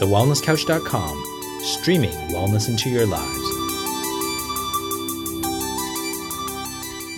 thewellnesscouch.com, 0.00 1.60
streaming 1.60 2.10
wellness 2.30 2.70
into 2.70 2.88
your 2.88 3.04
lives. 3.04 3.38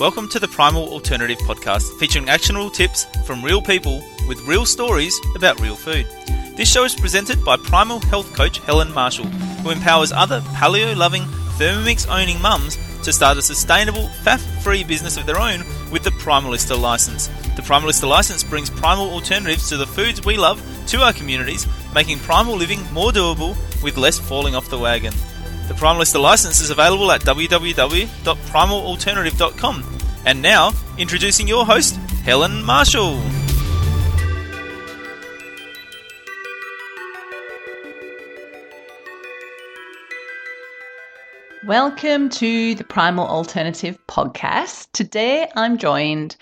Welcome 0.00 0.28
to 0.30 0.40
the 0.40 0.48
Primal 0.48 0.88
Alternative 0.88 1.38
Podcast, 1.38 1.96
featuring 2.00 2.28
actionable 2.28 2.70
tips 2.70 3.04
from 3.24 3.40
real 3.40 3.62
people 3.62 4.02
with 4.26 4.40
real 4.48 4.66
stories 4.66 5.16
about 5.36 5.60
real 5.60 5.76
food. 5.76 6.08
This 6.56 6.72
show 6.72 6.82
is 6.82 6.96
presented 6.96 7.44
by 7.44 7.56
Primal 7.56 8.00
Health 8.00 8.34
Coach 8.34 8.58
Helen 8.58 8.92
Marshall, 8.92 9.26
who 9.26 9.70
empowers 9.70 10.10
other 10.10 10.40
paleo 10.40 10.96
loving, 10.96 11.22
Thermomix 11.58 12.10
owning 12.10 12.42
mums 12.42 12.76
to 13.04 13.12
start 13.12 13.38
a 13.38 13.42
sustainable, 13.42 14.08
faff 14.24 14.40
free 14.60 14.82
business 14.82 15.16
of 15.16 15.26
their 15.26 15.38
own 15.38 15.60
with 15.92 16.02
the 16.02 16.10
Primalista 16.10 16.76
license. 16.76 17.28
The 17.54 17.62
Primalista 17.62 18.08
license 18.08 18.42
brings 18.42 18.70
primal 18.70 19.08
alternatives 19.10 19.68
to 19.68 19.76
the 19.76 19.86
foods 19.86 20.24
we 20.24 20.36
love 20.36 20.60
to 20.88 21.02
our 21.02 21.12
communities, 21.12 21.64
making 21.94 22.18
primal 22.18 22.56
living 22.56 22.80
more 22.92 23.10
doable 23.10 23.56
with 23.82 23.96
less 23.96 24.18
falling 24.18 24.54
off 24.54 24.68
the 24.68 24.78
wagon. 24.78 25.14
The 25.68 25.74
Primalista 25.74 26.20
license 26.20 26.60
is 26.60 26.68
available 26.70 27.12
at 27.12 27.20
www.primalalternative.com. 27.22 29.84
And 30.24 30.40
now, 30.42 30.70
introducing 30.98 31.48
your 31.48 31.66
host, 31.66 31.96
Helen 32.24 32.62
Marshall. 32.62 33.20
Welcome 41.64 42.28
to 42.30 42.74
the 42.74 42.82
Primal 42.82 43.28
Alternative 43.28 43.96
podcast. 44.08 44.88
Today 44.92 45.48
I'm 45.54 45.78
joined 45.78 46.34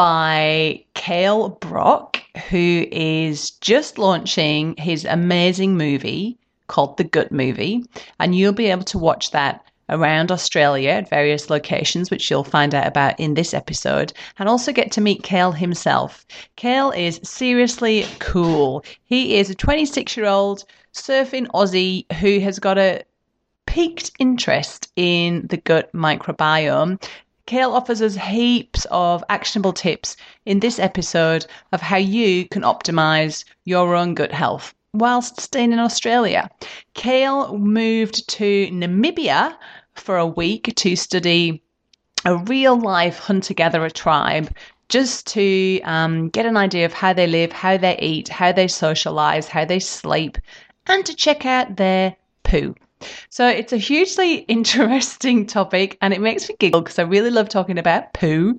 by 0.00 0.82
Kale 0.94 1.50
Brock, 1.50 2.22
who 2.48 2.86
is 2.90 3.50
just 3.50 3.98
launching 3.98 4.74
his 4.78 5.04
amazing 5.04 5.76
movie 5.76 6.38
called 6.68 6.96
The 6.96 7.04
Gut 7.04 7.30
Movie. 7.30 7.84
And 8.18 8.34
you'll 8.34 8.54
be 8.54 8.70
able 8.70 8.84
to 8.84 8.96
watch 8.96 9.30
that 9.32 9.62
around 9.90 10.32
Australia 10.32 10.88
at 10.88 11.10
various 11.10 11.50
locations, 11.50 12.10
which 12.10 12.30
you'll 12.30 12.44
find 12.44 12.74
out 12.74 12.86
about 12.86 13.20
in 13.20 13.34
this 13.34 13.52
episode, 13.52 14.14
and 14.38 14.48
also 14.48 14.72
get 14.72 14.90
to 14.92 15.02
meet 15.02 15.22
Kale 15.22 15.52
himself. 15.52 16.24
Kale 16.56 16.92
is 16.92 17.20
seriously 17.22 18.06
cool. 18.20 18.82
He 19.04 19.36
is 19.36 19.50
a 19.50 19.54
26 19.54 20.16
year 20.16 20.24
old 20.24 20.64
surfing 20.94 21.46
Aussie 21.48 22.10
who 22.14 22.40
has 22.40 22.58
got 22.58 22.78
a 22.78 23.04
piqued 23.66 24.12
interest 24.18 24.90
in 24.96 25.46
the 25.48 25.58
gut 25.58 25.92
microbiome, 25.92 26.98
Kale 27.50 27.74
offers 27.74 28.00
us 28.00 28.14
heaps 28.14 28.86
of 28.92 29.24
actionable 29.28 29.72
tips 29.72 30.16
in 30.46 30.60
this 30.60 30.78
episode 30.78 31.46
of 31.72 31.80
how 31.80 31.96
you 31.96 32.46
can 32.46 32.62
optimize 32.62 33.44
your 33.64 33.96
own 33.96 34.14
gut 34.14 34.30
health 34.30 34.72
whilst 34.94 35.40
staying 35.40 35.72
in 35.72 35.80
Australia. 35.80 36.48
Kale 36.94 37.58
moved 37.58 38.28
to 38.28 38.68
Namibia 38.70 39.56
for 39.94 40.16
a 40.16 40.28
week 40.28 40.72
to 40.76 40.94
study 40.94 41.60
a 42.24 42.36
real 42.36 42.78
life 42.78 43.18
hunter 43.18 43.52
gatherer 43.52 43.90
tribe 43.90 44.54
just 44.88 45.26
to 45.34 45.80
um, 45.82 46.28
get 46.28 46.46
an 46.46 46.56
idea 46.56 46.86
of 46.86 46.92
how 46.92 47.12
they 47.12 47.26
live, 47.26 47.50
how 47.50 47.76
they 47.76 47.98
eat, 47.98 48.28
how 48.28 48.52
they 48.52 48.68
socialize, 48.68 49.48
how 49.48 49.64
they 49.64 49.80
sleep, 49.80 50.38
and 50.86 51.04
to 51.04 51.16
check 51.16 51.44
out 51.44 51.74
their 51.74 52.14
poo. 52.44 52.76
So 53.28 53.46
it's 53.48 53.72
a 53.72 53.76
hugely 53.76 54.34
interesting 54.48 55.46
topic 55.46 55.98
and 56.00 56.12
it 56.12 56.20
makes 56.20 56.48
me 56.48 56.56
giggle 56.58 56.82
because 56.82 56.98
I 56.98 57.02
really 57.02 57.30
love 57.30 57.48
talking 57.48 57.78
about 57.78 58.12
poo. 58.12 58.58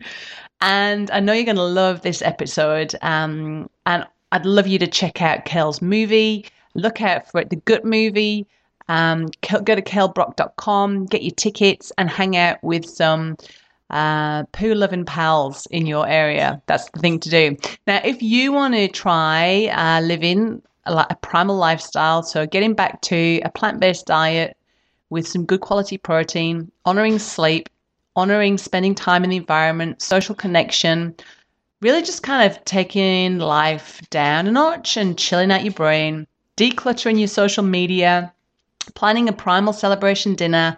And 0.62 1.10
I 1.12 1.20
know 1.20 1.34
you're 1.34 1.46
going 1.46 1.56
to 1.56 1.64
love 1.64 2.02
this 2.02 2.22
episode. 2.22 2.96
Um, 3.02 3.70
and 3.86 4.06
I'd 4.32 4.46
love 4.46 4.68
you 4.68 4.80
to 4.80 4.88
check 4.88 5.22
out 5.22 5.46
Kale's 5.46 5.82
movie. 5.82 6.46
Look 6.76 7.02
out 7.02 7.30
for 7.30 7.42
it, 7.42 7.50
the 7.50 7.56
Gut 7.58 7.84
movie. 7.84 8.48
Um, 8.88 9.28
go 9.42 9.76
to 9.76 9.82
kalebrock.com, 9.82 11.06
get 11.06 11.24
your 11.24 11.32
tickets, 11.32 11.92
and 11.98 12.10
hang 12.10 12.36
out 12.36 12.62
with 12.64 12.86
some 12.86 13.38
uh, 13.90 14.44
poo 14.46 14.74
loving 14.74 15.06
pals 15.06 15.66
in 15.68 15.86
your 15.86 16.08
area. 16.08 16.62
That's 16.66 16.90
the 16.92 17.00
thing 17.00 17.20
to 17.22 17.30
do. 17.30 17.58
Now, 17.88 18.02
if 18.04 18.22
you 18.22 18.52
want 18.52 18.74
to 18.74 18.88
try 18.88 19.68
uh, 19.68 20.02
living 20.02 20.62
a, 20.86 21.06
a 21.10 21.16
primal 21.22 21.56
lifestyle. 21.56 22.24
So 22.24 22.46
getting 22.46 22.74
back 22.74 23.02
to 23.02 23.42
a 23.44 23.50
plant 23.50 23.80
based 23.80 24.06
diet 24.06 24.58
with 25.10 25.28
some 25.28 25.46
good 25.46 25.62
quality 25.62 25.98
protein, 25.98 26.72
honoring 26.86 27.20
sleep, 27.20 27.70
honoring 28.16 28.58
spending 28.58 28.96
time 28.96 29.24
in 29.24 29.30
the 29.30 29.38
environment, 29.38 30.02
social 30.02 30.36
connection, 30.36 31.16
really 31.82 32.02
just 32.02 32.24
kind 32.24 32.50
of 32.50 32.64
taking 32.66 33.40
life 33.40 34.02
down 34.10 34.48
a 34.48 34.52
notch 34.52 34.98
and 34.98 35.18
chilling 35.18 35.52
out 35.52 35.64
your 35.64 35.74
brain, 35.74 36.28
decluttering 36.58 37.20
your 37.20 37.28
social 37.28 37.64
media, 37.64 38.34
planning 38.96 39.30
a 39.30 39.34
primal 39.34 39.74
celebration 39.74 40.36
dinner. 40.36 40.78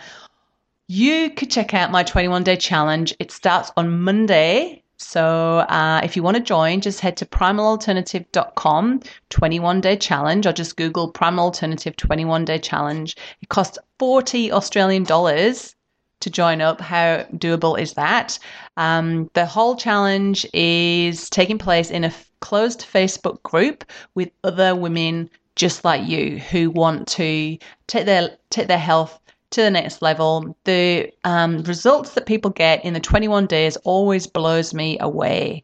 You 0.87 1.29
could 1.31 1.51
check 1.51 1.73
out 1.73 1.91
my 1.91 2.03
21 2.03 2.43
day 2.43 2.55
challenge. 2.55 3.13
It 3.19 3.31
starts 3.31 3.71
on 3.77 4.01
Monday, 4.01 4.82
so 5.03 5.59
uh, 5.69 6.01
if 6.03 6.15
you 6.15 6.23
want 6.23 6.37
to 6.37 6.43
join, 6.43 6.81
just 6.81 6.99
head 6.99 7.17
to 7.17 7.25
primalalternative.com 7.25 9.01
21 9.29 9.81
day 9.81 9.97
challenge 9.97 10.47
or 10.47 10.53
just 10.53 10.77
Google 10.77 11.09
Primal 11.09 11.45
Alternative 11.45 11.95
21 11.95 12.45
day 12.45 12.57
challenge. 12.57 13.15
It 13.41 13.49
costs 13.49 13.77
40 13.99 14.51
Australian 14.51 15.03
dollars 15.03 15.75
to 16.21 16.29
join 16.29 16.61
up. 16.61 16.79
How 16.79 17.25
doable 17.35 17.77
is 17.79 17.93
that? 17.93 18.39
Um, 18.77 19.29
the 19.33 19.45
whole 19.45 19.75
challenge 19.75 20.47
is 20.53 21.29
taking 21.29 21.57
place 21.57 21.91
in 21.91 22.05
a 22.05 22.13
closed 22.39 22.81
Facebook 22.81 23.43
group 23.43 23.83
with 24.15 24.31
other 24.43 24.75
women 24.75 25.29
just 25.55 25.85
like 25.85 26.07
you 26.07 26.39
who 26.39 26.71
want 26.71 27.07
to 27.07 27.57
take 27.87 28.05
their 28.05 28.37
take 28.49 28.67
their 28.67 28.79
health 28.79 29.19
to 29.53 29.61
the 29.61 29.71
next 29.71 30.01
level. 30.01 30.55
The 30.65 31.11
um, 31.23 31.63
results 31.63 32.11
that 32.11 32.25
people 32.25 32.51
get 32.51 32.83
in 32.83 32.93
the 32.93 32.99
21 32.99 33.47
days 33.47 33.77
always 33.77 34.27
blows 34.27 34.73
me 34.73 34.97
away. 34.99 35.63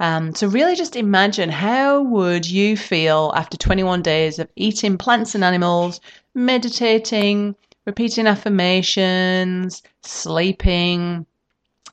Um, 0.00 0.34
so 0.34 0.48
really 0.48 0.74
just 0.74 0.96
imagine 0.96 1.50
how 1.50 2.02
would 2.02 2.48
you 2.48 2.76
feel 2.76 3.32
after 3.34 3.56
21 3.56 4.02
days 4.02 4.38
of 4.38 4.48
eating 4.56 4.98
plants 4.98 5.34
and 5.34 5.44
animals, 5.44 6.00
meditating, 6.34 7.54
repeating 7.86 8.26
affirmations, 8.26 9.82
sleeping, 10.02 11.26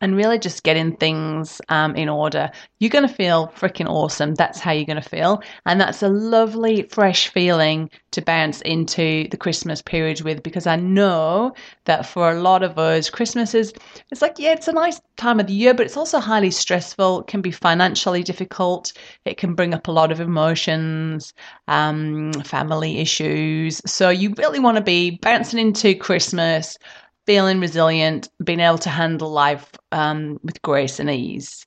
and 0.01 0.15
really 0.15 0.39
just 0.39 0.63
getting 0.63 0.95
things 0.97 1.61
um, 1.69 1.95
in 1.95 2.09
order. 2.09 2.51
You're 2.79 2.89
going 2.89 3.07
to 3.07 3.13
feel 3.13 3.47
freaking 3.55 3.87
awesome. 3.87 4.33
That's 4.35 4.59
how 4.59 4.71
you're 4.71 4.85
going 4.85 5.01
to 5.01 5.07
feel. 5.07 5.41
And 5.65 5.79
that's 5.79 6.01
a 6.01 6.09
lovely, 6.09 6.83
fresh 6.83 7.27
feeling 7.27 7.89
to 8.11 8.21
bounce 8.21 8.61
into 8.61 9.27
the 9.29 9.37
Christmas 9.37 9.81
period 9.81 10.21
with 10.21 10.43
because 10.43 10.67
I 10.67 10.75
know 10.75 11.53
that 11.85 12.05
for 12.05 12.31
a 12.31 12.41
lot 12.41 12.63
of 12.63 12.77
us, 12.77 13.09
Christmas 13.09 13.53
is, 13.55 13.73
it's 14.11 14.21
like, 14.21 14.35
yeah, 14.37 14.51
it's 14.51 14.67
a 14.67 14.73
nice 14.73 14.99
time 15.17 15.39
of 15.39 15.47
the 15.47 15.53
year, 15.53 15.73
but 15.73 15.85
it's 15.85 15.97
also 15.97 16.19
highly 16.19 16.51
stressful. 16.51 17.21
It 17.21 17.27
can 17.27 17.41
be 17.41 17.51
financially 17.51 18.23
difficult. 18.23 18.93
It 19.25 19.37
can 19.37 19.53
bring 19.53 19.73
up 19.73 19.87
a 19.87 19.91
lot 19.91 20.11
of 20.11 20.19
emotions, 20.19 21.33
um, 21.67 22.33
family 22.43 22.99
issues. 22.99 23.81
So 23.85 24.09
you 24.09 24.33
really 24.37 24.59
want 24.59 24.77
to 24.77 24.83
be 24.83 25.11
bouncing 25.21 25.59
into 25.59 25.95
Christmas 25.95 26.77
feeling 27.25 27.59
resilient, 27.59 28.29
being 28.43 28.59
able 28.59 28.77
to 28.79 28.89
handle 28.89 29.31
life 29.31 29.71
um, 29.91 30.39
with 30.43 30.61
grace 30.61 30.99
and 30.99 31.09
ease. 31.09 31.65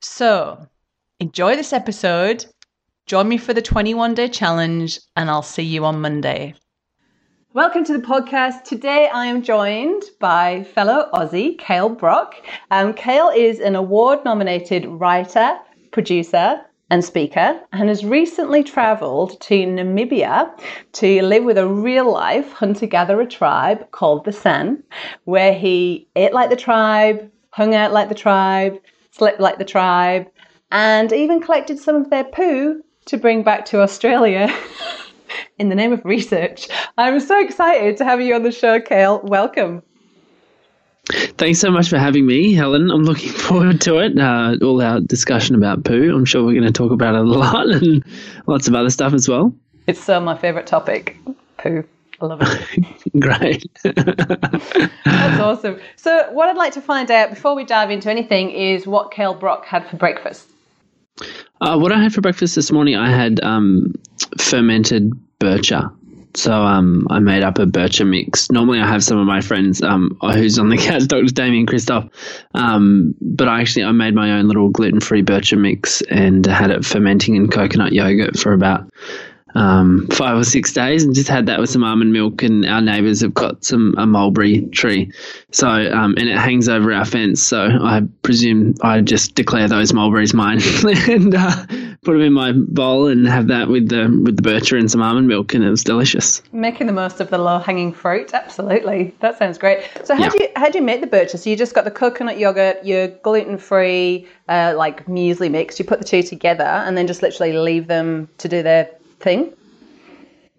So, 0.00 0.66
enjoy 1.20 1.56
this 1.56 1.72
episode. 1.72 2.46
Join 3.06 3.28
me 3.28 3.38
for 3.38 3.52
the 3.52 3.62
21 3.62 4.14
day 4.14 4.28
challenge, 4.28 5.00
and 5.16 5.30
I'll 5.30 5.42
see 5.42 5.62
you 5.62 5.84
on 5.84 6.00
Monday. 6.00 6.54
Welcome 7.52 7.84
to 7.84 7.92
the 7.92 8.04
podcast. 8.04 8.64
Today 8.64 9.08
I 9.12 9.26
am 9.26 9.42
joined 9.42 10.02
by 10.18 10.64
fellow 10.74 11.08
Aussie 11.12 11.56
Kale 11.56 11.88
Brock. 11.88 12.34
Um, 12.72 12.94
Kale 12.94 13.28
is 13.28 13.60
an 13.60 13.76
award 13.76 14.24
nominated 14.24 14.86
writer, 14.86 15.58
producer, 15.92 16.62
and 16.94 17.04
speaker 17.04 17.60
and 17.72 17.88
has 17.88 18.04
recently 18.04 18.62
travelled 18.62 19.40
to 19.40 19.66
Namibia 19.66 20.48
to 20.92 21.22
live 21.22 21.42
with 21.42 21.58
a 21.58 21.66
real 21.66 22.08
life 22.12 22.52
hunter 22.52 22.86
gatherer 22.86 23.26
tribe 23.26 23.90
called 23.90 24.24
the 24.24 24.30
San, 24.30 24.80
where 25.24 25.52
he 25.52 26.06
ate 26.14 26.32
like 26.32 26.50
the 26.50 26.56
tribe, 26.56 27.28
hung 27.50 27.74
out 27.74 27.92
like 27.92 28.08
the 28.08 28.14
tribe, 28.14 28.78
slept 29.10 29.40
like 29.40 29.58
the 29.58 29.64
tribe, 29.64 30.28
and 30.70 31.12
even 31.12 31.40
collected 31.40 31.80
some 31.80 31.96
of 31.96 32.10
their 32.10 32.22
poo 32.22 32.80
to 33.06 33.16
bring 33.16 33.42
back 33.42 33.64
to 33.64 33.80
Australia. 33.80 34.48
in 35.58 35.68
the 35.68 35.74
name 35.74 35.92
of 35.92 36.04
research. 36.04 36.68
I'm 36.96 37.18
so 37.18 37.40
excited 37.40 37.96
to 37.96 38.04
have 38.04 38.20
you 38.20 38.36
on 38.36 38.44
the 38.44 38.52
show, 38.52 38.80
Kale. 38.80 39.20
Welcome. 39.24 39.82
Thanks 41.36 41.58
so 41.58 41.70
much 41.70 41.90
for 41.90 41.98
having 41.98 42.26
me, 42.26 42.54
Helen. 42.54 42.90
I'm 42.90 43.02
looking 43.02 43.30
forward 43.32 43.80
to 43.82 43.98
it. 43.98 44.18
Uh, 44.18 44.56
all 44.62 44.80
our 44.80 45.00
discussion 45.00 45.54
about 45.54 45.84
poo. 45.84 46.14
I'm 46.14 46.24
sure 46.24 46.44
we're 46.44 46.58
going 46.58 46.64
to 46.64 46.72
talk 46.72 46.92
about 46.92 47.14
it 47.14 47.20
a 47.20 47.24
lot 47.24 47.68
and 47.68 48.04
lots 48.46 48.68
of 48.68 48.74
other 48.74 48.90
stuff 48.90 49.12
as 49.12 49.28
well. 49.28 49.54
It's 49.86 50.02
so 50.02 50.18
my 50.20 50.36
favorite 50.36 50.66
topic 50.66 51.18
poo. 51.58 51.84
I 52.20 52.26
love 52.26 52.40
it. 52.42 53.10
Great. 53.20 53.66
That's 53.82 55.40
awesome. 55.40 55.80
So, 55.96 56.30
what 56.32 56.48
I'd 56.48 56.56
like 56.56 56.72
to 56.74 56.80
find 56.80 57.10
out 57.10 57.30
before 57.30 57.54
we 57.54 57.64
dive 57.64 57.90
into 57.90 58.08
anything 58.10 58.50
is 58.50 58.86
what 58.86 59.10
Kale 59.10 59.34
Brock 59.34 59.66
had 59.66 59.86
for 59.88 59.96
breakfast. 59.96 60.48
Uh, 61.60 61.78
what 61.78 61.92
I 61.92 62.02
had 62.02 62.14
for 62.14 62.20
breakfast 62.20 62.54
this 62.54 62.70
morning, 62.72 62.96
I 62.96 63.10
had 63.10 63.42
um, 63.42 63.94
fermented 64.38 65.12
Bircher. 65.40 65.92
So 66.36 66.52
um, 66.52 67.06
I 67.10 67.20
made 67.20 67.42
up 67.42 67.58
a 67.58 67.66
Bircher 67.66 68.08
mix. 68.08 68.50
Normally, 68.50 68.80
I 68.80 68.86
have 68.86 69.04
some 69.04 69.18
of 69.18 69.26
my 69.26 69.40
friends 69.40 69.82
um, 69.82 70.18
who's 70.20 70.58
on 70.58 70.68
the 70.68 70.76
couch, 70.78 71.06
Dr. 71.06 71.26
Damian 71.26 71.66
Kristof. 71.66 72.10
Um, 72.54 73.14
but 73.20 73.48
I 73.48 73.60
actually 73.60 73.84
I 73.84 73.92
made 73.92 74.14
my 74.14 74.32
own 74.32 74.48
little 74.48 74.68
gluten 74.68 75.00
free 75.00 75.22
Bircher 75.22 75.58
mix 75.58 76.02
and 76.02 76.44
had 76.44 76.70
it 76.70 76.84
fermenting 76.84 77.36
in 77.36 77.48
coconut 77.48 77.92
yogurt 77.92 78.38
for 78.38 78.52
about 78.52 78.90
um, 79.54 80.06
five 80.08 80.36
or 80.36 80.44
six 80.44 80.72
days 80.72 81.04
and 81.04 81.14
just 81.14 81.28
had 81.28 81.46
that 81.46 81.60
with 81.60 81.70
some 81.70 81.84
almond 81.84 82.12
milk. 82.12 82.42
And 82.42 82.66
our 82.66 82.80
neighbours 82.80 83.20
have 83.20 83.34
got 83.34 83.64
some 83.64 83.94
a 83.96 84.06
mulberry 84.06 84.62
tree, 84.68 85.12
so 85.52 85.68
um, 85.68 86.14
and 86.18 86.28
it 86.28 86.36
hangs 86.36 86.68
over 86.68 86.92
our 86.92 87.04
fence. 87.04 87.42
So 87.42 87.64
I 87.64 88.02
presume 88.22 88.74
I 88.82 89.00
just 89.00 89.34
declare 89.34 89.68
those 89.68 89.92
mulberries 89.92 90.34
mine 90.34 90.60
and 91.08 91.34
uh, 91.34 91.66
put 92.02 92.12
them 92.12 92.22
in 92.22 92.32
my 92.32 92.52
bowl 92.52 93.06
and 93.06 93.26
have 93.26 93.48
that 93.48 93.68
with 93.68 93.88
the 93.88 94.20
with 94.24 94.36
the 94.36 94.42
bircher 94.42 94.78
and 94.78 94.90
some 94.90 95.02
almond 95.02 95.28
milk, 95.28 95.54
and 95.54 95.64
it 95.64 95.70
was 95.70 95.84
delicious. 95.84 96.42
Making 96.52 96.86
the 96.86 96.92
most 96.92 97.20
of 97.20 97.30
the 97.30 97.38
low 97.38 97.58
hanging 97.58 97.92
fruit, 97.92 98.34
absolutely. 98.34 99.14
That 99.20 99.38
sounds 99.38 99.58
great. 99.58 99.88
So 100.04 100.14
how 100.14 100.28
do 100.28 100.42
you 100.42 100.48
how 100.56 100.68
do 100.68 100.78
you 100.78 100.84
make 100.84 101.00
the 101.00 101.06
bircher? 101.06 101.38
So 101.38 101.48
you 101.50 101.56
just 101.56 101.74
got 101.74 101.84
the 101.84 101.90
coconut 101.90 102.38
yogurt, 102.38 102.84
your 102.84 103.08
gluten 103.08 103.58
free 103.58 104.26
uh, 104.48 104.74
like 104.76 105.06
muesli 105.06 105.50
mix. 105.50 105.78
You 105.78 105.84
put 105.84 105.98
the 106.00 106.04
two 106.04 106.22
together 106.22 106.64
and 106.64 106.96
then 106.96 107.06
just 107.06 107.22
literally 107.22 107.52
leave 107.52 107.86
them 107.86 108.28
to 108.38 108.48
do 108.48 108.62
their 108.62 108.90
thing. 109.24 109.52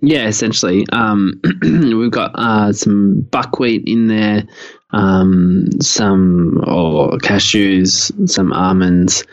Yeah, 0.02 0.28
essentially. 0.28 0.86
Um, 0.92 1.40
we've 1.62 2.12
got 2.12 2.32
uh, 2.36 2.74
some 2.74 3.22
buckwheat 3.32 3.84
in 3.88 4.08
there, 4.08 4.44
um, 4.92 5.70
some 5.82 6.64
or 6.68 7.18
cashews, 7.20 8.12
some 8.30 8.52
almonds, 8.52 9.24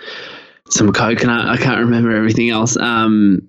some 0.71 0.93
coconut. 0.93 1.49
I 1.49 1.57
can't 1.57 1.81
remember 1.81 2.15
everything 2.15 2.51
else. 2.51 2.77
Um, 2.77 3.49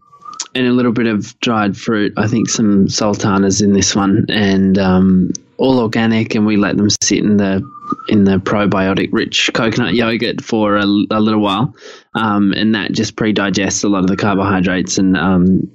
and 0.55 0.67
a 0.67 0.71
little 0.71 0.91
bit 0.91 1.07
of 1.07 1.39
dried 1.39 1.77
fruit. 1.77 2.13
I 2.17 2.27
think 2.27 2.49
some 2.49 2.87
sultanas 2.87 3.61
in 3.61 3.73
this 3.73 3.95
one, 3.95 4.25
and 4.29 4.77
um, 4.77 5.31
all 5.57 5.79
organic. 5.79 6.35
And 6.35 6.45
we 6.45 6.57
let 6.57 6.77
them 6.77 6.89
sit 6.89 7.19
in 7.19 7.37
the 7.37 7.63
in 8.09 8.23
the 8.23 8.37
probiotic 8.37 9.09
rich 9.11 9.49
coconut 9.53 9.93
yogurt 9.93 10.43
for 10.43 10.77
a, 10.77 10.83
a 10.83 11.21
little 11.21 11.39
while, 11.39 11.73
um, 12.15 12.53
and 12.53 12.75
that 12.75 12.91
just 12.91 13.15
pre-digests 13.15 13.83
a 13.83 13.89
lot 13.89 13.99
of 13.99 14.07
the 14.07 14.17
carbohydrates 14.17 14.97
and 14.97 15.17
um, 15.17 15.69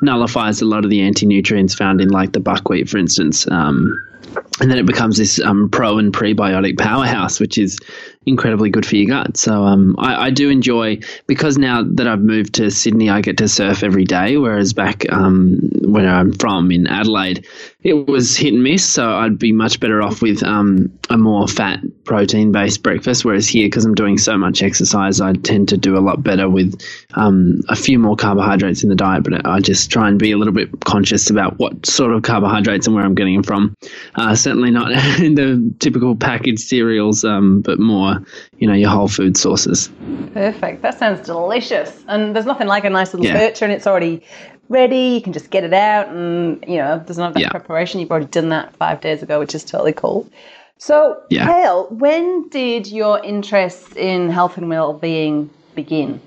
nullifies 0.00 0.60
a 0.60 0.64
lot 0.64 0.84
of 0.84 0.90
the 0.90 1.02
anti-nutrients 1.02 1.74
found 1.74 2.00
in 2.00 2.08
like 2.08 2.32
the 2.32 2.40
buckwheat, 2.40 2.88
for 2.88 2.98
instance. 2.98 3.48
Um, 3.50 3.94
and 4.60 4.70
then 4.70 4.78
it 4.78 4.86
becomes 4.86 5.18
this 5.18 5.40
um, 5.40 5.68
pro 5.68 5.98
and 5.98 6.12
prebiotic 6.12 6.78
powerhouse, 6.78 7.38
which 7.40 7.58
is 7.58 7.78
incredibly 8.26 8.70
good 8.70 8.84
for 8.84 8.96
your 8.96 9.06
gut. 9.06 9.36
So 9.36 9.62
um, 9.62 9.94
I, 9.98 10.26
I, 10.26 10.30
do 10.30 10.50
enjoy 10.50 10.98
because 11.28 11.56
now 11.56 11.84
that 11.84 12.08
I've 12.08 12.20
moved 12.20 12.54
to 12.54 12.72
Sydney, 12.72 13.08
I 13.08 13.20
get 13.20 13.38
to 13.38 13.46
surf 13.46 13.84
every 13.84 14.04
day. 14.04 14.36
Whereas 14.36 14.72
back 14.72 15.10
um, 15.12 15.60
where 15.82 16.08
I'm 16.08 16.32
from 16.32 16.72
in 16.72 16.88
Adelaide, 16.88 17.46
it 17.82 18.08
was 18.08 18.36
hit 18.36 18.52
and 18.52 18.64
miss. 18.64 18.84
So 18.84 19.08
I'd 19.08 19.38
be 19.38 19.52
much 19.52 19.78
better 19.78 20.02
off 20.02 20.22
with 20.22 20.42
um, 20.42 20.98
a 21.08 21.16
more 21.16 21.46
fat, 21.46 21.80
protein 22.04 22.50
based 22.50 22.82
breakfast. 22.82 23.24
Whereas 23.24 23.46
here, 23.48 23.66
because 23.66 23.84
I'm 23.84 23.94
doing 23.94 24.18
so 24.18 24.36
much 24.36 24.60
exercise, 24.60 25.20
I 25.20 25.32
tend 25.34 25.68
to 25.68 25.76
do 25.76 25.96
a 25.96 26.00
lot 26.00 26.24
better 26.24 26.50
with 26.50 26.80
um, 27.14 27.60
a 27.68 27.76
few 27.76 27.98
more 27.98 28.16
carbohydrates 28.16 28.82
in 28.82 28.88
the 28.88 28.96
diet. 28.96 29.22
But 29.22 29.46
I 29.46 29.60
just 29.60 29.88
try 29.90 30.08
and 30.08 30.18
be 30.18 30.32
a 30.32 30.36
little 30.36 30.52
bit 30.52 30.84
conscious 30.84 31.30
about 31.30 31.58
what 31.58 31.86
sort 31.86 32.12
of 32.12 32.22
carbohydrates 32.22 32.88
and 32.88 32.96
where 32.96 33.04
I'm 33.04 33.14
getting 33.14 33.34
them 33.34 33.44
from. 33.44 33.76
Uh, 34.16 34.34
certainly 34.46 34.70
not 34.70 34.92
in 35.20 35.34
the 35.34 35.74
typical 35.80 36.14
packaged 36.14 36.60
cereals, 36.60 37.24
um, 37.24 37.62
but 37.62 37.80
more 37.80 38.22
you 38.58 38.68
know 38.68 38.74
your 38.74 38.90
whole 38.90 39.08
food 39.08 39.36
sources. 39.36 39.90
Perfect. 40.34 40.82
That 40.82 40.96
sounds 40.96 41.26
delicious. 41.26 42.04
And 42.06 42.34
there's 42.34 42.46
nothing 42.46 42.68
like 42.68 42.84
a 42.84 42.90
nice 42.90 43.12
little 43.12 43.26
yeah. 43.26 43.50
and 43.60 43.72
it's 43.72 43.88
already 43.88 44.22
ready. 44.68 45.14
You 45.16 45.20
can 45.20 45.32
just 45.32 45.50
get 45.50 45.64
it 45.64 45.74
out, 45.74 46.08
and 46.08 46.64
you 46.68 46.76
know 46.76 47.02
there's 47.04 47.18
not 47.18 47.34
that 47.34 47.40
yeah. 47.40 47.50
preparation. 47.50 47.98
You've 47.98 48.12
already 48.12 48.26
done 48.26 48.50
that 48.50 48.76
five 48.76 49.00
days 49.00 49.20
ago, 49.20 49.40
which 49.40 49.54
is 49.54 49.64
totally 49.64 49.92
cool. 49.92 50.30
So, 50.78 51.22
yeah. 51.30 51.46
Kale, 51.46 51.88
when 51.90 52.48
did 52.50 52.86
your 52.86 53.18
interest 53.24 53.96
in 53.96 54.28
health 54.28 54.58
and 54.58 54.68
well-being 54.68 55.48
begin? 55.74 56.20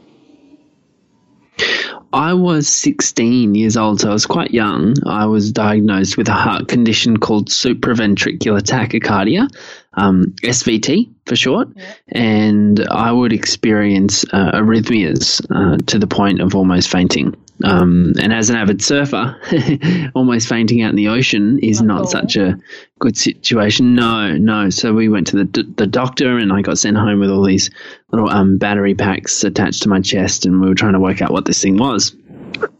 I 2.12 2.34
was 2.34 2.68
16 2.68 3.54
years 3.54 3.78
old, 3.78 4.02
so 4.02 4.10
I 4.10 4.14
was 4.14 4.26
quite 4.26 4.52
young. 4.52 4.96
I 5.06 5.28
was 5.28 5.52
diagnosed 5.52 6.18
with 6.18 6.28
a 6.28 6.34
heart 6.34 6.68
condition 6.68 7.18
called 7.18 7.50
supraventricular 7.50 8.62
tachycardia, 8.62 9.48
um, 9.94 10.36
SVT 10.44 11.10
for 11.26 11.36
short, 11.36 11.70
yeah. 11.76 11.94
and 12.08 12.86
I 12.90 13.12
would 13.12 13.34
experience 13.34 14.24
uh, 14.32 14.52
arrhythmias 14.52 15.42
uh, 15.50 15.78
to 15.88 16.00
the 16.00 16.08
point 16.08 16.42
of 16.42 16.56
almost 16.56 16.90
fainting. 16.90 17.36
Um, 17.64 18.14
and 18.22 18.32
as 18.32 18.50
an 18.50 18.56
avid 18.56 18.82
surfer, 18.82 19.36
almost 20.16 20.48
fainting 20.48 20.82
out 20.82 20.92
in 20.92 20.96
the 20.96 21.10
ocean 21.10 21.60
is 21.60 21.82
not, 21.82 22.04
not 22.04 22.10
such 22.10 22.38
a 22.38 22.58
good 23.00 23.18
situation. 23.18 23.96
No, 23.96 24.38
no. 24.38 24.70
So 24.70 24.94
we 24.94 25.10
went 25.10 25.28
to 25.28 25.44
the 25.44 25.64
the 25.76 25.88
doctor, 25.88 26.38
and 26.38 26.54
I 26.54 26.62
got 26.62 26.78
sent 26.78 26.96
home 26.96 27.20
with 27.20 27.30
all 27.30 27.44
these 27.44 27.70
little 28.12 28.30
um, 28.30 28.58
battery 28.58 28.96
packs 28.96 29.44
attached 29.44 29.84
to 29.84 29.90
my 29.90 30.00
chest, 30.00 30.46
and 30.46 30.62
we 30.62 30.70
were 30.70 30.76
trying 30.76 30.94
to 30.94 31.00
work 31.00 31.22
out 31.22 31.32
what 31.32 31.46
this 31.46 31.62
thing 31.62 31.78
was. 31.78 32.16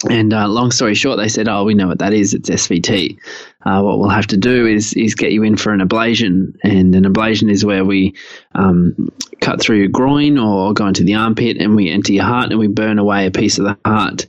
And 0.10 0.34
uh, 0.34 0.48
long 0.48 0.72
story 0.72 0.96
short, 0.96 1.18
they 1.18 1.28
said, 1.28 1.48
"Oh, 1.48 1.64
we 1.64 1.74
know 1.74 1.88
what 1.88 2.00
that 2.00 2.14
is. 2.14 2.34
It's 2.34 2.50
SVT. 2.50 3.18
Uh, 3.66 3.82
what 3.82 4.00
we'll 4.00 4.10
have 4.10 4.28
to 4.28 4.38
do 4.38 4.66
is 4.66 4.94
is 4.94 5.16
get 5.16 5.32
you 5.32 5.44
in 5.44 5.58
for 5.58 5.74
an 5.74 5.82
ablation, 5.82 6.58
and 6.64 6.96
an 6.96 7.04
ablation 7.04 7.52
is 7.52 7.66
where 7.66 7.84
we 7.84 8.16
um, 8.56 9.12
cut 9.42 9.62
through 9.62 9.78
your 9.78 9.88
groin 9.88 10.38
or 10.38 10.74
go 10.74 10.88
into 10.88 11.04
the 11.04 11.16
armpit, 11.16 11.58
and 11.58 11.76
we 11.76 11.90
enter 11.90 12.14
your 12.14 12.24
heart, 12.24 12.52
and 12.52 12.60
we 12.60 12.68
burn 12.68 13.00
away 13.00 13.26
a 13.26 13.32
piece 13.32 13.58
of 13.58 13.66
the 13.66 13.78
heart, 13.86 14.26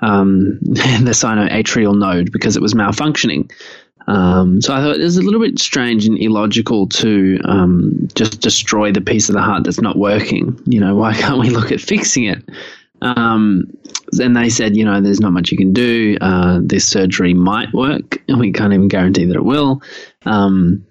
um, 0.00 0.58
the 0.62 1.12
sinoatrial 1.12 1.98
node, 1.98 2.30
because 2.30 2.56
it 2.56 2.62
was 2.62 2.74
malfunctioning." 2.74 3.50
Um, 4.06 4.60
so 4.60 4.74
I 4.74 4.80
thought 4.80 4.96
it 4.96 5.02
was 5.02 5.16
a 5.16 5.22
little 5.22 5.40
bit 5.40 5.58
strange 5.58 6.06
and 6.06 6.18
illogical 6.18 6.86
to 6.88 7.40
um, 7.44 8.08
just 8.14 8.40
destroy 8.40 8.92
the 8.92 9.00
piece 9.00 9.28
of 9.28 9.34
the 9.34 9.40
heart 9.40 9.64
that's 9.64 9.80
not 9.80 9.96
working. 9.96 10.60
You 10.66 10.80
know, 10.80 10.94
why 10.94 11.14
can't 11.14 11.40
we 11.40 11.50
look 11.50 11.72
at 11.72 11.80
fixing 11.80 12.24
it? 12.24 12.42
Um, 13.04 13.70
and 14.18 14.36
they 14.36 14.48
said, 14.48 14.76
you 14.76 14.84
know, 14.84 15.00
there's 15.00 15.20
not 15.20 15.32
much 15.32 15.52
you 15.52 15.58
can 15.58 15.72
do. 15.72 16.16
Uh, 16.20 16.60
this 16.62 16.88
surgery 16.88 17.34
might 17.34 17.72
work, 17.72 18.22
and 18.28 18.40
we 18.40 18.52
can't 18.52 18.72
even 18.72 18.88
guarantee 18.88 19.26
that 19.26 19.36
it 19.36 19.44
will. 19.44 19.82
Um, 20.24 20.86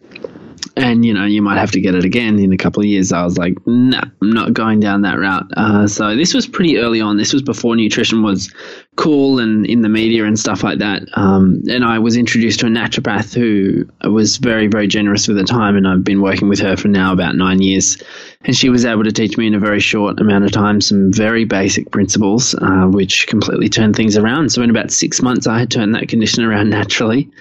and 0.75 1.05
you 1.05 1.13
know 1.13 1.25
you 1.25 1.41
might 1.41 1.57
have 1.57 1.71
to 1.71 1.81
get 1.81 1.95
it 1.95 2.05
again 2.05 2.39
in 2.39 2.53
a 2.53 2.57
couple 2.57 2.81
of 2.81 2.87
years. 2.87 3.11
I 3.11 3.23
was 3.23 3.37
like, 3.37 3.55
nah, 3.65 4.03
I'm 4.21 4.31
not 4.31 4.53
going 4.53 4.79
down 4.79 5.01
that 5.01 5.19
route. 5.19 5.45
Uh, 5.55 5.87
so 5.87 6.15
this 6.15 6.33
was 6.33 6.47
pretty 6.47 6.77
early 6.77 7.01
on. 7.01 7.17
This 7.17 7.33
was 7.33 7.41
before 7.41 7.75
nutrition 7.75 8.23
was 8.23 8.53
cool 8.95 9.39
and 9.39 9.65
in 9.65 9.81
the 9.81 9.89
media 9.89 10.25
and 10.25 10.37
stuff 10.37 10.63
like 10.63 10.79
that. 10.79 11.03
Um, 11.13 11.63
and 11.69 11.83
I 11.83 11.99
was 11.99 12.15
introduced 12.15 12.59
to 12.61 12.67
a 12.67 12.69
naturopath 12.69 13.33
who 13.33 13.85
was 14.09 14.37
very 14.37 14.67
very 14.67 14.87
generous 14.87 15.27
with 15.27 15.37
the 15.37 15.43
time, 15.43 15.75
and 15.75 15.87
I've 15.87 16.03
been 16.03 16.21
working 16.21 16.49
with 16.49 16.59
her 16.59 16.77
for 16.77 16.87
now 16.87 17.13
about 17.13 17.35
nine 17.35 17.61
years. 17.61 18.01
And 18.45 18.55
she 18.55 18.69
was 18.69 18.83
able 18.83 19.03
to 19.05 19.11
teach 19.11 19.37
me 19.37 19.47
in 19.47 19.53
a 19.53 19.59
very 19.59 19.79
short 19.79 20.19
amount 20.19 20.43
of 20.43 20.51
time 20.51 20.81
some 20.81 21.13
very 21.13 21.45
basic 21.45 21.91
principles, 21.91 22.53
uh, 22.55 22.87
which 22.87 23.27
completely 23.27 23.69
turned 23.69 23.95
things 23.95 24.17
around. 24.17 24.51
So 24.51 24.61
in 24.61 24.69
about 24.69 24.91
six 24.91 25.21
months, 25.21 25.47
I 25.47 25.59
had 25.59 25.71
turned 25.71 25.95
that 25.95 26.09
condition 26.09 26.43
around 26.43 26.69
naturally 26.83 27.31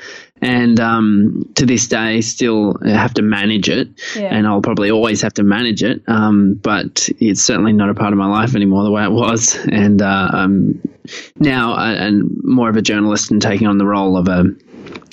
and 0.42 0.80
um, 0.80 1.48
to 1.54 1.64
this 1.64 1.86
day 1.86 2.20
still 2.20 2.76
have 2.84 3.14
to 3.14 3.22
manage 3.22 3.68
it. 3.68 3.88
Yeah. 4.16 4.34
and 4.34 4.46
i'll 4.46 4.60
probably 4.60 4.90
always 4.90 5.22
have 5.22 5.32
to 5.34 5.42
manage 5.42 5.82
it. 5.82 6.02
Um, 6.08 6.54
but 6.54 7.08
it's 7.20 7.40
certainly 7.40 7.72
not 7.72 7.88
a 7.88 7.94
part 7.94 8.12
of 8.12 8.18
my 8.18 8.26
life 8.26 8.54
anymore 8.54 8.84
the 8.84 8.90
way 8.90 9.04
it 9.04 9.12
was. 9.12 9.56
And 9.70 10.02
uh, 10.02 10.28
i'm 10.32 10.80
now 11.38 11.74
a, 11.74 11.94
and 11.94 12.30
more 12.44 12.68
of 12.68 12.76
a 12.76 12.82
journalist 12.82 13.30
and 13.30 13.40
taking 13.40 13.66
on 13.66 13.78
the 13.78 13.86
role 13.86 14.16
of 14.16 14.28
a 14.28 14.44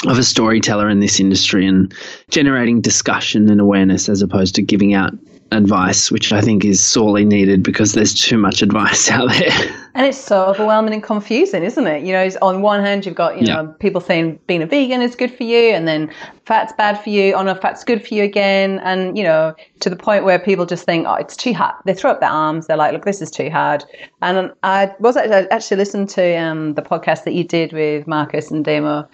of 0.08 0.18
a 0.18 0.24
storyteller 0.24 0.90
in 0.90 1.00
this 1.00 1.20
industry 1.20 1.68
and 1.68 1.94
generating 2.30 2.82
discussion 2.82 3.50
and 3.50 3.60
awareness 3.60 4.08
as 4.08 4.22
opposed 4.22 4.56
to 4.56 4.62
giving 4.62 4.94
out 4.94 5.14
advice, 5.52 6.12
which 6.12 6.32
I 6.32 6.42
think 6.42 6.64
is 6.64 6.84
sorely 6.84 7.26
needed 7.26 7.64
because 7.64 7.94
there's 7.94 8.14
too 8.14 8.38
much 8.38 8.62
advice 8.62 9.10
out 9.12 9.30
there. 9.30 9.76
And 9.96 10.06
it's 10.06 10.18
so 10.18 10.46
overwhelming 10.46 10.94
and 10.94 11.04
confusing, 11.04 11.64
isn't 11.64 11.88
it? 11.88 12.04
You 12.04 12.14
know, 12.14 12.30
on 12.42 12.62
one 12.62 12.82
hand, 12.82 13.06
you've 13.06 13.16
got, 13.16 13.40
you 13.40 13.48
know, 13.48 13.64
yeah. 13.64 13.74
people 13.80 14.00
saying 14.00 14.40
being 14.48 14.62
a 14.62 14.66
vegan 14.66 15.02
is 15.02 15.16
good 15.16 15.34
for 15.34 15.44
you, 15.44 15.72
and 15.72 15.88
then 15.88 16.12
fat's 16.46 16.72
bad 16.74 17.02
for 17.04 17.10
you. 17.10 17.34
Oh 17.34 17.44
no, 17.44 17.56
fat's 17.56 17.84
good 17.84 18.08
for 18.08 18.14
you 18.14 18.24
again. 18.24 18.80
And, 18.80 19.18
you 19.18 19.24
know, 19.24 19.56
to 19.80 19.90
the 19.90 19.96
point 19.96 20.26
where 20.26 20.40
people 20.40 20.66
just 20.66 20.86
think, 20.86 21.08
oh, 21.08 21.16
it's 21.16 21.36
too 21.36 21.54
hard. 21.54 21.76
They 21.86 21.94
throw 21.94 22.12
up 22.12 22.20
their 22.20 22.30
arms. 22.30 22.68
They're 22.68 22.78
like, 22.78 22.94
look, 22.94 23.06
this 23.06 23.22
is 23.22 23.32
too 23.32 23.50
hard. 23.50 23.84
And 24.22 24.52
I 24.64 24.94
was 25.00 25.18
actually, 25.18 25.36
I 25.36 25.48
actually 25.52 25.78
listened 25.78 26.10
to 26.10 26.36
um, 26.38 26.76
the 26.76 26.82
podcast 26.82 27.24
that 27.24 27.34
you 27.34 27.44
did 27.44 27.74
with 27.74 28.08
Marcus 28.08 28.52
and 28.52 28.64
Demo 28.64 29.08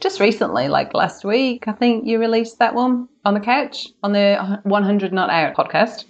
just 0.00 0.18
recently, 0.20 0.68
like 0.68 0.94
last 0.94 1.24
week, 1.24 1.68
I 1.68 1.72
think 1.72 2.06
you 2.06 2.18
released 2.18 2.58
that 2.58 2.74
one 2.74 3.08
on 3.24 3.34
the 3.34 3.40
couch 3.40 3.88
on 4.02 4.12
the 4.12 4.60
100 4.64 5.12
Not 5.12 5.30
Out 5.30 5.54
podcast. 5.54 6.04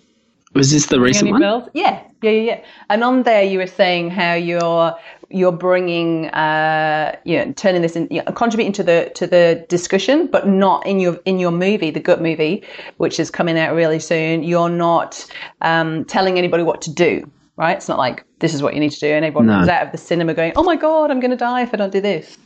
Was 0.54 0.73
this 0.73 0.87
the 0.87 1.00
recent 1.00 1.30
one? 1.30 1.40
Yeah, 1.42 2.02
yeah, 2.23 2.30
yeah, 2.30 2.30
yeah. 2.30 2.64
And 2.88 3.04
on 3.04 3.23
there, 3.23 3.44
you 3.44 3.59
were 3.59 3.68
saying 3.68 4.11
how 4.11 4.35
you're 4.35 4.97
you're 5.32 5.52
bringing, 5.52 6.26
uh, 6.30 7.14
you 7.25 7.38
know, 7.38 7.52
turning 7.52 7.82
this 7.82 7.94
in, 7.94 8.09
you 8.11 8.20
know, 8.20 8.32
contributing 8.32 8.73
to 8.73 8.82
the 8.82 9.12
to 9.14 9.28
the 9.28 9.64
discussion, 9.68 10.26
but 10.26 10.49
not 10.49 10.85
in 10.87 10.99
your 10.99 11.20
in 11.25 11.38
your 11.38 11.52
movie, 11.52 11.92
the 11.92 12.00
Gut 12.00 12.20
movie, 12.20 12.64
which 12.97 13.20
is 13.20 13.30
coming 13.30 13.56
out 13.56 13.76
really 13.76 14.00
soon. 14.00 14.42
You're 14.42 14.68
not 14.68 15.25
um, 15.61 16.04
telling 16.06 16.37
anybody 16.37 16.64
what 16.64 16.82
to 16.82 16.92
do, 16.92 17.30
right? 17.56 17.76
It's 17.76 17.88
not 17.88 17.99
like 17.99 18.25
this 18.40 18.52
is 18.52 18.61
what 18.61 18.75
you 18.75 18.80
need 18.80 18.90
to 18.90 19.00
do, 19.00 19.06
and 19.06 19.25
everyone 19.25 19.47
no. 19.47 19.52
comes 19.52 19.68
out 19.68 19.87
of 19.87 19.92
the 19.92 19.99
cinema 19.99 20.35
going, 20.35 20.52
"Oh 20.56 20.64
my 20.64 20.75
god, 20.75 21.12
I'm 21.12 21.20
going 21.20 21.30
to 21.30 21.37
die 21.37 21.62
if 21.62 21.73
I 21.73 21.76
don't 21.76 21.92
do 21.92 22.00
this." 22.00 22.37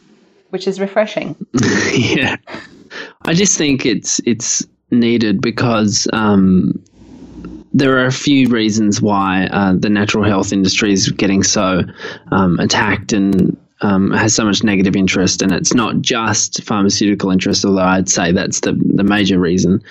Which 0.54 0.68
is 0.68 0.78
refreshing. 0.78 1.34
yeah, 1.92 2.36
I 3.22 3.34
just 3.34 3.58
think 3.58 3.84
it's 3.84 4.20
it's 4.24 4.64
needed 4.92 5.40
because 5.40 6.06
um, 6.12 6.80
there 7.72 7.98
are 7.98 8.06
a 8.06 8.12
few 8.12 8.48
reasons 8.48 9.02
why 9.02 9.46
uh, 9.46 9.74
the 9.76 9.90
natural 9.90 10.22
health 10.22 10.52
industry 10.52 10.92
is 10.92 11.10
getting 11.10 11.42
so 11.42 11.82
um, 12.30 12.60
attacked 12.60 13.12
and 13.12 13.56
um, 13.80 14.12
has 14.12 14.34
so 14.34 14.44
much 14.44 14.62
negative 14.62 14.96
interest, 14.96 15.42
and 15.42 15.52
it's 15.52 15.74
not 15.74 16.00
just 16.00 16.62
pharmaceutical 16.62 17.30
interest, 17.30 17.64
although 17.64 17.82
I'd 17.82 18.08
say 18.08 18.32
that's 18.32 18.60
the 18.60 18.72
the 18.72 19.04
major 19.04 19.38
reason. 19.38 19.82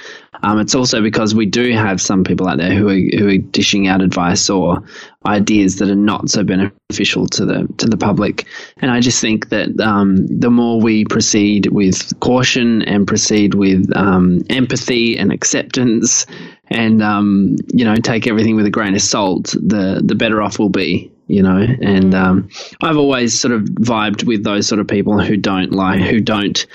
Um, 0.42 0.60
it's 0.60 0.76
also 0.76 1.02
because 1.02 1.36
we 1.36 1.46
do 1.46 1.72
have 1.74 2.02
some 2.02 2.24
people 2.24 2.48
out 2.48 2.58
there 2.58 2.74
who 2.74 2.90
are 2.90 3.20
who 3.20 3.30
are 3.30 3.38
dishing 3.38 3.88
out 3.88 4.02
advice 4.02 4.50
or 4.50 4.84
ideas 5.26 5.78
that 5.78 5.90
are 5.90 5.96
not 5.96 6.30
so 6.30 6.44
beneficial 6.44 7.28
to 7.28 7.46
the 7.46 7.68
to 7.78 7.88
the 7.88 7.98
public, 7.98 8.48
and 8.78 8.90
I 8.90 9.00
just 9.00 9.22
think 9.22 9.50
that 9.50 9.80
um, 9.80 10.28
the 10.28 10.50
more 10.50 10.82
we 10.82 11.06
proceed 11.06 11.68
with 11.68 12.18
caution 12.20 12.82
and 12.84 13.08
proceed 13.08 13.54
with 13.54 13.90
um, 13.96 14.42
empathy 14.50 15.18
and 15.18 15.32
acceptance, 15.32 16.26
and 16.68 17.04
um, 17.04 17.58
you 17.74 17.86
know 17.86 17.96
take 17.96 18.28
everything 18.28 18.56
with 18.56 18.66
a 18.66 18.72
grain 18.72 18.96
of 18.96 19.02
salt, 19.02 19.48
the 19.62 20.02
the 20.04 20.16
better 20.16 20.42
off 20.42 20.58
we'll 20.58 20.70
be 20.70 21.13
you 21.28 21.42
know 21.42 21.66
and 21.82 22.14
um, 22.14 22.50
i've 22.82 22.98
always 22.98 23.40
sort 23.40 23.54
of 23.54 23.62
vibed 23.62 24.26
with 24.26 24.44
those 24.44 24.68
sort 24.68 24.80
of 24.80 24.88
people 24.88 25.20
who 25.20 25.38
don't 25.38 25.72
like 25.72 26.02
who 26.02 26.20
don't 26.20 26.66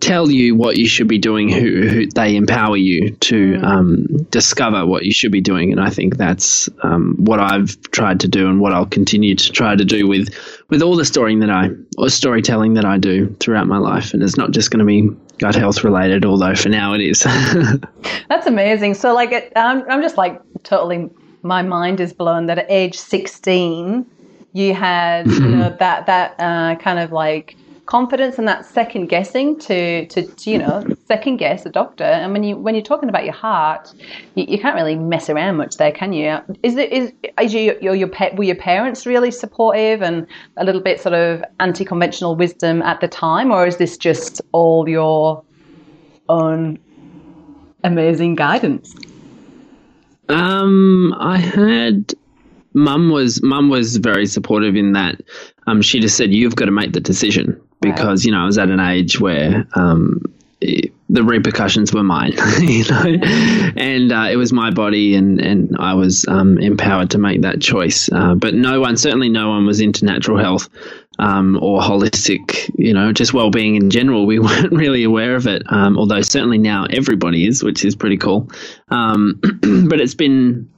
tell 0.00 0.30
you 0.30 0.54
what 0.54 0.76
you 0.76 0.86
should 0.86 1.08
be 1.08 1.18
doing 1.18 1.48
who, 1.48 1.88
who 1.88 2.06
they 2.06 2.36
empower 2.36 2.76
you 2.76 3.10
to 3.16 3.58
um, 3.62 4.06
discover 4.30 4.84
what 4.84 5.04
you 5.04 5.12
should 5.12 5.32
be 5.32 5.40
doing. 5.40 5.72
And 5.72 5.80
i 5.80 5.88
think 5.88 6.16
that's 6.16 6.68
um, 6.82 7.16
what 7.18 7.40
i've 7.40 7.80
tried 7.90 8.20
to 8.20 8.28
do 8.28 8.48
and 8.48 8.60
what 8.60 8.72
i'll 8.72 8.86
continue 8.86 9.34
to 9.34 9.52
try 9.52 9.74
to 9.74 9.84
do 9.84 10.06
with 10.06 10.34
with 10.68 10.82
all 10.82 10.96
the 10.96 11.04
storying 11.04 11.40
that 11.40 11.50
i 11.50 11.70
or 11.96 12.08
storytelling 12.10 12.74
that 12.74 12.84
i 12.84 12.98
do 12.98 13.34
throughout 13.40 13.66
my 13.66 13.78
life. 13.78 14.12
And 14.12 14.22
it's 14.22 14.36
not 14.36 14.50
just 14.50 14.70
going 14.70 14.80
to 14.80 14.84
be 14.84 15.08
gut 15.38 15.54
health 15.54 15.84
related 15.84 16.24
although 16.24 16.54
for 16.54 16.68
now 16.68 16.94
it 16.94 17.00
is. 17.00 17.22
That's 18.28 18.46
amazing. 18.46 18.94
So 18.94 19.14
like 19.14 19.32
it, 19.32 19.52
I'm, 19.56 19.88
I'm 19.90 20.02
just 20.02 20.16
like 20.16 20.40
totally 20.64 21.08
my 21.44 21.62
mind 21.62 22.00
is 22.00 22.12
blown 22.12 22.46
that 22.46 22.58
at 22.58 22.66
age 22.70 22.98
16 22.98 24.06
you 24.52 24.74
had 24.74 25.30
you 25.30 25.40
know 25.40 25.76
that 25.78 26.06
that 26.06 26.34
uh, 26.38 26.74
kind 26.76 26.98
of 26.98 27.12
like 27.12 27.56
confidence 27.86 28.38
and 28.38 28.48
that 28.48 28.64
second 28.64 29.08
guessing 29.08 29.58
to, 29.58 30.06
to, 30.06 30.22
to 30.22 30.50
you 30.50 30.58
know 30.58 30.84
second 31.06 31.36
guess 31.36 31.66
a 31.66 31.70
doctor. 31.70 32.04
And 32.04 32.32
when 32.32 32.42
you 32.42 32.56
when 32.56 32.74
you're 32.74 32.84
talking 32.84 33.08
about 33.08 33.24
your 33.24 33.34
heart 33.34 33.92
you, 34.34 34.44
you 34.48 34.58
can't 34.58 34.74
really 34.74 34.96
mess 34.96 35.28
around 35.28 35.56
much 35.56 35.76
there 35.76 35.92
can 35.92 36.12
you? 36.12 36.38
Is 36.62 36.76
it 36.76 36.92
is, 36.92 37.12
is 37.40 37.54
your, 37.54 37.78
your, 37.80 37.94
your 37.94 38.08
pet 38.08 38.36
were 38.36 38.44
your 38.44 38.56
parents 38.56 39.06
really 39.06 39.30
supportive 39.30 40.02
and 40.02 40.26
a 40.56 40.64
little 40.64 40.80
bit 40.80 41.00
sort 41.00 41.14
of 41.14 41.44
anti-conventional 41.60 42.36
wisdom 42.36 42.80
at 42.82 43.00
the 43.00 43.08
time? 43.08 43.50
Or 43.50 43.66
is 43.66 43.76
this 43.76 43.98
just 43.98 44.40
all 44.52 44.88
your 44.88 45.44
own 46.28 46.78
amazing 47.82 48.34
guidance 48.34 48.94
um, 50.28 51.14
I 51.18 51.38
had 51.38 52.14
mum 52.72 53.10
was 53.10 53.42
mum 53.42 53.68
was 53.68 53.96
very 53.96 54.26
supportive 54.26 54.76
in 54.76 54.92
that. 54.92 55.20
Um, 55.66 55.82
she 55.82 56.00
just 56.00 56.16
said 56.16 56.32
you've 56.32 56.56
got 56.56 56.66
to 56.66 56.70
make 56.72 56.92
the 56.92 57.00
decision 57.00 57.60
because 57.80 58.20
right. 58.20 58.26
you 58.26 58.32
know 58.32 58.42
I 58.42 58.46
was 58.46 58.58
at 58.58 58.68
an 58.68 58.80
age 58.80 59.20
where 59.20 59.66
um, 59.74 60.22
it, 60.60 60.92
the 61.08 61.22
repercussions 61.22 61.92
were 61.92 62.02
mine, 62.02 62.32
you 62.60 62.84
know, 62.90 63.04
and 63.76 64.12
uh, 64.12 64.28
it 64.30 64.36
was 64.36 64.52
my 64.52 64.70
body, 64.70 65.14
and 65.14 65.40
and 65.40 65.76
I 65.78 65.94
was 65.94 66.26
um, 66.26 66.58
empowered 66.58 67.10
to 67.10 67.18
make 67.18 67.42
that 67.42 67.60
choice. 67.60 68.10
Uh, 68.10 68.34
but 68.34 68.54
no 68.54 68.80
one, 68.80 68.96
certainly 68.96 69.28
no 69.28 69.50
one, 69.50 69.66
was 69.66 69.80
into 69.80 70.04
natural 70.04 70.38
health 70.38 70.68
um, 71.18 71.58
or 71.62 71.80
holistic, 71.80 72.70
you 72.76 72.92
know, 72.92 73.12
just 73.12 73.34
well-being 73.34 73.76
in 73.76 73.90
general. 73.90 74.26
We 74.26 74.38
weren't 74.40 74.72
really 74.72 75.04
aware 75.04 75.36
of 75.36 75.46
it, 75.46 75.62
um, 75.68 75.98
although 75.98 76.22
certainly 76.22 76.58
now 76.58 76.86
everybody 76.90 77.46
is, 77.46 77.62
which 77.62 77.84
is 77.84 77.94
pretty 77.94 78.16
cool. 78.16 78.50
Um, 78.88 79.40
but 79.88 80.00
it's 80.00 80.14
been 80.14 80.70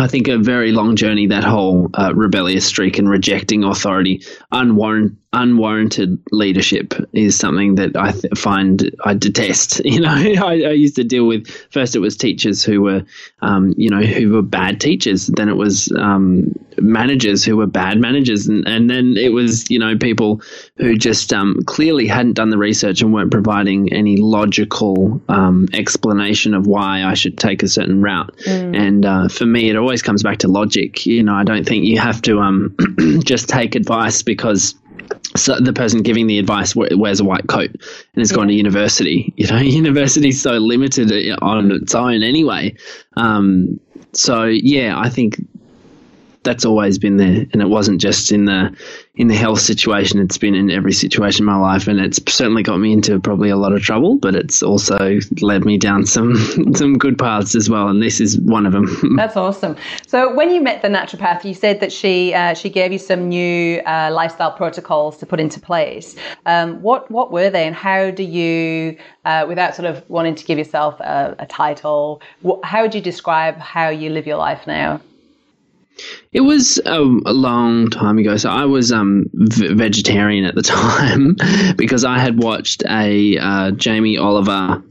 I 0.00 0.08
think 0.08 0.28
a 0.28 0.38
very 0.38 0.72
long 0.72 0.96
journey. 0.96 1.26
That 1.26 1.44
whole 1.44 1.90
uh, 1.94 2.14
rebellious 2.14 2.66
streak 2.66 2.98
and 2.98 3.08
rejecting 3.08 3.64
authority, 3.64 4.22
unwarranted 4.50 5.16
unwarranted 5.32 6.18
leadership 6.32 6.92
is 7.12 7.36
something 7.36 7.76
that 7.76 7.96
I 7.96 8.10
th- 8.10 8.36
find 8.36 8.90
I 9.04 9.14
detest. 9.14 9.80
You 9.90 10.00
know, 10.00 10.10
I, 10.10 10.62
I, 10.62 10.70
used 10.70 10.94
to 10.96 11.04
deal 11.04 11.26
with 11.26 11.48
first 11.70 11.96
it 11.96 11.98
was 11.98 12.16
teachers 12.16 12.62
who 12.62 12.80
were, 12.82 13.04
um, 13.42 13.74
you 13.76 13.90
know, 13.90 14.02
who 14.02 14.32
were 14.32 14.42
bad 14.42 14.80
teachers. 14.80 15.26
Then 15.26 15.48
it 15.48 15.56
was 15.56 15.92
um, 15.98 16.54
managers 16.78 17.44
who 17.44 17.56
were 17.56 17.66
bad 17.66 17.98
managers, 17.98 18.46
and, 18.46 18.66
and 18.68 18.88
then 18.88 19.16
it 19.16 19.30
was 19.30 19.68
you 19.68 19.80
know 19.80 19.98
people 19.98 20.42
who 20.76 20.96
just 20.96 21.32
um, 21.32 21.58
clearly 21.66 22.06
hadn't 22.06 22.34
done 22.34 22.50
the 22.50 22.58
research 22.58 23.02
and 23.02 23.12
weren't 23.12 23.32
providing 23.32 23.92
any 23.92 24.16
logical 24.16 25.20
um, 25.28 25.66
explanation 25.72 26.54
of 26.54 26.68
why 26.68 27.02
I 27.02 27.14
should 27.14 27.36
take 27.36 27.64
a 27.64 27.68
certain 27.68 28.00
route. 28.00 28.34
Mm. 28.46 28.76
And 28.76 29.06
uh, 29.06 29.28
for 29.28 29.46
me, 29.46 29.70
it 29.70 29.76
always 29.76 29.89
comes 29.98 30.22
back 30.22 30.38
to 30.38 30.48
logic. 30.48 31.06
You 31.06 31.22
know, 31.22 31.34
I 31.34 31.44
don't 31.44 31.66
think 31.66 31.84
you 31.84 31.98
have 31.98 32.22
to 32.22 32.38
um, 32.40 32.76
just 33.24 33.48
take 33.48 33.74
advice 33.74 34.22
because 34.22 34.74
so 35.36 35.58
the 35.60 35.72
person 35.72 36.02
giving 36.02 36.26
the 36.26 36.38
advice 36.38 36.74
wears 36.76 37.20
a 37.20 37.24
white 37.24 37.46
coat 37.48 37.70
and 37.70 38.18
has 38.18 38.30
yeah. 38.30 38.36
gone 38.36 38.48
to 38.48 38.54
university. 38.54 39.32
You 39.40 39.46
know, 39.46 39.58
university 39.58 40.28
is 40.28 40.40
so 40.40 40.52
limited 40.58 41.10
on 41.40 41.72
its 41.72 41.94
own 41.94 42.22
anyway. 42.22 42.74
Um, 43.16 43.80
so 44.12 44.44
yeah, 44.44 44.98
I 44.98 45.08
think 45.08 45.36
that's 46.42 46.64
always 46.64 46.98
been 46.98 47.16
there, 47.16 47.46
and 47.52 47.60
it 47.60 47.68
wasn't 47.68 48.00
just 48.00 48.32
in 48.32 48.46
the 48.46 48.74
in 49.14 49.28
the 49.28 49.34
health 49.34 49.60
situation. 49.60 50.18
It's 50.18 50.38
been 50.38 50.54
in 50.54 50.70
every 50.70 50.92
situation 50.92 51.42
in 51.42 51.46
my 51.46 51.58
life, 51.58 51.86
and 51.86 52.00
it's 52.00 52.20
certainly 52.32 52.62
got 52.62 52.78
me 52.78 52.92
into 52.92 53.20
probably 53.20 53.50
a 53.50 53.56
lot 53.56 53.72
of 53.72 53.82
trouble. 53.82 54.16
But 54.16 54.34
it's 54.34 54.62
also 54.62 55.18
led 55.42 55.64
me 55.64 55.76
down 55.76 56.06
some 56.06 56.36
some 56.74 56.96
good 56.96 57.18
paths 57.18 57.54
as 57.54 57.68
well, 57.68 57.88
and 57.88 58.02
this 58.02 58.20
is 58.20 58.38
one 58.40 58.64
of 58.64 58.72
them. 58.72 58.86
That's 59.16 59.36
awesome. 59.36 59.76
So 60.06 60.34
when 60.34 60.50
you 60.50 60.60
met 60.62 60.82
the 60.82 60.88
naturopath, 60.88 61.44
you 61.44 61.54
said 61.54 61.80
that 61.80 61.92
she 61.92 62.32
uh, 62.32 62.54
she 62.54 62.70
gave 62.70 62.92
you 62.92 62.98
some 62.98 63.28
new 63.28 63.80
uh, 63.80 64.10
lifestyle 64.12 64.52
protocols 64.52 65.18
to 65.18 65.26
put 65.26 65.40
into 65.40 65.60
place. 65.60 66.16
Um, 66.46 66.80
what 66.80 67.10
what 67.10 67.32
were 67.32 67.50
they, 67.50 67.66
and 67.66 67.76
how 67.76 68.10
do 68.10 68.22
you, 68.22 68.96
uh, 69.26 69.44
without 69.46 69.74
sort 69.74 69.86
of 69.86 70.08
wanting 70.08 70.34
to 70.36 70.44
give 70.44 70.56
yourself 70.56 70.98
a, 71.00 71.36
a 71.38 71.46
title, 71.46 72.22
wh- 72.46 72.64
how 72.64 72.82
would 72.82 72.94
you 72.94 73.02
describe 73.02 73.58
how 73.58 73.90
you 73.90 74.08
live 74.08 74.26
your 74.26 74.38
life 74.38 74.66
now? 74.66 75.00
It 76.32 76.40
was 76.40 76.78
a, 76.86 77.00
a, 77.00 77.32
long 77.32 77.90
time 77.90 78.18
ago. 78.18 78.36
So 78.36 78.50
I 78.50 78.64
was 78.64 78.92
um, 78.92 79.28
v- 79.32 79.74
vegetarian 79.74 80.44
at 80.44 80.54
the 80.54 80.62
time 80.62 81.36
because 81.76 82.04
I 82.04 82.18
had 82.18 82.42
watched 82.42 82.82
a 82.88 83.38
uh, 83.38 83.70
Jamie 83.72 84.16
Oliver 84.16 84.82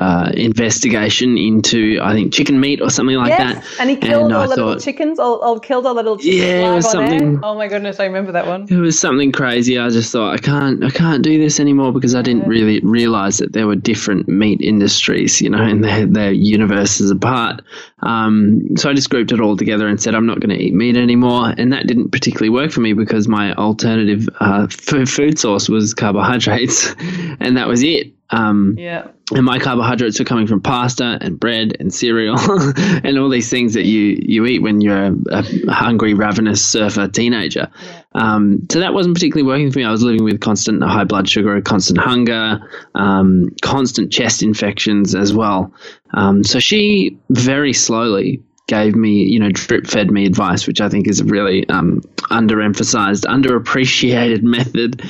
uh, 0.00 0.32
investigation 0.32 1.36
into 1.36 1.98
I 2.02 2.14
think 2.14 2.32
chicken 2.32 2.58
meat 2.58 2.80
or 2.80 2.88
something 2.88 3.16
like 3.16 3.28
yes, 3.28 3.54
that. 3.54 3.80
And 3.80 3.90
he 3.90 3.96
killed 3.96 4.24
and 4.24 4.34
all 4.34 4.48
the 4.48 4.56
little 4.56 4.80
chickens, 4.80 5.18
or, 5.20 5.44
or 5.44 5.60
killed 5.60 5.84
all 5.84 5.94
the 5.94 6.02
little 6.02 6.16
chickens. 6.16 6.40
Yeah, 6.40 6.72
it 6.72 6.74
was 6.74 6.90
something. 6.90 7.38
Oh 7.44 7.54
my 7.54 7.68
goodness, 7.68 8.00
I 8.00 8.06
remember 8.06 8.32
that 8.32 8.46
one. 8.46 8.66
It 8.70 8.78
was 8.78 8.98
something 8.98 9.30
crazy. 9.30 9.78
I 9.78 9.90
just 9.90 10.10
thought 10.10 10.32
I 10.32 10.38
can't, 10.38 10.82
I 10.82 10.88
can't 10.88 11.22
do 11.22 11.38
this 11.38 11.60
anymore 11.60 11.92
because 11.92 12.14
I 12.14 12.22
didn't 12.22 12.48
really 12.48 12.80
realize 12.80 13.38
that 13.38 13.52
there 13.52 13.66
were 13.66 13.76
different 13.76 14.26
meat 14.26 14.62
industries, 14.62 15.42
you 15.42 15.50
know, 15.50 15.62
and 15.62 15.84
their 15.84 16.06
their 16.06 16.32
universes 16.32 17.10
apart. 17.10 17.60
Um, 18.02 18.76
so 18.76 18.90
I 18.90 18.94
just 18.94 19.10
grouped 19.10 19.32
it 19.32 19.40
all 19.40 19.56
together 19.56 19.86
and 19.88 20.00
said 20.00 20.14
I'm 20.14 20.26
not 20.26 20.40
going 20.40 20.56
to 20.56 20.62
eat 20.62 20.74
meat 20.74 20.96
anymore, 20.96 21.52
and 21.56 21.72
that 21.72 21.86
didn't 21.86 22.10
particularly 22.10 22.50
work 22.50 22.70
for 22.72 22.80
me 22.80 22.92
because 22.92 23.28
my 23.28 23.52
alternative 23.54 24.28
uh, 24.40 24.66
food 24.68 25.38
source 25.38 25.68
was 25.68 25.94
carbohydrates, 25.94 26.94
and 27.40 27.56
that 27.56 27.68
was 27.68 27.82
it. 27.82 28.12
Um, 28.30 28.76
yeah. 28.78 29.08
And 29.32 29.44
my 29.44 29.58
carbohydrates 29.58 30.20
are 30.20 30.24
coming 30.24 30.46
from 30.46 30.60
pasta 30.60 31.18
and 31.20 31.38
bread 31.38 31.76
and 31.78 31.92
cereal 31.92 32.36
and 32.76 33.18
all 33.18 33.28
these 33.28 33.48
things 33.48 33.74
that 33.74 33.84
you, 33.84 34.18
you 34.20 34.44
eat 34.46 34.60
when 34.60 34.80
you're 34.80 35.04
a, 35.06 35.14
a 35.30 35.72
hungry, 35.72 36.14
ravenous 36.14 36.64
surfer 36.64 37.06
teenager. 37.06 37.68
Yeah. 37.84 38.02
Um, 38.12 38.66
so 38.70 38.80
that 38.80 38.92
wasn't 38.92 39.14
particularly 39.14 39.46
working 39.46 39.70
for 39.70 39.78
me. 39.78 39.84
I 39.84 39.90
was 39.90 40.02
living 40.02 40.24
with 40.24 40.40
constant 40.40 40.82
high 40.82 41.04
blood 41.04 41.28
sugar, 41.28 41.60
constant 41.60 41.98
hunger, 41.98 42.60
um, 42.94 43.50
constant 43.62 44.12
chest 44.12 44.42
infections 44.42 45.14
as 45.14 45.32
well. 45.32 45.72
Um, 46.14 46.42
so 46.42 46.58
she 46.58 47.18
very 47.30 47.72
slowly 47.72 48.42
gave 48.66 48.94
me, 48.94 49.24
you 49.24 49.38
know, 49.38 49.50
drip 49.50 49.86
fed 49.86 50.10
me 50.10 50.26
advice, 50.26 50.66
which 50.66 50.80
I 50.80 50.88
think 50.88 51.08
is 51.08 51.20
a 51.20 51.24
really 51.24 51.68
um, 51.68 52.02
underemphasized, 52.30 53.24
underappreciated 53.24 54.42
method 54.44 55.02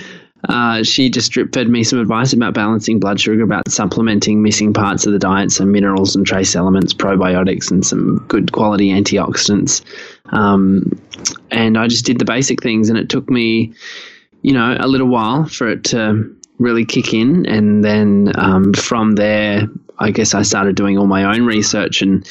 uh, 0.48 0.82
she 0.82 1.10
just 1.10 1.32
drip 1.32 1.52
fed 1.52 1.68
me 1.68 1.84
some 1.84 1.98
advice 1.98 2.32
about 2.32 2.54
balancing 2.54 2.98
blood 2.98 3.20
sugar, 3.20 3.42
about 3.42 3.70
supplementing 3.70 4.42
missing 4.42 4.72
parts 4.72 5.06
of 5.06 5.12
the 5.12 5.18
diet, 5.18 5.52
some 5.52 5.70
minerals 5.70 6.16
and 6.16 6.26
trace 6.26 6.56
elements, 6.56 6.94
probiotics, 6.94 7.70
and 7.70 7.84
some 7.84 8.24
good 8.28 8.52
quality 8.52 8.88
antioxidants. 8.90 9.82
Um, 10.32 11.00
and 11.50 11.76
I 11.76 11.88
just 11.88 12.06
did 12.06 12.18
the 12.18 12.24
basic 12.24 12.62
things, 12.62 12.88
and 12.88 12.98
it 12.98 13.08
took 13.08 13.28
me, 13.28 13.74
you 14.42 14.52
know, 14.52 14.76
a 14.78 14.88
little 14.88 15.08
while 15.08 15.44
for 15.46 15.68
it 15.68 15.84
to 15.84 16.34
really 16.58 16.84
kick 16.84 17.12
in. 17.12 17.46
And 17.46 17.84
then 17.84 18.32
um, 18.36 18.72
from 18.72 19.16
there, 19.16 19.68
I 19.98 20.10
guess 20.10 20.34
I 20.34 20.42
started 20.42 20.76
doing 20.76 20.96
all 20.96 21.06
my 21.06 21.24
own 21.24 21.44
research 21.44 22.00
and 22.00 22.26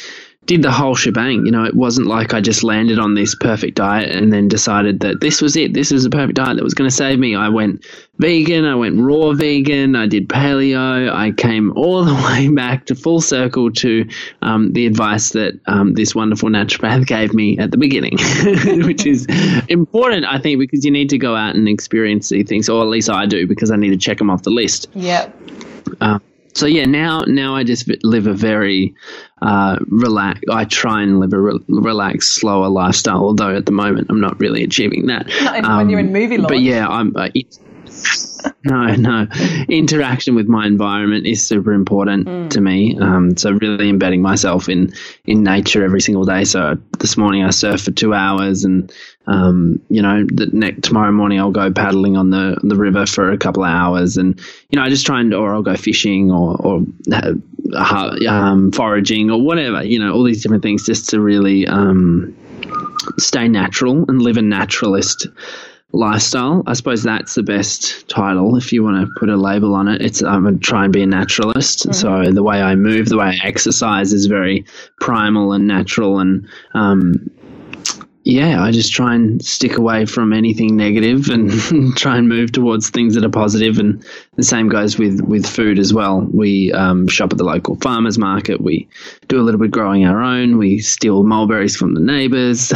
did 0.50 0.64
the 0.64 0.72
whole 0.72 0.96
shebang. 0.96 1.46
You 1.46 1.52
know, 1.52 1.64
it 1.64 1.76
wasn't 1.76 2.08
like 2.08 2.34
I 2.34 2.42
just 2.42 2.64
landed 2.64 2.98
on 2.98 3.14
this 3.14 3.36
perfect 3.36 3.76
diet 3.76 4.10
and 4.16 4.34
then 4.34 4.48
decided 4.48 5.02
that 5.02 5.22
this 5.22 5.44
was 5.44 5.56
it. 5.56 5.76
This 5.76 5.92
was 5.92 6.04
the 6.04 6.10
perfect 6.10 6.38
diet 6.38 6.58
that 6.58 6.64
was 6.64 6.74
going 6.74 6.90
to 6.90 6.96
save 6.96 7.20
me. 7.20 7.36
I 7.36 7.50
went 7.50 7.86
vegan. 8.18 8.66
I 8.66 8.74
went 8.74 9.00
raw 9.00 9.34
vegan. 9.34 9.96
I 9.96 10.08
did 10.08 10.28
paleo. 10.28 11.14
I 11.14 11.34
came 11.34 11.72
all 11.78 12.04
the 12.12 12.16
way 12.16 12.50
back 12.50 12.88
to 12.88 12.96
full 12.96 13.22
circle 13.22 13.72
to 13.74 14.10
um, 14.42 14.74
the 14.74 14.88
advice 14.88 15.34
that 15.34 15.54
um, 15.68 15.94
this 15.94 16.16
wonderful 16.16 16.50
naturopath 16.50 17.06
gave 17.06 17.32
me 17.32 17.60
at 17.60 17.70
the 17.70 17.78
beginning, 17.78 18.18
which 18.88 19.06
is 19.06 19.28
important, 19.68 20.26
I 20.26 20.40
think, 20.40 20.60
because 20.60 20.84
you 20.84 20.90
need 20.90 21.12
to 21.12 21.20
go 21.20 21.36
out 21.36 21.54
and 21.54 21.70
experience 21.70 22.30
these 22.30 22.48
things, 22.48 22.68
or 22.68 22.82
at 22.82 22.88
least 22.88 23.08
I 23.08 23.28
do, 23.28 23.46
because 23.46 23.70
I 23.70 23.76
need 23.76 23.92
to 23.92 23.98
check 23.98 24.18
them 24.18 24.32
off 24.32 24.42
the 24.42 24.50
list. 24.50 24.88
Yep. 24.96 25.32
Um, 26.02 26.24
so 26.54 26.66
yeah, 26.66 26.86
now 26.86 27.22
now 27.28 27.56
I 27.56 27.64
just 27.64 27.90
live 28.04 28.28
a 28.28 28.34
very 28.34 28.94
uh, 29.42 29.78
relax. 29.88 30.42
I 30.50 30.66
try 30.66 31.04
and 31.04 31.20
live 31.20 31.34
a 31.34 31.40
re- 31.40 31.60
relaxed, 31.68 32.34
slower 32.36 32.68
lifestyle. 32.70 33.24
Although 33.24 33.56
at 33.56 33.66
the 33.66 33.72
moment 33.72 34.08
I'm 34.10 34.22
not 34.22 34.40
really 34.40 34.64
achieving 34.64 35.08
that. 35.08 35.28
Not 35.42 35.58
even 35.58 35.78
when 35.78 35.90
you're 35.90 36.00
in 36.00 36.14
movie 36.14 36.38
launch. 36.38 36.50
But 36.50 36.60
yeah, 36.62 36.88
I'm. 36.88 37.16
Uh, 37.16 37.30
it, 37.34 37.58
no, 38.64 38.96
no. 38.96 39.28
Interaction 39.68 40.36
with 40.36 40.48
my 40.48 40.66
environment 40.66 41.26
is 41.26 41.46
super 41.46 41.74
important 41.74 42.52
to 42.52 42.62
me. 42.62 42.98
Um, 43.00 43.36
so 43.38 43.52
really 43.52 43.90
embedding 43.90 44.22
myself 44.22 44.70
in 44.70 44.94
in 45.26 45.44
nature 45.44 45.84
every 45.84 46.02
single 46.02 46.24
day. 46.24 46.44
So 46.44 46.78
this 47.00 47.18
morning 47.18 47.44
I 47.44 47.50
surfed 47.50 47.86
for 47.86 47.92
two 47.92 48.14
hours, 48.14 48.64
and 48.64 48.92
um, 49.28 49.82
you 49.90 50.02
know, 50.02 50.26
the 50.26 50.48
next 50.48 50.84
tomorrow 50.84 51.12
morning 51.12 51.40
I'll 51.40 51.52
go 51.52 51.72
paddling 51.72 52.18
on 52.18 52.32
the 52.32 52.58
the 52.64 52.76
river 52.76 53.06
for 53.06 53.32
a 53.32 53.38
couple 53.38 53.64
of 53.64 53.70
hours, 53.70 54.18
and 54.18 54.40
you 54.70 54.78
know, 54.78 54.84
I 54.84 54.90
just 54.90 55.06
try 55.06 55.22
and 55.22 55.34
or 55.34 55.54
I'll 55.54 55.62
go 55.62 55.76
fishing 55.76 56.32
or 56.32 56.56
or 56.60 56.84
um, 58.28 58.72
foraging 58.72 59.30
or 59.30 59.42
whatever. 59.42 59.84
You 59.84 60.00
know, 60.00 60.14
all 60.14 60.24
these 60.24 60.42
different 60.42 60.64
things 60.64 60.86
just 60.86 61.10
to 61.10 61.22
really 61.22 61.68
um, 61.68 62.36
stay 63.18 63.48
natural 63.48 64.06
and 64.08 64.22
live 64.22 64.38
a 64.38 64.42
naturalist 64.42 65.28
lifestyle. 65.92 66.64
I 66.68 66.74
suppose 66.74 67.04
that's 67.04 67.36
the 67.36 67.44
best 67.44 68.08
title 68.08 68.56
if 68.56 68.72
you 68.72 68.84
want 68.84 69.06
to 69.06 69.20
put 69.20 69.30
a 69.30 69.38
label 69.38 69.76
on 69.76 69.88
it. 69.88 70.02
It's 70.02 70.22
I'm 70.22 70.44
gonna 70.44 70.58
try 70.58 70.86
and 70.86 70.94
be 70.94 71.04
a 71.04 71.08
naturalist. 71.08 71.80
Mm-hmm. 71.80 71.94
So 71.94 72.32
the 72.32 72.44
way 72.44 72.62
I 72.62 72.76
move, 72.76 73.10
the 73.10 73.18
way 73.18 73.40
I 73.42 73.48
exercise 73.48 74.14
is 74.14 74.26
very 74.26 74.66
primal 75.00 75.54
and 75.54 75.68
natural 75.68 76.20
and 76.20 76.48
um 76.74 77.30
yeah, 78.24 78.62
I 78.62 78.72
just 78.72 78.92
try 78.92 79.16
and 79.16 79.44
stick 79.44 79.78
away 79.78 80.06
from 80.06 80.34
anything 80.34 80.76
negative 80.76 81.30
and 81.30 81.52
try 81.98 82.18
and 82.18 82.28
move 82.28 82.52
towards 82.52 82.90
things 82.90 83.16
that 83.16 83.24
are 83.24 83.30
positive. 83.30 83.80
And 83.80 84.06
the 84.36 84.44
same 84.44 84.68
goes 84.68 84.98
with, 84.98 85.22
with 85.22 85.46
food 85.46 85.80
as 85.80 85.94
well. 85.94 86.28
We 86.32 86.72
um, 86.74 87.08
shop 87.08 87.32
at 87.32 87.38
the 87.38 87.46
local 87.46 87.78
farmers 87.78 88.18
market. 88.18 88.62
We 88.62 88.90
do 89.28 89.40
a 89.40 89.44
little 89.44 89.60
bit 89.60 89.72
growing 89.72 90.06
our 90.06 90.22
own. 90.22 90.58
We 90.58 90.80
steal 90.80 91.24
mulberries 91.24 91.78
from 91.78 91.94
the 91.94 92.02
neighbours. 92.02 92.74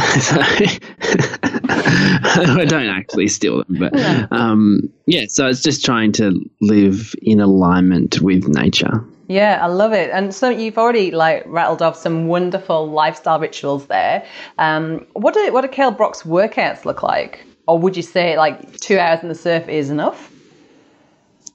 I 1.66 2.64
don't 2.66 2.88
actually 2.88 3.28
steal 3.28 3.62
them, 3.64 3.76
but 3.78 4.32
um, 4.32 4.80
yeah. 5.06 5.26
So 5.28 5.46
it's 5.46 5.62
just 5.62 5.84
trying 5.84 6.12
to 6.12 6.40
live 6.60 7.14
in 7.22 7.40
alignment 7.40 8.20
with 8.20 8.48
nature. 8.48 9.04
Yeah, 9.34 9.58
I 9.60 9.66
love 9.66 9.92
it. 9.92 10.10
And 10.12 10.32
so 10.32 10.48
you've 10.48 10.78
already 10.78 11.10
like 11.10 11.42
rattled 11.46 11.82
off 11.82 11.96
some 11.96 12.28
wonderful 12.28 12.88
lifestyle 12.88 13.40
rituals 13.40 13.86
there. 13.86 14.24
Um, 14.58 15.04
what 15.14 15.34
do 15.34 15.52
what 15.52 15.62
do 15.62 15.68
Kale 15.68 15.90
Brock's 15.90 16.22
workouts 16.22 16.84
look 16.84 17.02
like? 17.02 17.44
Or 17.66 17.76
would 17.76 17.96
you 17.96 18.02
say 18.04 18.38
like 18.38 18.78
two 18.78 18.96
hours 18.96 19.24
in 19.24 19.28
the 19.28 19.34
surf 19.34 19.68
is 19.68 19.90
enough? 19.90 20.30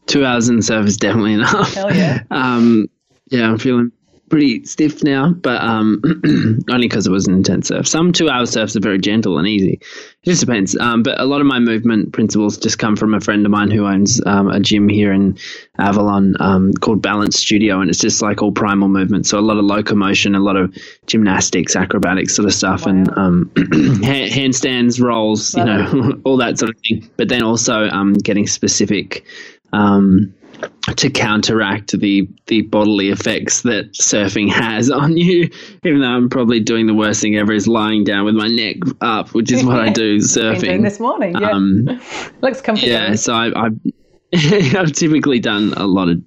Two 0.07 0.25
hours 0.25 0.49
in 0.49 0.57
the 0.57 0.61
surf 0.61 0.87
is 0.87 0.97
definitely 0.97 1.35
enough. 1.35 1.73
Hell 1.73 1.95
yeah. 1.95 2.23
Um, 2.31 2.87
yeah, 3.29 3.47
I'm 3.47 3.57
feeling 3.57 3.93
pretty 4.29 4.63
stiff 4.65 5.03
now, 5.03 5.31
but 5.33 5.61
um, 5.61 6.01
only 6.69 6.87
because 6.87 7.07
it 7.07 7.11
was 7.11 7.27
an 7.27 7.33
intense 7.33 7.67
surf. 7.67 7.87
Some 7.87 8.11
two 8.11 8.29
hour 8.29 8.45
surfs 8.45 8.75
are 8.75 8.81
very 8.81 8.99
gentle 8.99 9.37
and 9.37 9.47
easy. 9.47 9.73
It 9.81 10.25
just 10.25 10.41
depends. 10.41 10.77
Um, 10.77 11.03
but 11.03 11.19
a 11.19 11.25
lot 11.25 11.41
of 11.41 11.47
my 11.47 11.59
movement 11.59 12.13
principles 12.13 12.57
just 12.57 12.79
come 12.79 12.95
from 12.95 13.13
a 13.13 13.19
friend 13.19 13.45
of 13.45 13.51
mine 13.51 13.71
who 13.71 13.85
owns 13.85 14.21
um, 14.25 14.49
a 14.49 14.59
gym 14.59 14.89
here 14.89 15.11
in 15.11 15.37
Avalon 15.79 16.35
um, 16.39 16.73
called 16.73 17.01
Balance 17.01 17.37
Studio, 17.37 17.81
and 17.81 17.89
it's 17.89 17.99
just 17.99 18.21
like 18.21 18.41
all 18.41 18.51
primal 18.51 18.87
movement. 18.87 19.25
So 19.25 19.39
a 19.39 19.41
lot 19.41 19.57
of 19.57 19.65
locomotion, 19.65 20.35
a 20.35 20.39
lot 20.39 20.55
of 20.55 20.75
gymnastics, 21.07 21.75
acrobatics 21.75 22.35
sort 22.35 22.47
of 22.47 22.53
stuff, 22.53 22.85
and 22.85 23.09
um, 23.17 23.51
handstands, 23.55 25.01
rolls, 25.01 25.55
you 25.55 25.65
know, 25.65 26.21
all 26.25 26.37
that 26.37 26.59
sort 26.59 26.71
of 26.71 26.77
thing. 26.87 27.09
But 27.17 27.29
then 27.29 27.43
also 27.43 27.89
um, 27.89 28.13
getting 28.13 28.47
specific. 28.47 29.25
Um, 29.71 30.33
to 30.95 31.09
counteract 31.09 31.99
the 31.99 32.27
the 32.47 32.61
bodily 32.63 33.09
effects 33.09 33.61
that 33.61 33.93
surfing 33.93 34.49
has 34.49 34.89
on 35.01 35.17
you. 35.17 35.49
Even 35.83 36.01
though 36.01 36.07
I'm 36.07 36.29
probably 36.29 36.59
doing 36.59 36.87
the 36.87 36.93
worst 36.93 37.21
thing 37.21 37.35
ever 37.37 37.53
is 37.53 37.67
lying 37.67 38.03
down 38.03 38.25
with 38.25 38.35
my 38.35 38.47
neck 38.47 38.77
up, 39.01 39.33
which 39.33 39.51
is 39.51 39.63
what 39.63 39.79
I 39.79 39.89
do 39.89 40.17
surfing. 40.19 40.83
this 40.83 40.99
morning. 40.99 41.35
Yeah. 41.39 41.51
Um, 41.51 42.01
Looks 42.41 42.61
comfy. 42.61 42.87
yeah, 42.87 43.15
so 43.15 43.33
I, 43.33 43.67
I 43.67 43.69
I've 44.33 44.91
typically 44.91 45.39
done 45.39 45.73
a 45.75 45.87
lot 45.87 46.09
of 46.09 46.21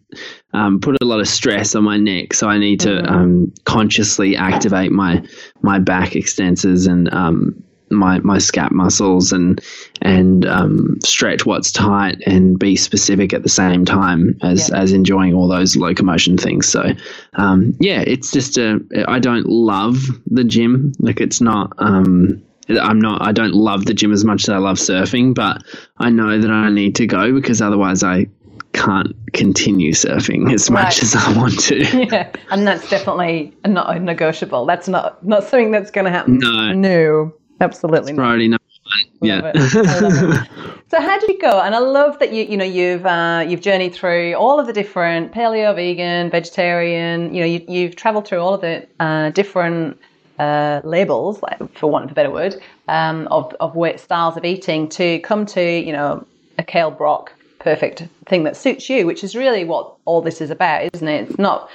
um, 0.53 0.81
put 0.81 0.97
a 1.01 1.05
lot 1.05 1.21
of 1.21 1.29
stress 1.29 1.75
on 1.75 1.85
my 1.85 1.97
neck, 1.97 2.35
so 2.35 2.49
I 2.49 2.59
need 2.59 2.81
to 2.81 3.03
um, 3.11 3.53
consciously 3.65 4.37
activate 4.37 4.91
my 4.93 5.25
my 5.63 5.79
back 5.79 6.11
extensors 6.11 6.89
and 6.91 7.13
um, 7.15 7.63
my 7.95 8.19
my 8.21 8.39
scap 8.39 8.71
muscles 8.73 9.33
and 9.33 9.61
and 10.01 10.45
um, 10.47 10.99
stretch 11.05 11.47
what's 11.47 11.71
tight 11.73 12.21
and 12.27 12.59
be 12.59 12.77
specific 12.77 13.33
at 13.33 13.43
the 13.43 13.49
same 13.49 13.85
time 13.85 14.37
as 14.43 14.69
Yeah. 14.69 14.79
as 14.81 14.93
enjoying 14.93 15.35
all 15.35 15.49
those 15.49 15.77
locomotion 15.77 16.37
things. 16.37 16.67
So 16.69 16.93
um, 17.35 17.75
yeah, 17.81 18.03
it's 18.07 18.31
just 18.31 18.59
a 18.59 18.81
I 19.09 19.19
don't 19.19 19.47
love 19.47 19.99
the 20.27 20.45
gym. 20.45 20.93
Like 20.99 21.21
it's 21.21 21.41
not. 21.41 21.73
Um, 21.79 22.43
I'm 22.81 23.01
not. 23.01 23.21
I 23.23 23.33
don't 23.33 23.55
love 23.55 23.87
the 23.87 23.95
gym 23.95 24.13
as 24.13 24.25
much 24.25 24.45
as 24.45 24.49
I 24.49 24.59
love 24.59 24.77
surfing, 24.79 25.35
but 25.35 25.63
I 25.99 26.11
know 26.11 26.39
that 26.39 26.51
I 26.51 26.71
need 26.71 26.95
to 26.97 27.07
go 27.07 27.33
because 27.33 27.61
otherwise 27.61 28.03
I 28.05 28.29
can't 28.73 29.15
continue 29.35 29.93
surfing 29.93 30.51
as 30.55 30.71
much 30.71 30.85
Right. 30.85 31.03
as 31.03 31.15
I 31.15 31.37
want 31.37 31.59
to. 31.61 31.85
yeah, 32.07 32.31
and 32.51 32.67
that's 32.67 32.89
definitely 32.89 33.53
not 33.67 34.01
negotiable. 34.01 34.65
That's 34.65 34.89
not 34.89 35.23
not 35.27 35.43
something 35.43 35.73
that's 35.73 35.91
going 35.91 36.05
to 36.07 36.11
happen. 36.11 36.39
No. 36.39 36.73
no, 36.73 37.35
absolutely 37.61 38.13
not. 38.13 38.23
Priority 38.23 38.49
number 38.49 38.65
one. 38.85 39.29
Yeah. 39.29 39.53
it. 39.55 39.57
I 39.57 39.99
love 40.01 40.35
it. 40.35 40.49
So 40.93 41.01
how 41.01 41.19
did 41.19 41.31
you 41.31 41.39
go? 41.39 41.59
And 41.63 41.75
I 41.75 41.79
love 41.79 42.19
that 42.19 42.35
you 42.35 42.45
you 42.45 42.55
know 42.59 42.67
you've 42.67 43.07
uh, 43.07 43.47
you've 43.49 43.63
journeyed 43.63 43.95
through 43.95 44.35
all 44.35 44.61
of 44.61 44.67
the 44.67 44.75
different 44.75 45.33
paleo, 45.33 45.75
vegan, 45.75 46.29
vegetarian. 46.29 47.35
You 47.35 47.41
know 47.41 47.47
you, 47.47 47.65
you've 47.67 47.97
travelled 47.97 48.29
through 48.29 48.41
all 48.41 48.53
of 48.53 48.61
the 48.61 48.87
uh, 49.01 49.31
different 49.31 49.99
uh, 50.39 50.83
labels, 50.85 51.41
like, 51.41 51.79
for 51.79 51.91
want 51.91 52.05
of 52.05 52.11
a 52.11 52.15
better 52.15 52.31
word, 52.31 52.57
um, 52.89 53.27
of 53.29 53.55
of 53.59 53.75
styles 54.01 54.37
of 54.37 54.45
eating 54.45 54.87
to 54.91 55.19
come 55.21 55.47
to 55.47 55.63
you 55.63 55.93
know 55.93 56.27
a 56.59 56.63
kale 56.63 56.91
brock 56.91 57.32
perfect 57.63 58.03
thing 58.27 58.43
that 58.43 58.57
suits 58.57 58.91
you, 58.91 59.07
which 59.07 59.23
is 59.23 59.37
really 59.37 59.65
what 59.65 59.95
all 60.05 60.21
this 60.21 60.41
is 60.41 60.51
about, 60.51 60.89
isn't 60.95 61.07
it? 61.09 61.29
It's 61.29 61.39
not 61.39 61.71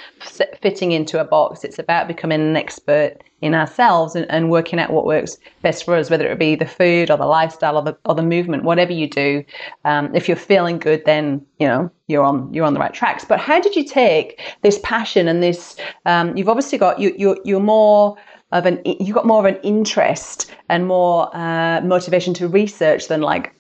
fitting 0.62 0.91
into 0.91 1.19
a 1.19 1.23
box. 1.23 1.63
It's 1.63 1.80
about 1.80 2.08
becoming 2.08 2.41
an 2.41 2.58
expert 2.58 3.23
in 3.41 3.54
ourselves 3.54 4.15
and, 4.15 4.30
and 4.30 4.50
working 4.50 4.80
out 4.80 4.91
what 4.91 5.06
works 5.06 5.38
best 5.62 5.86
for 5.86 5.95
us, 5.95 6.10
whether 6.10 6.30
it 6.30 6.39
be 6.39 6.56
the 6.56 6.65
food 6.65 7.10
or 7.10 7.17
the 7.17 7.26
lifestyle 7.26 7.78
or 7.78 7.84
the, 7.84 7.97
or 8.06 8.15
the 8.15 8.23
movement, 8.23 8.63
whatever 8.63 8.91
you 8.91 9.10
do. 9.10 9.43
Um, 9.86 10.13
if 10.13 10.28
you're 10.28 10.36
feeling 10.36 10.78
good, 10.78 11.06
then 11.06 11.45
you 11.60 11.67
know 11.67 11.89
you're 12.08 12.23
on 12.23 12.54
you're 12.54 12.65
on 12.65 12.73
the 12.73 12.80
right 12.80 12.93
tracks. 12.93 13.23
But 13.23 13.39
how 13.39 13.62
did 13.62 13.76
you 13.76 13.86
take 13.86 14.41
this 14.63 14.80
passion 14.84 15.28
and 15.28 15.41
this? 15.41 15.78
Um, 16.06 16.36
you've 16.36 16.50
obviously 16.50 16.78
got 16.78 17.00
you 17.00 17.13
you're, 17.17 17.38
you're 17.45 17.60
more 17.60 18.17
of 18.52 18.65
an 18.65 18.82
you've 18.86 19.15
got 19.15 19.26
more 19.26 19.39
of 19.39 19.45
an 19.45 19.62
interest 19.62 20.52
and 20.69 20.88
more 20.88 21.36
uh, 21.36 21.82
motivation 21.82 22.34
to 22.34 22.47
research 22.47 23.08
than 23.08 23.21
like 23.21 23.54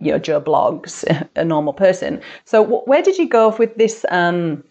you 0.00 0.12
know 0.12 0.18
Joe 0.18 0.40
Bloggs, 0.40 1.04
a 1.36 1.44
normal 1.44 1.72
person. 1.72 2.20
So 2.44 2.64
wh- 2.64 2.86
where 2.88 3.02
did 3.02 3.18
you 3.18 3.28
go 3.28 3.54
with 3.56 3.76
this? 3.76 4.04
Um, 4.10 4.64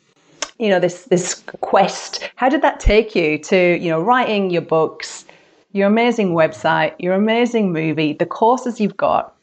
you 0.57 0.69
know 0.69 0.79
this 0.79 1.05
this 1.05 1.35
quest. 1.61 2.29
How 2.35 2.49
did 2.49 2.61
that 2.61 2.79
take 2.79 3.15
you 3.15 3.37
to 3.39 3.77
you 3.77 3.89
know 3.89 4.01
writing 4.01 4.49
your 4.49 4.61
books, 4.61 5.25
your 5.71 5.87
amazing 5.87 6.33
website, 6.33 6.93
your 6.99 7.13
amazing 7.13 7.71
movie, 7.71 8.13
the 8.13 8.25
courses 8.25 8.79
you've 8.79 8.97
got? 8.97 9.35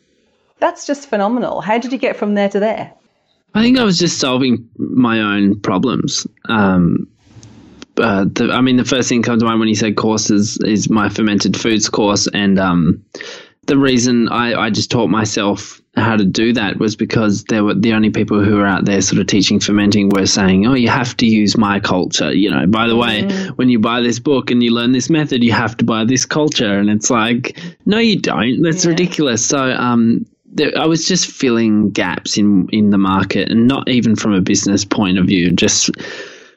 That's 0.58 0.86
just 0.86 1.08
phenomenal. 1.08 1.60
How 1.60 1.78
did 1.78 1.92
you 1.92 1.98
get 1.98 2.16
from 2.16 2.34
there 2.34 2.48
to 2.48 2.60
there? 2.60 2.92
I 3.54 3.62
think 3.62 3.78
I 3.78 3.84
was 3.84 3.98
just 3.98 4.18
solving 4.18 4.68
my 4.76 5.20
own 5.20 5.60
problems. 5.60 6.26
Um, 6.46 7.08
uh, 7.98 8.26
the, 8.30 8.50
I 8.52 8.60
mean, 8.60 8.76
the 8.76 8.84
first 8.84 9.08
thing 9.08 9.22
that 9.22 9.26
comes 9.26 9.42
to 9.42 9.46
mind 9.46 9.60
when 9.60 9.68
you 9.68 9.74
say 9.74 9.92
courses 9.92 10.58
is 10.58 10.90
my 10.90 11.08
fermented 11.08 11.56
foods 11.56 11.88
course, 11.88 12.26
and 12.28 12.58
um, 12.58 13.02
the 13.66 13.78
reason 13.78 14.28
I, 14.28 14.54
I 14.54 14.70
just 14.70 14.90
taught 14.90 15.08
myself 15.08 15.80
how 15.96 16.14
to 16.16 16.24
do 16.24 16.52
that 16.52 16.78
was 16.78 16.94
because 16.94 17.44
there 17.44 17.64
were 17.64 17.74
the 17.74 17.94
only 17.94 18.10
people 18.10 18.44
who 18.44 18.56
were 18.56 18.66
out 18.66 18.84
there 18.84 19.00
sort 19.00 19.18
of 19.20 19.26
teaching 19.26 19.60
fermenting 19.60 20.10
were 20.10 20.26
saying, 20.26 20.66
"Oh, 20.66 20.74
you 20.74 20.88
have 20.88 21.16
to 21.18 21.26
use 21.26 21.56
my 21.56 21.80
culture." 21.80 22.32
You 22.32 22.50
know, 22.50 22.66
by 22.66 22.86
the 22.86 22.96
way, 22.96 23.22
when 23.56 23.68
you 23.68 23.78
buy 23.78 24.00
this 24.02 24.18
book 24.18 24.50
and 24.50 24.62
you 24.62 24.72
learn 24.72 24.92
this 24.92 25.08
method, 25.08 25.42
you 25.42 25.52
have 25.52 25.76
to 25.78 25.84
buy 25.84 26.04
this 26.04 26.26
culture, 26.26 26.78
and 26.78 26.90
it's 26.90 27.10
like, 27.10 27.58
no, 27.86 27.98
you 27.98 28.18
don't. 28.20 28.62
That's 28.62 28.84
Yeah. 28.84 28.90
ridiculous. 28.90 29.44
So, 29.44 29.58
um, 29.58 30.26
there, 30.52 30.72
I 30.78 30.86
was 30.86 31.08
just 31.08 31.26
filling 31.30 31.90
gaps 31.90 32.36
in 32.36 32.68
in 32.72 32.90
the 32.90 32.98
market, 32.98 33.50
and 33.50 33.66
not 33.66 33.88
even 33.88 34.16
from 34.16 34.32
a 34.34 34.40
business 34.40 34.84
point 34.84 35.18
of 35.18 35.26
view, 35.26 35.50
just 35.50 35.90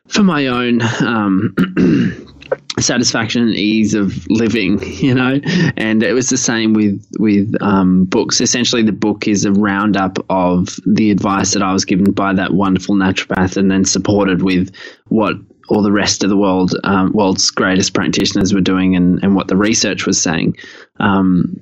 for 0.07 0.23
my 0.23 0.47
own 0.47 0.81
um, 1.01 1.55
satisfaction 2.79 3.43
and 3.43 3.55
ease 3.55 3.93
of 3.93 4.27
living, 4.29 4.79
you 4.83 5.13
know. 5.13 5.39
And 5.77 6.03
it 6.03 6.13
was 6.13 6.29
the 6.29 6.37
same 6.37 6.73
with 6.73 7.05
with 7.19 7.53
um, 7.61 8.05
books. 8.05 8.41
Essentially, 8.41 8.83
the 8.83 8.91
book 8.91 9.27
is 9.27 9.45
a 9.45 9.51
roundup 9.51 10.17
of 10.29 10.79
the 10.85 11.11
advice 11.11 11.53
that 11.53 11.63
I 11.63 11.73
was 11.73 11.85
given 11.85 12.11
by 12.11 12.33
that 12.33 12.53
wonderful 12.53 12.95
naturopath, 12.95 13.57
and 13.57 13.69
then 13.69 13.85
supported 13.85 14.41
with 14.43 14.73
what 15.07 15.33
all 15.69 15.83
the 15.83 15.91
rest 15.91 16.23
of 16.23 16.29
the 16.29 16.37
world 16.37 16.73
um, 16.83 17.11
world's 17.13 17.49
greatest 17.51 17.93
practitioners 17.93 18.53
were 18.53 18.61
doing, 18.61 18.95
and, 18.95 19.23
and 19.23 19.35
what 19.35 19.47
the 19.47 19.57
research 19.57 20.05
was 20.05 20.21
saying. 20.21 20.55
Um, 20.99 21.61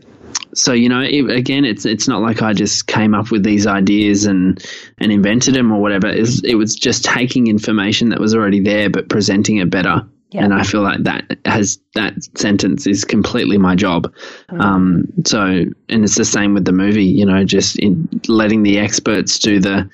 so 0.53 0.73
you 0.73 0.89
know, 0.89 1.01
it, 1.01 1.29
again, 1.29 1.65
it's 1.65 1.85
it's 1.85 2.07
not 2.07 2.21
like 2.21 2.41
I 2.41 2.53
just 2.53 2.87
came 2.87 3.13
up 3.13 3.31
with 3.31 3.43
these 3.43 3.67
ideas 3.67 4.25
and 4.25 4.63
and 4.97 5.11
invented 5.11 5.53
them 5.53 5.71
or 5.71 5.81
whatever. 5.81 6.07
It 6.07 6.21
was, 6.21 6.43
it 6.43 6.55
was 6.55 6.75
just 6.75 7.03
taking 7.03 7.47
information 7.47 8.09
that 8.09 8.19
was 8.19 8.33
already 8.33 8.59
there, 8.59 8.89
but 8.89 9.09
presenting 9.09 9.57
it 9.57 9.69
better. 9.69 10.07
Yeah. 10.31 10.43
And 10.43 10.53
I 10.53 10.63
feel 10.63 10.81
like 10.81 11.03
that 11.03 11.37
has 11.45 11.79
that 11.95 12.15
sentence 12.37 12.85
is 12.85 13.05
completely 13.05 13.57
my 13.57 13.75
job. 13.75 14.13
Mm-hmm. 14.49 14.61
Um, 14.61 15.05
so, 15.25 15.39
and 15.89 16.03
it's 16.03 16.15
the 16.15 16.25
same 16.25 16.53
with 16.53 16.65
the 16.65 16.73
movie. 16.73 17.05
You 17.05 17.25
know, 17.25 17.45
just 17.45 17.79
in 17.79 18.09
letting 18.27 18.63
the 18.63 18.77
experts 18.77 19.39
do 19.39 19.59
the 19.59 19.89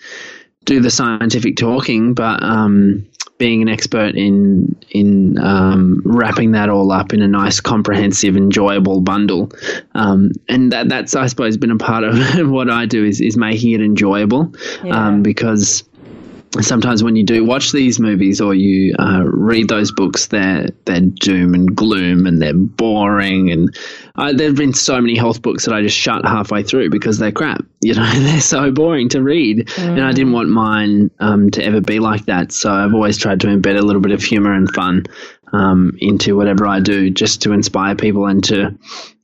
do 0.66 0.80
the 0.80 0.90
scientific 0.90 1.56
talking, 1.58 2.14
but 2.14 2.42
um, 2.42 3.08
being 3.38 3.62
an 3.62 3.70
expert 3.70 4.16
in 4.16 4.76
in 4.92 5.38
um, 5.40 6.02
wrapping 6.06 6.52
that 6.52 6.70
all 6.70 6.92
up 6.92 7.14
in 7.14 7.22
a 7.22 7.28
nice, 7.28 7.60
comprehensive, 7.60 8.38
enjoyable 8.38 9.02
bundle, 9.02 9.52
um, 9.96 10.32
and 10.50 10.72
that 10.72 10.90
that's 10.90 11.16
I 11.16 11.28
suppose 11.28 11.58
been 11.58 11.72
a 11.72 11.78
part 11.78 12.04
of 12.04 12.18
what 12.50 12.70
I 12.70 12.86
do 12.86 13.04
is 13.04 13.22
is 13.22 13.38
making 13.38 13.72
it 13.72 13.82
enjoyable, 13.82 14.54
yeah. 14.84 15.08
um, 15.08 15.24
because 15.24 15.84
sometimes 16.62 17.04
when 17.04 17.16
you 17.16 17.24
do 17.24 17.44
watch 17.44 17.72
these 17.72 18.00
movies 18.00 18.40
or 18.40 18.54
you 18.54 18.96
uh, 19.00 19.24
read 19.26 19.70
those 19.70 19.92
books, 19.92 20.28
they're 20.28 20.68
they're 20.86 21.02
doom 21.02 21.54
and 21.54 21.76
gloom 21.76 22.28
and 22.28 22.42
they're 22.42 22.54
boring. 22.54 23.52
And 23.52 23.76
uh, 24.16 24.34
there've 24.34 24.56
been 24.56 24.74
so 24.74 25.02
many 25.02 25.16
health 25.16 25.42
books 25.42 25.66
that 25.66 25.74
I 25.74 25.82
just 25.82 25.98
shut 25.98 26.26
halfway 26.26 26.64
through 26.64 26.90
because 26.90 27.18
they're 27.18 27.32
crap. 27.32 27.66
You 27.84 27.96
know, 27.96 28.10
they're 28.14 28.40
so 28.40 28.72
boring 28.72 29.10
to 29.10 29.22
read, 29.22 29.68
mm. 29.68 29.84
and 29.90 30.06
I 30.06 30.14
didn't 30.14 30.32
want 30.32 30.48
mine 30.48 31.12
um, 31.20 31.52
to 31.52 31.62
ever 31.62 31.82
be 31.82 32.00
like 32.00 32.28
that. 32.28 32.54
So 32.54 32.72
I've 32.72 32.94
always 32.94 33.18
tried 33.18 33.42
to 33.42 33.48
embed 33.48 33.78
a 33.78 33.82
little 33.82 34.02
bit 34.02 34.14
of 34.14 34.24
humor 34.24 34.54
and 34.54 34.74
fun 34.74 35.06
um, 35.52 35.92
into 36.00 36.38
whatever 36.38 36.66
I 36.66 36.80
do, 36.80 37.10
just 37.10 37.42
to 37.42 37.52
inspire 37.52 37.96
people 37.96 38.26
and 38.26 38.42
to 38.46 38.74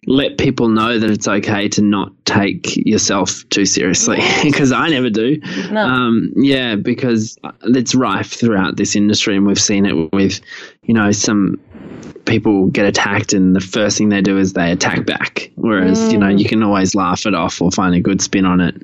let 0.10 0.40
people 0.40 0.70
know 0.70 0.98
that 0.98 1.12
it's 1.12 1.28
okay 1.28 1.70
to 1.70 1.84
not 1.84 2.12
take 2.26 2.76
yourself 2.76 3.48
too 3.50 3.64
seriously 3.64 4.18
because 4.44 4.72
I 4.74 4.90
never 4.90 5.12
do. 5.12 5.40
No. 5.70 5.86
Um, 5.86 6.34
yeah, 6.36 6.76
because 6.76 7.38
it's 7.62 7.94
rife 7.94 8.32
throughout 8.32 8.76
this 8.76 8.96
industry, 8.96 9.38
and 9.38 9.46
we've 9.46 9.62
seen 9.62 9.86
it 9.86 10.12
with, 10.12 10.42
you 10.82 10.96
know, 10.96 11.12
some 11.12 11.62
people 12.26 12.68
get 12.68 12.88
attacked, 12.88 13.34
and 13.34 13.56
the 13.56 13.62
first 13.62 14.00
thing 14.00 14.10
they 14.10 14.22
do 14.22 14.40
is 14.40 14.54
they 14.54 14.72
attack 14.72 15.06
back. 15.06 15.52
Whereas, 15.56 16.00
mm. 16.00 16.12
you 16.12 16.18
know, 16.18 16.30
you 16.30 16.46
can 16.46 16.64
always 16.64 16.96
laugh 16.96 17.28
it 17.28 17.36
off 17.36 17.62
or 17.62 17.70
find 17.70 17.94
a 17.94 18.02
good 18.02 18.20
spin 18.20 18.46
on 18.46 18.62
it 18.62 18.76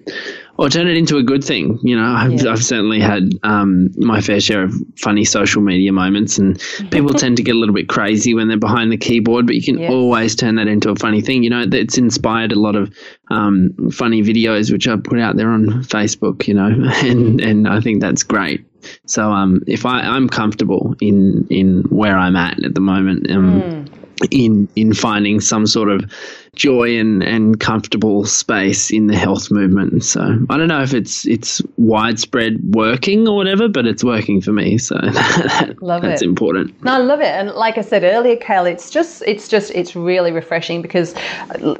or 0.57 0.69
turn 0.69 0.87
it 0.87 0.95
into 0.95 1.17
a 1.17 1.23
good 1.23 1.43
thing. 1.43 1.79
You 1.83 1.97
know, 1.97 2.05
I've, 2.05 2.43
yeah. 2.43 2.51
I've 2.51 2.63
certainly 2.63 2.99
had 2.99 3.31
um, 3.43 3.89
my 3.97 4.21
fair 4.21 4.39
share 4.39 4.63
of 4.63 4.73
funny 4.97 5.25
social 5.25 5.61
media 5.61 5.91
moments, 5.91 6.37
and 6.37 6.59
people 6.91 7.13
tend 7.13 7.37
to 7.37 7.43
get 7.43 7.55
a 7.55 7.57
little 7.57 7.75
bit 7.75 7.89
crazy 7.89 8.33
when 8.33 8.47
they're 8.47 8.57
behind 8.57 8.91
the 8.91 8.97
keyboard, 8.97 9.45
but 9.45 9.55
you 9.55 9.63
can 9.63 9.79
yes. 9.79 9.91
always 9.91 10.35
turn 10.35 10.55
that 10.55 10.67
into 10.67 10.89
a 10.89 10.95
funny 10.95 11.21
thing. 11.21 11.43
You 11.43 11.49
know, 11.49 11.65
it's 11.71 11.97
inspired 11.97 12.51
a 12.51 12.59
lot 12.59 12.75
of 12.75 12.93
um, 13.29 13.73
funny 13.91 14.21
videos 14.21 14.71
which 14.71 14.87
I 14.87 14.95
put 14.97 15.19
out 15.19 15.35
there 15.35 15.49
on 15.49 15.65
Facebook. 15.83 16.47
You 16.47 16.53
know, 16.53 16.67
and 17.03 17.41
and 17.41 17.67
I 17.67 17.81
think 17.81 18.01
that's 18.01 18.23
great. 18.23 18.65
So 19.07 19.31
um, 19.31 19.63
if 19.67 19.85
I, 19.85 20.01
I'm 20.01 20.29
comfortable 20.29 20.95
in 21.01 21.47
in 21.49 21.83
where 21.89 22.17
I'm 22.17 22.35
at 22.35 22.63
at 22.63 22.75
the 22.75 22.81
moment, 22.81 23.29
um, 23.29 23.61
mm. 23.61 24.27
in 24.31 24.69
in 24.75 24.93
finding 24.93 25.41
some 25.41 25.67
sort 25.67 25.89
of 25.89 26.09
joy 26.55 26.97
and, 26.97 27.23
and 27.23 27.59
comfortable 27.59 28.25
space 28.25 28.91
in 28.91 29.07
the 29.07 29.15
health 29.15 29.51
movement. 29.51 30.03
So 30.03 30.21
I 30.49 30.57
don't 30.57 30.67
know 30.67 30.81
if 30.81 30.93
it's 30.93 31.25
it's 31.27 31.61
widespread 31.77 32.59
working 32.73 33.27
or 33.27 33.35
whatever, 33.35 33.67
but 33.67 33.85
it's 33.85 34.03
working 34.03 34.41
for 34.41 34.51
me. 34.51 34.77
So 34.77 34.95
that, 35.01 35.75
love 35.81 36.01
that's 36.01 36.21
it. 36.21 36.25
important. 36.25 36.81
No, 36.83 36.93
I 36.93 36.97
love 36.97 37.21
it. 37.21 37.27
And 37.27 37.51
like 37.51 37.77
I 37.77 37.81
said 37.81 38.03
earlier, 38.03 38.35
Kale, 38.35 38.65
it's 38.65 38.89
just 38.89 39.23
it's 39.27 39.47
just 39.47 39.71
it's 39.71 39.95
really 39.95 40.31
refreshing 40.31 40.81
because 40.81 41.13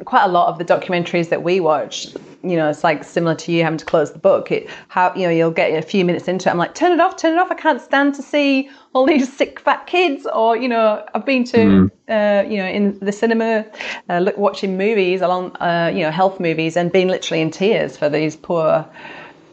quite 0.04 0.24
a 0.24 0.28
lot 0.28 0.48
of 0.48 0.58
the 0.58 0.64
documentaries 0.64 1.28
that 1.30 1.42
we 1.42 1.60
watch 1.60 2.08
you 2.50 2.56
know, 2.56 2.68
it's 2.68 2.84
like 2.84 3.04
similar 3.04 3.34
to 3.34 3.52
you 3.52 3.62
having 3.62 3.78
to 3.78 3.84
close 3.84 4.12
the 4.12 4.18
book. 4.18 4.50
It 4.50 4.68
how 4.88 5.14
you 5.14 5.22
know 5.22 5.30
you'll 5.30 5.50
get 5.50 5.72
a 5.72 5.82
few 5.82 6.04
minutes 6.04 6.28
into 6.28 6.48
it. 6.48 6.52
I'm 6.52 6.58
like, 6.58 6.74
turn 6.74 6.92
it 6.92 7.00
off, 7.00 7.16
turn 7.16 7.34
it 7.34 7.38
off. 7.38 7.50
I 7.50 7.54
can't 7.54 7.80
stand 7.80 8.14
to 8.16 8.22
see 8.22 8.70
all 8.92 9.06
these 9.06 9.32
sick 9.36 9.60
fat 9.60 9.86
kids. 9.86 10.26
Or 10.26 10.56
you 10.56 10.68
know, 10.68 11.04
I've 11.14 11.26
been 11.26 11.44
to 11.44 11.56
mm. 11.56 11.90
uh, 12.08 12.48
you 12.48 12.58
know 12.58 12.66
in 12.66 12.98
the 13.00 13.12
cinema, 13.12 13.66
uh, 14.08 14.18
look, 14.18 14.36
watching 14.36 14.76
movies 14.76 15.20
along 15.20 15.56
uh, 15.56 15.90
you 15.94 16.02
know 16.02 16.10
health 16.10 16.40
movies 16.40 16.76
and 16.76 16.92
being 16.92 17.08
literally 17.08 17.40
in 17.40 17.50
tears 17.50 17.96
for 17.96 18.08
these 18.08 18.36
poor 18.36 18.86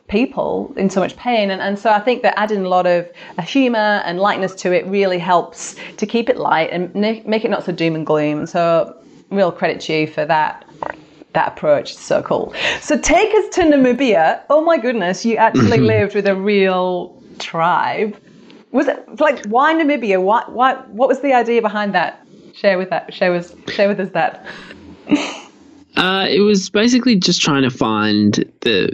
people 0.08 0.72
in 0.78 0.90
so 0.90 1.00
much 1.00 1.16
pain. 1.16 1.50
And, 1.50 1.62
and 1.62 1.80
so 1.80 1.90
I 1.90 2.00
think 2.00 2.22
that 2.22 2.38
adding 2.38 2.66
a 2.66 2.70
lot 2.70 2.86
of 2.86 3.10
humour 3.44 4.02
and 4.06 4.20
lightness 4.20 4.54
to 4.56 4.72
it 4.72 4.86
really 4.86 5.18
helps 5.18 5.76
to 5.98 6.06
keep 6.06 6.30
it 6.30 6.38
light 6.38 6.70
and 6.72 6.94
make 6.94 7.46
it 7.46 7.50
not 7.50 7.64
so 7.64 7.72
doom 7.72 7.96
and 7.96 8.06
gloom. 8.06 8.46
So 8.46 8.96
real 9.32 9.52
credit 9.52 9.82
to 9.82 9.94
you 9.94 10.08
for 10.08 10.26
that 10.26 10.66
that 11.34 11.50
approach 11.50 11.92
is 11.92 12.00
so 12.00 12.22
cool. 12.22 12.54
So 12.82 12.98
take 12.98 13.34
us 13.36 13.50
to 13.56 13.62
Namibia. 13.62 14.42
Oh 14.50 14.64
my 14.64 14.78
goodness, 14.78 15.26
you 15.26 15.38
actually 15.38 15.80
lived 15.80 16.16
with 16.16 16.28
a 16.28 16.36
real 16.36 17.22
tribe. 17.40 18.18
Was 18.72 18.88
it 18.88 19.20
like 19.20 19.46
why 19.46 19.74
Namibia? 19.74 20.22
Why, 20.22 20.44
why, 20.48 20.76
what 20.88 21.08
was 21.08 21.22
the 21.22 21.34
idea 21.34 21.62
behind 21.62 21.94
that? 21.94 22.26
Share 22.54 22.78
with 22.78 22.90
that. 22.90 23.14
Share 23.14 23.32
with 23.32 23.56
share 23.72 23.88
with 23.88 24.00
us 24.00 24.10
that. 24.12 24.46
Uh, 25.96 26.26
it 26.28 26.40
was 26.40 26.70
basically 26.72 27.16
just 27.16 27.40
trying 27.42 27.62
to 27.62 27.70
find 27.70 28.44
the, 28.62 28.90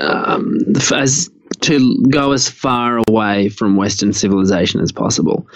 um, 0.00 0.58
the 0.60 0.96
as 0.96 1.30
to 1.60 2.02
go 2.10 2.32
as 2.32 2.48
far 2.48 3.02
away 3.08 3.48
from 3.48 3.76
Western 3.76 4.12
civilization 4.12 4.80
as 4.80 4.92
possible 4.92 5.46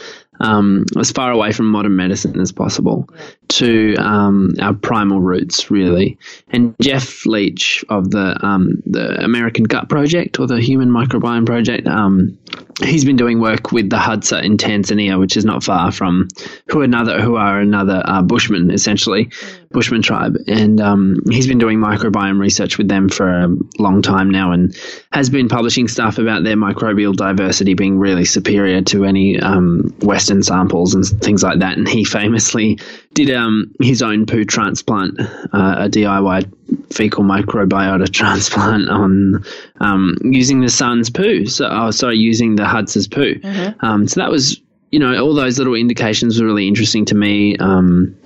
um, 0.43 0.85
as 0.99 1.13
far 1.13 1.31
away 1.31 1.53
from 1.53 1.67
modern 1.67 1.95
medicine 1.97 2.39
as 2.41 2.53
possible 2.53 3.09
to 3.49 3.95
um, 3.97 4.55
our 4.61 4.75
primal 4.75 5.21
roots, 5.21 5.71
really. 5.71 6.19
And 6.51 6.75
Jeff 6.81 7.25
Leach 7.27 7.85
of 7.89 8.11
the 8.11 8.37
um, 8.45 8.83
the 8.85 9.23
American 9.25 9.65
Gut 9.65 9.89
Project 9.89 10.41
or 10.41 10.47
the 10.47 10.61
Human 10.61 10.91
Microbiome 10.91 11.47
Project, 11.47 11.87
um, 11.87 12.37
he's 12.83 13.05
been 13.05 13.17
doing 13.17 13.41
work 13.41 13.71
with 13.71 13.89
the 13.89 13.99
Hadza 13.99 14.43
in 14.43 14.57
Tanzania, 14.57 15.19
which 15.19 15.37
is 15.37 15.45
not 15.45 15.63
far 15.63 15.93
from 15.93 16.29
who 16.67 16.83
another 16.83 17.21
who 17.21 17.37
are 17.37 17.61
another 17.61 18.03
uh, 18.05 18.23
Bushman 18.23 18.71
essentially, 18.71 19.31
Bushman 19.73 20.03
tribe, 20.03 20.37
and 20.47 20.81
um, 20.81 21.23
he's 21.31 21.47
been 21.47 21.59
doing 21.59 21.79
microbiome 21.79 22.39
research 22.39 22.79
with 22.79 22.89
them 22.89 23.09
for 23.09 23.29
a 23.29 23.49
long 23.79 24.03
time 24.03 24.31
now, 24.31 24.53
and 24.53 24.77
has 25.13 25.31
been 25.31 25.49
publishing 25.49 25.89
stuff 25.89 26.19
about 26.19 26.45
their 26.45 26.57
microbial 26.57 27.15
diversity 27.15 27.75
being 27.75 27.99
really 27.99 28.25
superior 28.25 28.83
to 28.83 29.05
any 29.05 29.39
um, 29.41 29.95
Western 30.01 30.43
samples 30.43 30.95
and 30.95 31.07
things 31.07 31.43
like 31.43 31.59
that. 31.61 31.77
And 31.77 31.89
he 31.89 32.05
famously 32.05 32.79
did 33.15 33.31
um, 33.31 33.75
his 33.81 34.03
own 34.03 34.27
poo 34.27 34.45
transplant, 34.45 35.21
uh, 35.21 35.77
a 35.79 35.89
DIY 35.89 36.93
fecal 36.93 37.25
microbiota 37.25 38.11
transplant 38.13 38.89
on 38.89 39.45
um, 39.81 40.17
using 40.23 40.61
the 40.61 40.69
San's 40.69 41.11
poo. 41.11 41.47
So, 41.47 41.69
oh, 41.71 41.91
sorry, 41.91 42.17
using 42.17 42.57
the 42.57 42.65
Hadza's 42.65 43.09
poo. 43.09 43.35
Mm-hmm. 43.35 43.85
Um, 43.85 44.09
so 44.09 44.21
that 44.21 44.31
was, 44.31 44.61
you 44.91 44.99
know, 44.99 45.23
all 45.23 45.35
those 45.35 45.59
little 45.59 45.75
indications 45.75 46.41
were 46.41 46.47
really 46.47 46.69
interesting 46.69 47.05
to 47.07 47.15
me. 47.15 47.57
Um, 47.57 48.17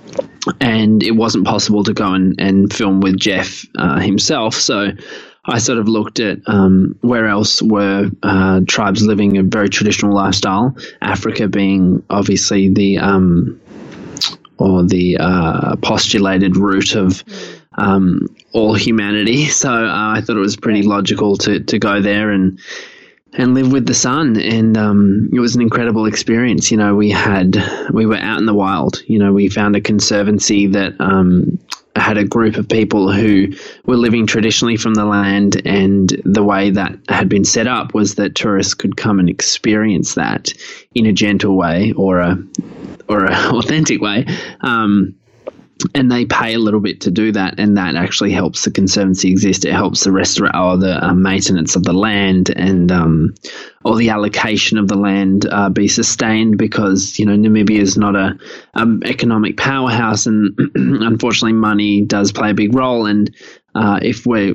and 0.59 1.03
it 1.03 1.11
wasn't 1.11 1.45
possible 1.45 1.83
to 1.83 1.93
go 1.93 2.13
and, 2.13 2.39
and 2.39 2.73
film 2.73 3.01
with 3.01 3.17
Jeff 3.17 3.65
uh, 3.77 3.99
himself. 3.99 4.55
So 4.55 4.91
I 5.45 5.59
sort 5.59 5.79
of 5.79 5.87
looked 5.87 6.19
at 6.19 6.39
um, 6.47 6.97
where 7.01 7.27
else 7.27 7.61
were 7.61 8.09
uh, 8.23 8.61
tribes 8.67 9.03
living 9.03 9.37
a 9.37 9.43
very 9.43 9.69
traditional 9.69 10.13
lifestyle. 10.13 10.75
Africa 11.01 11.47
being 11.47 12.03
obviously 12.09 12.69
the 12.69 12.97
um, 12.97 13.59
or 14.57 14.83
the 14.83 15.17
uh, 15.17 15.75
postulated 15.77 16.57
root 16.57 16.95
of 16.95 17.23
um, 17.75 18.27
all 18.53 18.73
humanity. 18.73 19.45
So 19.45 19.71
uh, 19.71 20.15
I 20.17 20.21
thought 20.21 20.35
it 20.35 20.39
was 20.39 20.57
pretty 20.57 20.83
logical 20.83 21.37
to 21.37 21.61
to 21.61 21.79
go 21.79 22.01
there 22.01 22.31
and 22.31 22.59
and 23.33 23.53
live 23.53 23.71
with 23.71 23.85
the 23.85 23.93
San. 23.93 24.37
And 24.39 24.77
um, 24.77 25.29
it 25.33 25.39
was 25.39 25.55
an 25.55 25.61
incredible 25.61 26.05
experience. 26.05 26.71
You 26.71 26.77
know, 26.77 26.95
we 26.95 27.09
had 27.09 27.57
we 27.91 28.05
were 28.05 28.17
out 28.17 28.39
in 28.39 28.45
the 28.45 28.53
wild. 28.53 29.03
You 29.07 29.19
know, 29.19 29.33
we 29.33 29.49
found 29.49 29.75
a 29.75 29.81
conservancy 29.81 30.67
that 30.67 30.99
um, 30.99 31.59
had 31.95 32.17
a 32.17 32.23
group 32.23 32.57
of 32.57 32.69
people 32.69 33.11
who 33.11 33.47
were 33.85 33.97
living 33.97 34.27
traditionally 34.27 34.77
from 34.77 34.93
the 34.93 35.05
land, 35.05 35.61
and 35.65 36.09
the 36.25 36.43
way 36.43 36.69
that 36.69 36.97
had 37.09 37.29
been 37.29 37.45
set 37.45 37.67
up 37.67 37.93
was 37.93 38.15
that 38.15 38.35
tourists 38.35 38.73
could 38.73 38.97
come 38.97 39.19
and 39.19 39.29
experience 39.29 40.15
that 40.15 40.53
in 40.93 41.05
a 41.05 41.13
gentle 41.13 41.55
way 41.55 41.93
or 41.93 42.19
a 42.19 42.37
or 43.09 43.25
an 43.25 43.33
authentic 43.55 44.01
way. 44.01 44.25
Um, 44.61 45.15
and 45.93 46.11
they 46.11 46.25
pay 46.25 46.53
a 46.53 46.59
little 46.59 46.79
bit 46.79 47.01
to 47.01 47.11
do 47.11 47.31
that, 47.31 47.55
and 47.59 47.77
that 47.77 47.95
actually 47.95 48.31
helps 48.31 48.65
the 48.65 48.71
conservancy 48.71 49.29
exist. 49.29 49.65
It 49.65 49.73
helps 49.73 50.03
the 50.03 50.11
rest 50.11 50.39
or 50.39 50.77
the 50.77 50.99
uh, 51.01 51.13
maintenance 51.13 51.75
of 51.75 51.83
the 51.83 51.93
land 51.93 52.49
and 52.55 52.91
um, 52.91 53.35
or 53.83 53.95
the 53.95 54.09
allocation 54.09 54.77
of 54.77 54.87
the 54.87 54.95
land 54.95 55.45
uh, 55.49 55.69
be 55.69 55.87
sustained 55.87 56.57
because 56.57 57.17
you 57.19 57.25
know 57.25 57.35
Namibia 57.35 57.79
is 57.79 57.97
not 57.97 58.15
a 58.15 58.37
um, 58.73 59.01
economic 59.05 59.57
powerhouse, 59.57 60.25
and 60.25 60.57
unfortunately, 60.75 61.53
money 61.53 62.01
does 62.01 62.31
play 62.31 62.51
a 62.51 62.55
big 62.55 62.73
role. 62.73 63.05
And 63.05 63.33
uh, 63.75 63.99
if 64.01 64.25
we're 64.25 64.53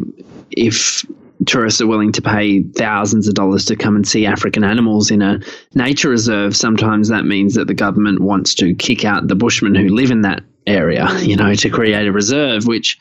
if 0.50 1.04
tourists 1.46 1.81
are 1.81 1.87
willing 1.87 2.12
to 2.12 2.22
pay 2.22 2.62
thousands 2.62 3.28
of 3.28 3.35
dollars 3.35 3.64
to 3.66 3.76
come 3.76 3.96
and 3.96 4.07
see 4.07 4.26
African 4.26 4.64
animals 4.64 5.11
in 5.11 5.22
a 5.22 5.40
nature 5.74 6.11
reserve, 6.11 6.57
sometimes 6.57 7.09
that 7.09 7.24
means 7.24 7.55
that 7.55 7.66
the 7.66 7.74
government 7.74 8.20
wants 8.20 8.55
to 8.57 8.74
kick 8.74 9.05
out 9.05 9.28
the 9.28 9.35
bushmen 9.35 9.74
who 9.74 9.88
live 9.88 10.11
in 10.11 10.22
that 10.22 10.42
area, 10.66 11.07
mm. 11.07 11.26
you 11.26 11.37
know, 11.37 11.55
to 11.55 11.70
create 11.70 12.07
a 12.07 12.12
reserve, 12.12 12.66
which 12.66 12.98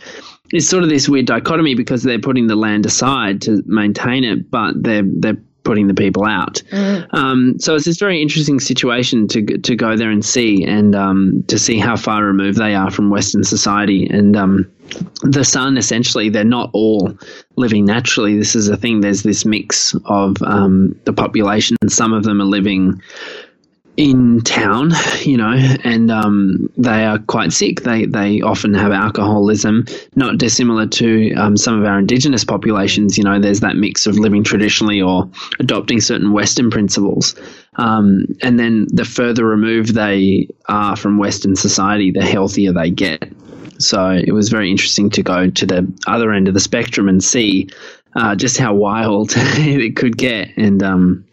is 0.54 0.68
sort 0.68 0.84
of 0.84 0.90
this 0.90 1.08
weird 1.08 1.26
dichotomy 1.26 1.76
because 1.76 2.04
they're 2.04 2.20
putting 2.20 2.48
the 2.48 2.56
land 2.56 2.86
aside 2.86 3.42
to 3.44 3.64
maintain 3.66 4.24
it, 4.24 4.50
but 4.50 4.82
they're 4.82 5.04
they're 5.06 5.38
putting 5.64 5.88
the 5.88 5.94
people 5.94 6.26
out. 6.26 6.62
Mm. 6.72 7.14
Um, 7.14 7.60
so 7.60 7.76
it's 7.76 7.86
this 7.86 8.00
very 8.00 8.22
interesting 8.22 8.60
situation 8.60 9.28
to 9.30 9.58
to 9.58 9.76
go 9.76 9.96
there 9.96 10.10
and 10.10 10.24
see, 10.24 10.64
and 10.64 10.96
um, 10.96 11.44
to 11.48 11.58
see 11.60 11.78
how 11.78 11.96
far 11.96 12.24
removed 12.24 12.58
they 12.58 12.76
are 12.76 12.92
from 12.92 13.10
Western 13.10 13.44
society. 13.44 14.08
And 14.08 14.36
um, 14.36 14.72
the 15.24 15.44
San. 15.44 15.78
essentially, 15.78 16.30
they're 16.30 16.44
not 16.44 16.70
all 16.74 17.18
living 17.56 17.86
naturally. 17.86 18.38
This 18.38 18.56
is 18.56 18.68
a 18.68 18.78
thing. 18.78 19.02
There's 19.02 19.24
this 19.24 19.46
mix 19.46 19.96
of 20.06 20.42
um, 20.42 21.00
the 21.06 21.14
population. 21.14 21.78
Some 21.88 22.14
of 22.14 22.24
them 22.24 22.42
are 22.42 22.46
living 22.46 23.02
in 23.98 24.42
town, 24.42 24.92
you 25.22 25.38
know, 25.38 25.52
and 25.84 26.12
um, 26.12 26.70
they 26.78 27.06
are 27.06 27.20
quite 27.20 27.52
sick. 27.52 27.82
They 27.82 28.06
they 28.06 28.42
often 28.42 28.74
have 28.74 28.92
alcoholism, 28.92 29.86
not 30.16 30.38
dissimilar 30.38 30.88
to 30.88 31.34
um, 31.34 31.58
some 31.58 31.80
of 31.80 31.86
our 31.86 32.00
indigenous 32.00 32.44
populations. 32.44 33.18
You 33.18 33.24
know, 33.24 33.40
there's 33.40 33.60
that 33.60 33.76
mix 33.76 34.06
of 34.08 34.18
living 34.18 34.44
traditionally 34.44 35.02
or 35.02 35.30
adopting 35.60 36.00
certain 36.00 36.32
Western 36.32 36.70
principles. 36.70 37.36
Um, 37.76 38.26
and 38.42 38.60
then 38.60 38.88
the 38.92 39.06
further 39.06 39.46
removed 39.46 39.94
they 39.96 40.48
are 40.68 40.96
from 40.96 41.18
Western 41.18 41.56
society, 41.56 42.12
the 42.12 42.26
healthier 42.26 42.74
they 42.74 42.92
get. 42.92 43.32
So 43.78 44.10
it 44.10 44.32
was 44.32 44.50
very 44.50 44.70
interesting 44.70 45.10
to 45.12 45.24
go 45.24 45.50
to 45.50 45.66
the 45.66 45.92
other 46.08 46.32
end 46.32 46.48
of 46.48 46.54
the 46.54 46.60
spectrum 46.60 47.10
and 47.10 47.24
see 47.24 47.70
uh, 48.16 48.36
just 48.36 48.58
how 48.58 48.74
wild 48.74 49.32
it 49.36 49.96
could 49.96 50.18
get. 50.18 50.56
And 50.58 50.84
um, 50.84 51.26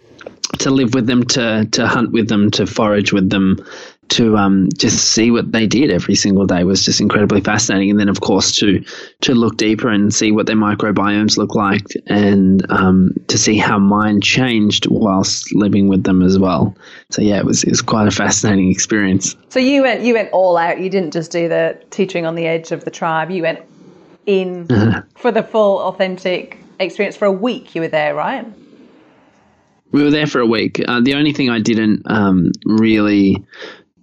to 0.59 0.71
live 0.71 0.95
with 0.95 1.07
them, 1.07 1.25
to 1.25 1.67
to 1.73 1.87
hunt 1.87 2.13
with 2.13 2.29
them, 2.29 2.51
to 2.53 2.67
forage 2.67 3.13
with 3.13 3.31
them, 3.31 3.65
to 4.09 4.37
um, 4.37 4.69
just 4.77 5.13
see 5.13 5.31
what 5.31 5.53
they 5.53 5.67
did 5.67 5.91
every 5.91 6.15
single 6.15 6.47
day 6.47 6.65
was 6.65 6.85
just 6.85 7.01
incredibly 7.01 7.41
fascinating. 7.41 7.91
And 7.91 8.01
then, 8.01 8.09
of 8.09 8.21
course, 8.21 8.53
to 8.57 8.83
to 9.21 9.35
look 9.35 9.57
deeper 9.57 9.89
and 9.89 10.13
see 10.13 10.33
what 10.33 10.47
their 10.47 10.57
microbiomes 10.57 11.37
look 11.37 11.55
like, 11.55 11.87
and 12.07 12.65
um, 12.71 13.15
to 13.29 13.39
see 13.39 13.59
how 13.59 13.79
mine 13.79 14.21
changed 14.21 14.87
whilst 14.89 15.55
living 15.55 15.89
with 15.89 16.05
them 16.05 16.23
as 16.23 16.39
well. 16.39 16.75
So 17.11 17.23
yeah, 17.23 17.39
it 17.39 17.45
was 17.45 17.65
it 17.65 17.71
was 17.71 17.83
quite 17.83 18.09
a 18.09 18.13
fascinating 18.13 18.71
experience. 18.71 19.37
So 19.49 19.59
you 19.59 19.83
went 19.83 20.03
you 20.03 20.15
went 20.15 20.31
all 20.33 20.57
out. 20.57 20.81
You 20.81 20.91
didn't 20.91 21.13
just 21.13 21.31
do 21.31 21.49
the 21.49 21.81
teaching 21.91 22.27
on 22.27 22.35
the 22.35 22.47
edge 22.47 22.73
of 22.73 22.85
the 22.85 22.91
tribe. 22.91 23.31
You 23.31 23.43
went 23.43 23.61
in 24.27 24.67
for 25.17 25.31
the 25.31 25.43
full 25.43 25.81
authentic 25.81 26.59
experience 26.81 27.17
for 27.17 27.27
a 27.27 27.33
week. 27.33 27.75
You 27.75 27.83
were 27.83 27.89
there, 27.89 28.15
right? 28.15 28.47
We 29.91 30.03
were 30.03 30.11
there 30.11 30.27
for 30.27 30.41
a 30.41 30.47
week. 30.47 30.83
Uh, 30.87 31.01
the 31.01 31.15
only 31.15 31.33
thing 31.33 31.49
I 31.51 31.61
didn't 31.61 32.03
um, 32.07 32.53
really 32.65 33.43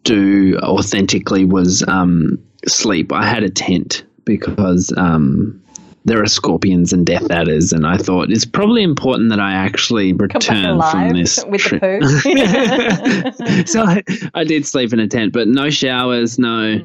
do 0.03 0.57
authentically 0.61 1.45
was 1.45 1.83
um, 1.87 2.43
sleep. 2.67 3.11
I 3.11 3.25
had 3.25 3.43
a 3.43 3.49
tent 3.49 4.03
because 4.23 4.93
um, 4.97 5.61
there 6.05 6.21
are 6.21 6.27
scorpions 6.27 6.93
and 6.93 7.05
death 7.05 7.29
adders, 7.29 7.71
and 7.73 7.85
I 7.85 7.97
thought 7.97 8.31
it's 8.31 8.45
probably 8.45 8.83
important 8.83 9.29
that 9.29 9.39
I 9.39 9.53
actually 9.53 10.13
return 10.13 10.81
from 10.81 11.09
this 11.09 11.35
trip. 11.57 12.03
so 13.67 13.83
I, 13.83 14.03
I, 14.33 14.43
did 14.43 14.65
sleep 14.65 14.93
in 14.93 14.99
a 14.99 15.07
tent, 15.07 15.33
but 15.33 15.47
no 15.47 15.69
showers, 15.69 16.39
no. 16.39 16.79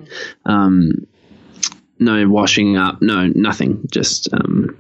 Mm. 0.46 1.06
no 1.98 2.28
washing 2.28 2.76
up, 2.76 3.00
no 3.00 3.28
nothing, 3.28 3.86
just 3.90 4.32
um, 4.34 4.76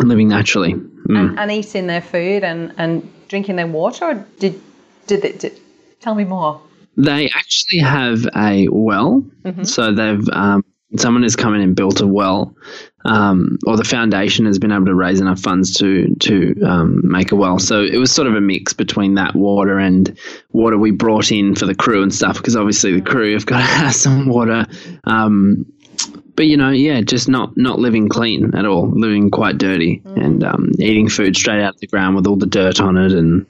living 0.00 0.28
naturally. 0.28 0.74
Mm. 0.74 1.18
And, 1.18 1.38
and, 1.38 1.50
eating 1.50 1.86
their 1.86 2.02
food 2.02 2.44
and, 2.44 2.74
and 2.76 3.10
drinking 3.28 3.56
their 3.56 3.66
water, 3.66 4.04
or 4.06 4.14
did 4.38 4.60
did 5.06 5.22
they 5.22 5.32
did, 5.32 5.60
tell 6.00 6.14
me 6.14 6.24
more? 6.24 6.60
They 6.96 7.30
actually 7.34 7.78
have 7.80 8.26
a 8.34 8.68
well, 8.70 9.24
mm-hmm. 9.44 9.64
so 9.64 9.92
they've 9.94 10.28
um, 10.32 10.64
someone 10.96 11.22
has 11.22 11.36
come 11.36 11.54
in 11.54 11.60
and 11.60 11.76
built 11.76 12.00
a 12.00 12.06
well, 12.06 12.54
um, 13.04 13.58
or 13.66 13.76
the 13.76 13.84
foundation 13.84 14.46
has 14.46 14.58
been 14.58 14.72
able 14.72 14.86
to 14.86 14.94
raise 14.94 15.20
enough 15.20 15.40
funds 15.40 15.74
to 15.74 16.14
to 16.16 16.60
um, 16.62 17.00
make 17.04 17.30
a 17.32 17.36
well. 17.36 17.58
So 17.58 17.82
it 17.82 17.98
was 17.98 18.10
sort 18.10 18.26
of 18.26 18.34
a 18.34 18.40
mix 18.40 18.72
between 18.72 19.14
that 19.14 19.34
water 19.34 19.78
and 19.78 20.18
water 20.52 20.78
we 20.78 20.90
brought 20.90 21.30
in 21.30 21.54
for 21.54 21.66
the 21.66 21.74
crew 21.74 22.02
and 22.02 22.14
stuff, 22.14 22.38
because 22.38 22.56
obviously 22.56 22.94
the 22.94 23.02
crew 23.02 23.34
have 23.34 23.46
got 23.46 23.58
to 23.58 23.62
have 23.84 23.94
some 23.94 24.28
water. 24.28 24.66
Um, 25.04 25.66
but 26.38 26.46
you 26.46 26.56
know, 26.56 26.70
yeah, 26.70 27.00
just 27.00 27.28
not 27.28 27.56
not 27.56 27.80
living 27.80 28.08
clean 28.08 28.54
at 28.54 28.64
all, 28.64 28.88
living 28.88 29.28
quite 29.28 29.58
dirty, 29.58 29.98
mm. 29.98 30.24
and 30.24 30.44
um, 30.44 30.70
eating 30.78 31.08
food 31.08 31.36
straight 31.36 31.60
out 31.60 31.74
of 31.74 31.80
the 31.80 31.88
ground 31.88 32.14
with 32.14 32.28
all 32.28 32.36
the 32.36 32.46
dirt 32.46 32.80
on 32.80 32.96
it, 32.96 33.10
and 33.10 33.44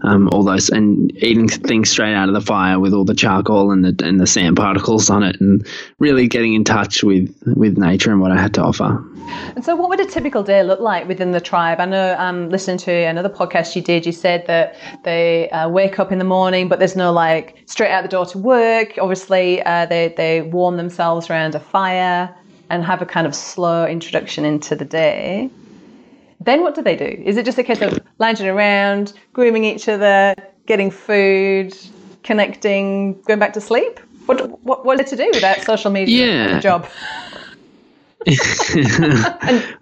um, 0.00 0.28
all 0.30 0.42
those, 0.42 0.68
and 0.70 1.12
eating 1.22 1.48
things 1.48 1.90
straight 1.90 2.14
out 2.14 2.28
of 2.28 2.34
the 2.34 2.40
fire 2.40 2.80
with 2.80 2.94
all 2.94 3.04
the 3.04 3.14
charcoal 3.14 3.70
and 3.70 3.84
the 3.84 4.04
and 4.04 4.20
the 4.20 4.26
sand 4.26 4.56
particles 4.56 5.10
on 5.10 5.22
it, 5.22 5.40
and 5.40 5.66
really 5.98 6.26
getting 6.26 6.54
in 6.54 6.64
touch 6.64 7.04
with 7.04 7.32
with 7.56 7.76
nature 7.76 8.10
and 8.10 8.20
what 8.20 8.32
I 8.32 8.40
had 8.40 8.54
to 8.54 8.62
offer. 8.62 9.04
And 9.54 9.64
so, 9.64 9.76
what 9.76 9.88
would 9.90 10.00
a 10.00 10.06
typical 10.06 10.42
day 10.42 10.62
look 10.62 10.80
like 10.80 11.06
within 11.06 11.30
the 11.30 11.40
tribe? 11.40 11.78
I 11.78 11.84
know, 11.84 12.16
um, 12.18 12.48
listening 12.48 12.78
to 12.78 12.92
another 12.92 13.28
podcast 13.28 13.76
you 13.76 13.82
did, 13.82 14.06
you 14.06 14.12
said 14.12 14.46
that 14.46 14.76
they 15.04 15.50
uh, 15.50 15.68
wake 15.68 15.98
up 15.98 16.10
in 16.10 16.18
the 16.18 16.24
morning, 16.24 16.68
but 16.68 16.78
there's 16.78 16.96
no 16.96 17.12
like 17.12 17.62
straight 17.66 17.90
out 17.90 18.02
the 18.02 18.08
door 18.08 18.26
to 18.26 18.38
work. 18.38 18.98
Obviously, 18.98 19.62
uh, 19.62 19.86
they 19.86 20.14
they 20.16 20.42
warm 20.42 20.78
themselves 20.78 21.30
around 21.30 21.54
a 21.54 21.60
fire 21.60 22.34
and 22.70 22.82
have 22.84 23.02
a 23.02 23.06
kind 23.06 23.26
of 23.26 23.34
slow 23.34 23.86
introduction 23.86 24.44
into 24.44 24.74
the 24.74 24.84
day. 24.84 25.50
Then 26.44 26.62
what 26.62 26.74
do 26.74 26.82
they 26.82 26.96
do? 26.96 27.22
Is 27.24 27.36
it 27.36 27.44
just 27.44 27.58
a 27.58 27.64
case 27.64 27.80
of 27.80 28.00
lounging 28.18 28.48
around, 28.48 29.12
grooming 29.32 29.64
each 29.64 29.88
other, 29.88 30.34
getting 30.66 30.90
food, 30.90 31.76
connecting, 32.22 33.20
going 33.22 33.38
back 33.38 33.52
to 33.54 33.60
sleep? 33.60 34.00
What 34.26 34.50
what 34.62 34.84
what 34.84 34.94
are 34.94 35.04
they 35.04 35.10
to 35.10 35.16
do 35.16 35.30
without 35.34 35.60
social 35.62 35.90
media 35.90 36.26
yeah. 36.26 36.60
job? 36.68 36.88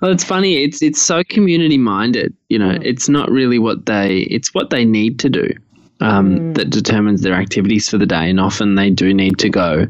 well, 0.00 0.10
it's 0.10 0.24
funny. 0.24 0.64
It's 0.64 0.82
it's 0.82 1.00
so 1.00 1.22
community 1.24 1.76
minded. 1.76 2.34
You 2.48 2.58
know, 2.58 2.70
mm. 2.70 2.84
it's 2.84 3.08
not 3.08 3.30
really 3.30 3.58
what 3.58 3.86
they. 3.86 4.20
It's 4.30 4.54
what 4.54 4.70
they 4.70 4.84
need 4.84 5.18
to 5.20 5.28
do 5.28 5.48
um, 6.00 6.38
mm. 6.38 6.54
that 6.54 6.70
determines 6.70 7.22
their 7.22 7.34
activities 7.34 7.88
for 7.88 7.98
the 7.98 8.06
day, 8.06 8.30
and 8.30 8.40
often 8.40 8.74
they 8.74 8.90
do 8.90 9.12
need 9.12 9.38
to 9.38 9.48
go 9.48 9.86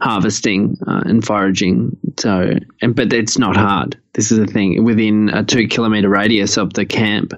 harvesting 0.00 0.76
uh, 0.86 1.02
and 1.04 1.24
foraging. 1.24 1.96
So, 2.18 2.54
and, 2.80 2.94
but 2.94 3.12
it's 3.12 3.38
not 3.38 3.56
hard. 3.56 3.98
This 4.14 4.32
is 4.32 4.38
the 4.38 4.46
thing. 4.46 4.84
Within 4.84 5.28
a 5.30 5.44
two 5.44 5.68
kilometer 5.68 6.08
radius 6.08 6.56
of 6.56 6.72
the 6.74 6.86
camp 6.86 7.32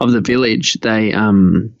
of 0.00 0.12
the 0.12 0.20
village, 0.20 0.74
they 0.80 1.12
um, 1.12 1.74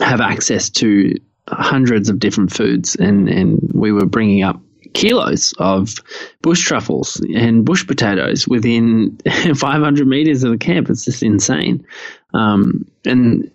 have 0.00 0.20
access 0.20 0.70
to 0.70 1.14
hundreds 1.48 2.08
of 2.08 2.18
different 2.18 2.52
foods, 2.52 2.96
and 2.96 3.28
and 3.28 3.70
we 3.74 3.92
were 3.92 4.06
bringing 4.06 4.42
up 4.42 4.60
kilos 4.94 5.54
of 5.58 5.94
bush 6.42 6.60
truffles 6.60 7.20
and 7.34 7.64
bush 7.64 7.86
potatoes 7.86 8.46
within 8.46 9.16
500 9.54 10.06
meters 10.06 10.44
of 10.44 10.52
the 10.52 10.58
camp. 10.58 10.90
It's 10.90 11.04
just 11.04 11.22
insane. 11.22 11.86
Um, 12.34 12.86
and 13.04 13.50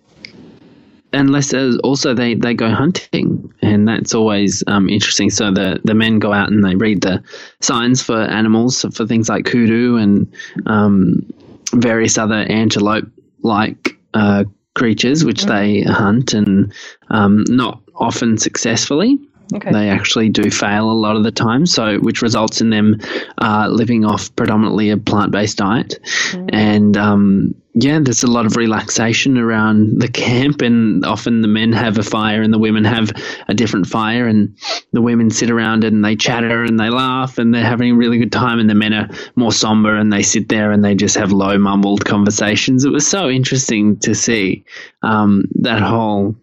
unless 1.12 1.54
also 1.82 2.14
they, 2.14 2.34
they 2.34 2.54
go 2.54 2.70
hunting, 2.70 3.52
and 3.62 3.88
that's 3.88 4.14
always 4.14 4.62
um, 4.66 4.88
interesting. 4.88 5.30
So 5.30 5.52
the 5.52 5.80
the 5.84 5.94
men 5.94 6.18
go 6.18 6.32
out 6.32 6.50
and 6.50 6.64
they 6.64 6.74
read 6.74 7.02
the 7.02 7.22
signs 7.60 8.02
for 8.02 8.20
animals 8.20 8.84
for 8.92 9.06
things 9.06 9.28
like 9.28 9.46
kudu 9.46 9.96
and 9.96 10.32
um, 10.66 11.26
various 11.72 12.18
other 12.18 12.34
antelope 12.34 13.06
like 13.42 13.96
uh, 14.14 14.44
creatures, 14.74 15.24
which 15.24 15.42
mm. 15.42 15.48
they 15.48 15.82
hunt 15.82 16.34
and 16.34 16.72
um, 17.10 17.44
not 17.48 17.80
often 17.94 18.38
successfully. 18.38 19.18
Okay. 19.54 19.72
They 19.72 19.88
actually 19.88 20.28
do 20.28 20.50
fail 20.50 20.90
a 20.90 20.92
lot 20.92 21.16
of 21.16 21.24
the 21.24 21.30
time, 21.30 21.64
so 21.64 21.98
which 22.00 22.20
results 22.20 22.60
in 22.60 22.68
them 22.68 23.00
uh, 23.38 23.68
living 23.70 24.04
off 24.04 24.34
predominantly 24.36 24.90
a 24.90 24.98
plant-based 24.98 25.56
diet, 25.56 25.98
mm. 26.02 26.50
and 26.52 26.96
um, 26.98 27.54
yeah, 27.72 27.98
there's 28.02 28.22
a 28.24 28.30
lot 28.30 28.44
of 28.44 28.56
relaxation 28.56 29.38
around 29.38 30.00
the 30.00 30.08
camp, 30.08 30.60
and 30.60 31.02
often 31.06 31.40
the 31.40 31.48
men 31.48 31.72
have 31.72 31.96
a 31.96 32.02
fire 32.02 32.42
and 32.42 32.52
the 32.52 32.58
women 32.58 32.84
have 32.84 33.10
a 33.48 33.54
different 33.54 33.86
fire, 33.86 34.26
and 34.26 34.54
the 34.92 35.00
women 35.00 35.30
sit 35.30 35.50
around 35.50 35.82
and 35.82 36.04
they 36.04 36.14
chatter 36.14 36.62
and 36.62 36.78
they 36.78 36.90
laugh 36.90 37.38
and 37.38 37.54
they're 37.54 37.64
having 37.64 37.92
a 37.92 37.96
really 37.96 38.18
good 38.18 38.32
time, 38.32 38.58
and 38.58 38.68
the 38.68 38.74
men 38.74 38.92
are 38.92 39.08
more 39.36 39.52
somber 39.52 39.96
and 39.96 40.12
they 40.12 40.22
sit 40.22 40.50
there 40.50 40.72
and 40.72 40.84
they 40.84 40.94
just 40.94 41.16
have 41.16 41.32
low 41.32 41.56
mumbled 41.56 42.04
conversations. 42.04 42.84
It 42.84 42.90
was 42.90 43.06
so 43.06 43.30
interesting 43.30 43.96
to 44.00 44.14
see 44.14 44.64
um, 45.02 45.44
that 45.54 45.80
whole 45.80 46.36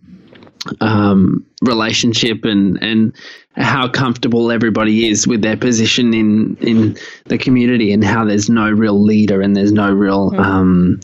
um, 0.81 1.45
relationship 1.61 2.45
and 2.45 2.81
and 2.81 3.15
how 3.55 3.87
comfortable 3.87 4.51
everybody 4.51 5.07
is 5.07 5.27
with 5.27 5.41
their 5.41 5.57
position 5.57 6.13
in 6.13 6.57
in 6.61 6.97
the 7.25 7.37
community 7.37 7.91
and 7.91 8.03
how 8.03 8.25
there's 8.25 8.49
no 8.49 8.69
real 8.69 9.01
leader 9.01 9.41
and 9.41 9.55
there's 9.55 9.71
no 9.71 9.91
real 9.91 10.31
mm. 10.31 10.39
um, 10.39 10.99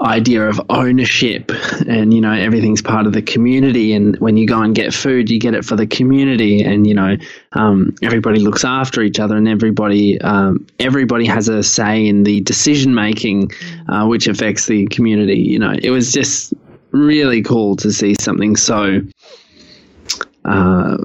idea 0.00 0.48
of 0.48 0.60
ownership. 0.70 1.50
And 1.86 2.12
you 2.14 2.20
know 2.20 2.32
everything's 2.32 2.82
part 2.82 3.06
of 3.06 3.12
the 3.12 3.22
community. 3.22 3.92
And 3.92 4.16
when 4.18 4.36
you 4.36 4.46
go 4.46 4.62
and 4.62 4.74
get 4.74 4.94
food 4.94 5.30
you 5.30 5.38
get 5.38 5.54
it 5.54 5.64
for 5.64 5.76
the 5.76 5.86
community. 5.86 6.62
And 6.62 6.86
you 6.86 6.94
know 6.94 7.16
um, 7.52 7.94
everybody 8.02 8.40
looks 8.40 8.64
after 8.64 9.02
each 9.02 9.18
other 9.18 9.36
and 9.36 9.48
everybody 9.48 10.20
um, 10.20 10.66
everybody 10.78 11.26
has 11.26 11.48
a 11.48 11.62
say 11.62 12.06
in 12.06 12.24
the 12.24 12.40
decision 12.42 12.94
making 12.94 13.50
uh, 13.88 14.06
which 14.06 14.26
affects 14.26 14.66
the 14.66 14.86
community. 14.86 15.38
You 15.38 15.58
know 15.58 15.74
it 15.82 15.90
was 15.90 16.12
just 16.12 16.54
really 16.90 17.42
cool 17.42 17.76
to 17.76 17.92
see 17.92 18.14
something 18.14 18.56
so 18.56 19.00
uh, 20.44 20.96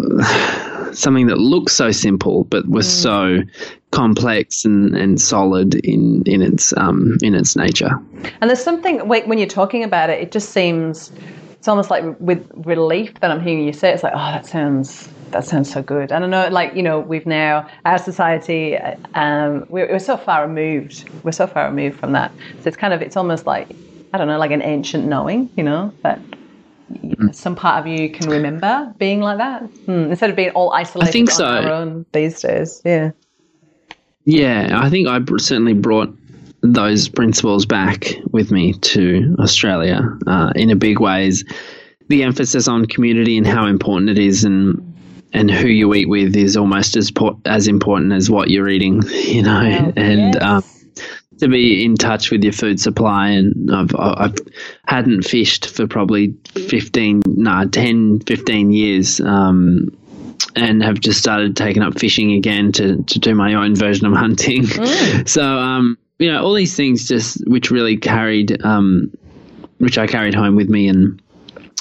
something 0.93 1.27
that 1.27 1.37
looks 1.37 1.73
so 1.73 1.91
simple 1.91 2.45
but 2.45 2.67
was 2.67 2.87
mm. 2.87 2.89
so 2.89 3.41
complex 3.93 4.65
and, 4.65 4.95
and 4.95 5.21
solid 5.21 5.75
in 5.85 6.23
in 6.25 6.41
its 6.41 6.75
um, 6.77 7.17
in 7.21 7.35
its 7.35 7.55
nature. 7.55 7.91
And 8.41 8.49
there's 8.49 8.63
something 8.63 9.07
when 9.07 9.37
you're 9.37 9.47
talking 9.47 9.83
about 9.83 10.09
it, 10.09 10.19
it 10.21 10.31
just 10.31 10.49
seems 10.49 11.11
it's 11.51 11.67
almost 11.67 11.89
like 11.89 12.03
with 12.19 12.49
relief 12.55 13.13
that 13.21 13.31
I'm 13.31 13.41
hearing 13.41 13.65
you 13.65 13.73
say 13.73 13.89
it. 13.89 13.93
it's 13.93 14.03
like 14.03 14.13
oh 14.15 14.31
that 14.31 14.45
sounds 14.45 15.07
that 15.31 15.45
sounds 15.45 15.71
so 15.71 15.81
good. 15.81 16.11
And 16.11 16.23
I 16.23 16.27
know 16.27 16.47
like 16.49 16.75
you 16.75 16.83
know 16.83 16.99
we've 16.99 17.25
now 17.25 17.67
our 17.85 17.97
society 17.97 18.77
um, 19.13 19.65
we're, 19.69 19.87
we're 19.87 19.99
so 19.99 20.17
far 20.17 20.45
removed 20.47 21.09
we're 21.23 21.31
so 21.31 21.47
far 21.47 21.67
removed 21.67 21.99
from 21.99 22.13
that. 22.13 22.31
So 22.61 22.67
it's 22.67 22.77
kind 22.77 22.93
of 22.93 23.01
it's 23.01 23.15
almost 23.15 23.45
like 23.45 23.69
I 24.13 24.17
don't 24.17 24.27
know 24.27 24.37
like 24.37 24.51
an 24.51 24.61
ancient 24.61 25.05
knowing 25.05 25.49
you 25.57 25.63
know 25.63 25.91
that 26.03 26.19
mm. 26.91 27.33
some 27.33 27.55
part 27.55 27.79
of 27.79 27.87
you 27.87 28.09
can 28.09 28.29
remember 28.29 28.93
being 28.97 29.21
like 29.21 29.39
that 29.39 29.63
hmm. 29.63 30.11
instead 30.11 30.29
of 30.29 30.35
being 30.35 30.51
all 30.51 30.71
isolated 30.71 31.09
I 31.09 31.11
think 31.11 31.29
on 31.31 31.35
so. 31.35 31.45
our 31.45 31.69
own 31.69 32.05
these 32.11 32.41
days. 32.41 32.81
Yeah. 32.85 33.11
Yeah, 34.25 34.79
I 34.81 34.89
think 34.89 35.07
I 35.09 35.19
certainly 35.37 35.73
brought 35.73 36.15
those 36.61 37.09
principles 37.09 37.65
back 37.65 38.13
with 38.31 38.51
me 38.51 38.73
to 38.73 39.35
Australia 39.39 40.01
uh, 40.27 40.53
in 40.55 40.69
a 40.69 40.75
big 40.75 40.99
ways. 40.99 41.43
The 42.07 42.23
emphasis 42.23 42.67
on 42.67 42.85
community 42.85 43.37
and 43.37 43.45
how 43.45 43.65
important 43.65 44.09
it 44.09 44.19
is, 44.19 44.43
and 44.43 44.95
and 45.33 45.51
who 45.51 45.67
you 45.67 45.93
eat 45.93 46.07
with 46.07 46.35
is 46.35 46.55
almost 46.55 46.95
as 46.95 47.11
as 47.45 47.67
important 47.67 48.13
as 48.13 48.29
what 48.29 48.49
you're 48.49 48.69
eating, 48.69 49.01
you 49.07 49.43
know. 49.43 49.59
and 49.95 50.33
yes. 50.35 50.41
um, 50.41 50.63
to 51.43 51.49
be 51.49 51.83
in 51.83 51.95
touch 51.95 52.31
with 52.31 52.43
your 52.43 52.53
food 52.53 52.79
supply, 52.79 53.29
and 53.29 53.69
I've 53.71 53.93
I've 53.97 54.35
hadn't 54.85 55.23
fished 55.23 55.69
for 55.69 55.87
probably 55.87 56.33
15, 56.55 57.21
nah, 57.25 57.65
10, 57.65 58.21
15 58.21 58.71
years. 58.71 59.19
Um, 59.19 59.95
and 60.55 60.83
have 60.83 60.99
just 60.99 61.19
started 61.19 61.57
taking 61.57 61.81
up 61.81 61.97
fishing 61.97 62.33
again 62.33 62.71
to, 62.73 63.01
to 63.03 63.17
do 63.17 63.33
my 63.33 63.55
own 63.55 63.75
version 63.75 64.05
of 64.05 64.13
hunting. 64.13 64.63
Mm. 64.63 65.27
so, 65.27 65.41
um, 65.41 65.97
you 66.19 66.31
know, 66.31 66.43
all 66.43 66.53
these 66.53 66.75
things 66.75 67.07
just 67.07 67.41
which 67.47 67.71
really 67.71 67.97
carried, 67.97 68.63
um, 68.63 69.11
which 69.79 69.97
I 69.97 70.05
carried 70.05 70.35
home 70.35 70.55
with 70.55 70.69
me 70.69 70.87
and 70.89 71.19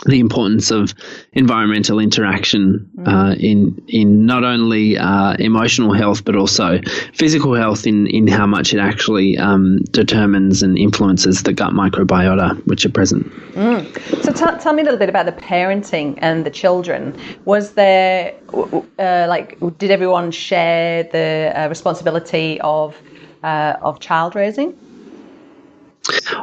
the 0.07 0.19
importance 0.19 0.71
of 0.71 0.95
environmental 1.33 1.99
interaction 1.99 2.91
mm. 2.97 3.07
uh, 3.07 3.35
in 3.38 3.83
in 3.88 4.27
not 4.27 4.45
only 4.45 4.99
uh, 4.99 5.35
emotional 5.38 5.93
health 5.93 6.25
but 6.25 6.35
also 6.35 6.81
physical 7.15 7.55
health 7.55 7.87
in 7.87 8.07
in 8.09 8.27
how 8.27 8.47
much 8.47 8.75
it 8.75 8.79
actually 8.79 9.38
um, 9.38 9.79
determines 9.91 10.62
and 10.62 10.77
influences 10.77 11.43
the 11.45 11.53
gut 11.53 11.73
microbiota 11.73 12.55
which 12.67 12.85
are 12.85 12.91
present. 12.91 13.27
Mm. 13.53 14.25
So 14.25 14.33
t- 14.33 14.59
tell 14.61 14.73
me 14.73 14.83
a 14.83 14.85
little 14.85 14.99
bit 14.99 15.09
about 15.09 15.27
the 15.27 15.33
parenting 15.33 16.19
and 16.19 16.45
the 16.45 16.51
children. 16.51 17.17
Was 17.45 17.73
there 17.75 18.35
uh, 18.53 19.27
like 19.29 19.59
did 19.79 19.91
everyone 19.91 20.31
share 20.31 21.05
the 21.05 21.53
uh, 21.55 21.69
responsibility 21.69 22.61
of 22.61 22.97
uh, 23.45 23.77
of 23.83 24.01
child 24.01 24.35
raising? 24.35 24.77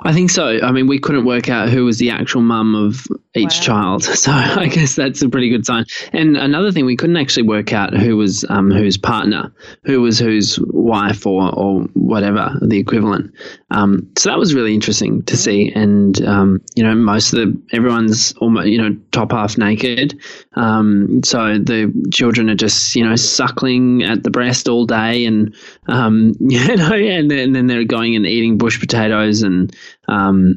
I 0.03 0.13
think 0.13 0.29
so. 0.29 0.59
I 0.61 0.71
mean, 0.71 0.87
we 0.87 0.99
couldn't 0.99 1.25
work 1.25 1.49
out 1.49 1.69
who 1.69 1.85
was 1.85 1.97
the 1.97 2.09
actual 2.09 2.41
mum 2.41 2.75
of 2.75 3.05
each 3.35 3.59
wow. 3.59 3.63
child, 3.65 4.03
so 4.03 4.31
I 4.31 4.67
guess 4.67 4.95
that's 4.95 5.21
a 5.21 5.29
pretty 5.29 5.49
good 5.49 5.65
sign. 5.65 5.85
And 6.13 6.37
another 6.37 6.71
thing, 6.71 6.85
we 6.85 6.95
couldn't 6.95 7.17
actually 7.17 7.43
work 7.43 7.73
out 7.73 7.93
who 7.95 8.17
was 8.17 8.45
um, 8.49 8.71
whose 8.71 8.97
partner, 8.97 9.53
who 9.83 10.01
was 10.01 10.19
whose 10.19 10.59
wife, 10.59 11.25
or 11.25 11.53
or 11.53 11.81
whatever 11.93 12.55
the 12.61 12.79
equivalent. 12.79 13.33
Um, 13.71 14.09
so 14.17 14.29
that 14.29 14.39
was 14.39 14.53
really 14.53 14.73
interesting 14.73 15.23
to 15.23 15.37
see. 15.37 15.71
And 15.73 16.21
um, 16.25 16.61
you 16.75 16.83
know, 16.83 16.95
most 16.95 17.33
of 17.33 17.39
the 17.39 17.61
everyone's 17.73 18.33
almost 18.37 18.67
you 18.67 18.77
know 18.77 18.95
top 19.11 19.31
half 19.31 19.57
naked, 19.57 20.19
um, 20.53 21.21
so 21.23 21.57
the 21.57 21.91
children 22.11 22.49
are 22.49 22.55
just 22.55 22.95
you 22.95 23.03
know 23.03 23.15
suckling 23.15 24.03
at 24.03 24.23
the 24.23 24.31
breast 24.31 24.67
all 24.67 24.85
day, 24.85 25.25
and 25.25 25.55
um, 25.87 26.33
you 26.39 26.75
know, 26.75 26.93
and 26.93 27.29
then, 27.29 27.39
and 27.39 27.55
then 27.55 27.67
they're 27.67 27.83
going 27.83 28.15
and 28.15 28.25
eating 28.25 28.57
bush 28.57 28.79
potatoes 28.79 29.43
and 29.43 29.75
um, 30.09 30.55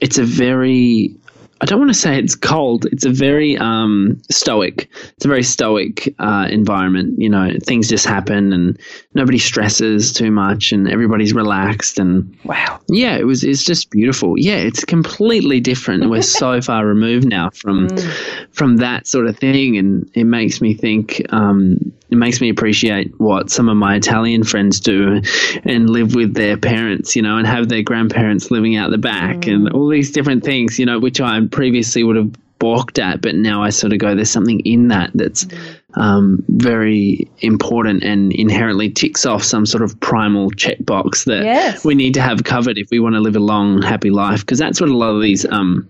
it's 0.00 0.18
a 0.18 0.24
very 0.24 1.16
I 1.60 1.66
don't 1.66 1.78
want 1.78 1.90
to 1.90 1.98
say 1.98 2.18
it's 2.18 2.34
cold. 2.34 2.86
It's 2.86 3.04
a 3.04 3.10
very 3.10 3.56
um, 3.56 4.20
stoic. 4.30 4.90
It's 5.16 5.24
a 5.24 5.28
very 5.28 5.42
stoic 5.42 6.14
uh, 6.18 6.48
environment. 6.50 7.14
You 7.18 7.30
know, 7.30 7.50
things 7.62 7.88
just 7.88 8.06
happen, 8.06 8.52
and 8.52 8.78
nobody 9.14 9.38
stresses 9.38 10.12
too 10.12 10.30
much, 10.30 10.72
and 10.72 10.88
everybody's 10.88 11.32
relaxed. 11.32 11.98
And 11.98 12.36
wow, 12.44 12.80
yeah, 12.88 13.16
it 13.16 13.24
was. 13.24 13.44
It's 13.44 13.64
just 13.64 13.90
beautiful. 13.90 14.38
Yeah, 14.38 14.56
it's 14.56 14.84
completely 14.84 15.60
different. 15.60 16.10
We're 16.10 16.22
so 16.40 16.60
far 16.60 16.86
removed 16.86 17.26
now 17.26 17.50
from 17.50 17.88
mm. 17.88 18.48
from 18.52 18.76
that 18.78 19.06
sort 19.06 19.26
of 19.26 19.38
thing, 19.38 19.78
and 19.78 20.10
it 20.14 20.24
makes 20.24 20.60
me 20.60 20.74
think. 20.74 21.22
Um, 21.30 21.78
it 22.14 22.18
makes 22.18 22.40
me 22.40 22.48
appreciate 22.48 23.12
what 23.18 23.50
some 23.50 23.68
of 23.68 23.76
my 23.76 23.96
Italian 23.96 24.44
friends 24.44 24.78
do 24.78 25.20
and 25.64 25.90
live 25.90 26.14
with 26.14 26.34
their 26.34 26.56
parents, 26.56 27.16
you 27.16 27.22
know, 27.22 27.38
and 27.38 27.46
have 27.46 27.68
their 27.68 27.82
grandparents 27.82 28.52
living 28.52 28.76
out 28.76 28.92
the 28.92 28.98
back 28.98 29.38
mm. 29.38 29.52
and 29.52 29.72
all 29.72 29.88
these 29.88 30.12
different 30.12 30.44
things, 30.44 30.78
you 30.78 30.86
know, 30.86 31.00
which 31.00 31.20
I 31.20 31.40
previously 31.50 32.04
would 32.04 32.16
have 32.16 32.32
balked 32.58 32.98
at, 32.98 33.20
but 33.20 33.34
now 33.34 33.62
I 33.62 33.70
sort 33.70 33.92
of 33.92 33.98
go, 33.98 34.14
there's 34.14 34.30
something 34.30 34.60
in 34.60 34.88
that 34.88 35.10
that's 35.14 35.46
um, 35.94 36.42
very 36.48 37.28
important 37.40 38.02
and 38.02 38.32
inherently 38.32 38.90
ticks 38.90 39.26
off 39.26 39.42
some 39.42 39.66
sort 39.66 39.82
of 39.82 39.98
primal 40.00 40.50
checkbox 40.52 41.24
that 41.26 41.44
yes. 41.44 41.84
we 41.84 41.94
need 41.94 42.14
to 42.14 42.22
have 42.22 42.44
covered 42.44 42.78
if 42.78 42.90
we 42.90 43.00
want 43.00 43.14
to 43.14 43.20
live 43.20 43.36
a 43.36 43.40
long, 43.40 43.82
happy 43.82 44.10
life. 44.10 44.40
Because 44.40 44.58
that's 44.58 44.80
what 44.80 44.88
a 44.88 44.96
lot 44.96 45.14
of 45.14 45.22
these 45.22 45.44
um, 45.46 45.88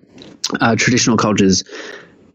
uh, 0.61 0.75
traditional 0.77 1.17
cultures 1.17 1.65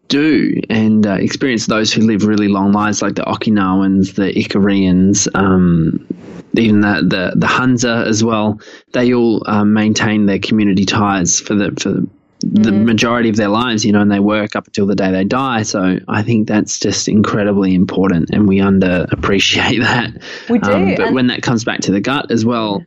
do 0.07 0.59
and 0.69 1.05
uh, 1.05 1.13
experience 1.13 1.67
those 1.67 1.93
who 1.93 2.01
live 2.01 2.23
really 2.23 2.47
long 2.47 2.71
lives, 2.71 3.01
like 3.01 3.15
the 3.15 3.23
Okinawans, 3.23 4.15
the 4.15 4.33
Ikarians, 4.33 5.27
um, 5.35 6.05
even 6.53 6.81
the, 6.81 7.01
the 7.01 7.33
the 7.35 7.47
Hunza 7.47 8.05
as 8.07 8.23
well. 8.23 8.59
They 8.93 9.13
all 9.13 9.43
um, 9.45 9.73
maintain 9.73 10.25
their 10.25 10.39
community 10.39 10.85
ties 10.85 11.39
for 11.39 11.53
the 11.53 11.71
for 11.79 12.01
the 12.41 12.71
mm. 12.71 12.85
majority 12.85 13.29
of 13.29 13.35
their 13.35 13.49
lives, 13.49 13.83
you 13.85 13.91
know, 13.91 14.01
and 14.01 14.11
they 14.11 14.19
work 14.19 14.55
up 14.55 14.67
until 14.67 14.85
the 14.85 14.95
day 14.95 15.11
they 15.11 15.25
die. 15.25 15.63
So 15.63 15.99
I 16.07 16.23
think 16.23 16.47
that's 16.47 16.79
just 16.79 17.07
incredibly 17.07 17.73
important, 17.75 18.29
and 18.31 18.47
we 18.47 18.59
underappreciate 18.59 19.79
that. 19.81 20.21
We 20.49 20.59
do. 20.59 20.71
Um, 20.71 20.95
but 20.95 21.13
when 21.13 21.27
that 21.27 21.41
comes 21.41 21.63
back 21.63 21.81
to 21.81 21.91
the 21.91 22.01
gut 22.01 22.31
as 22.31 22.45
well, 22.45 22.85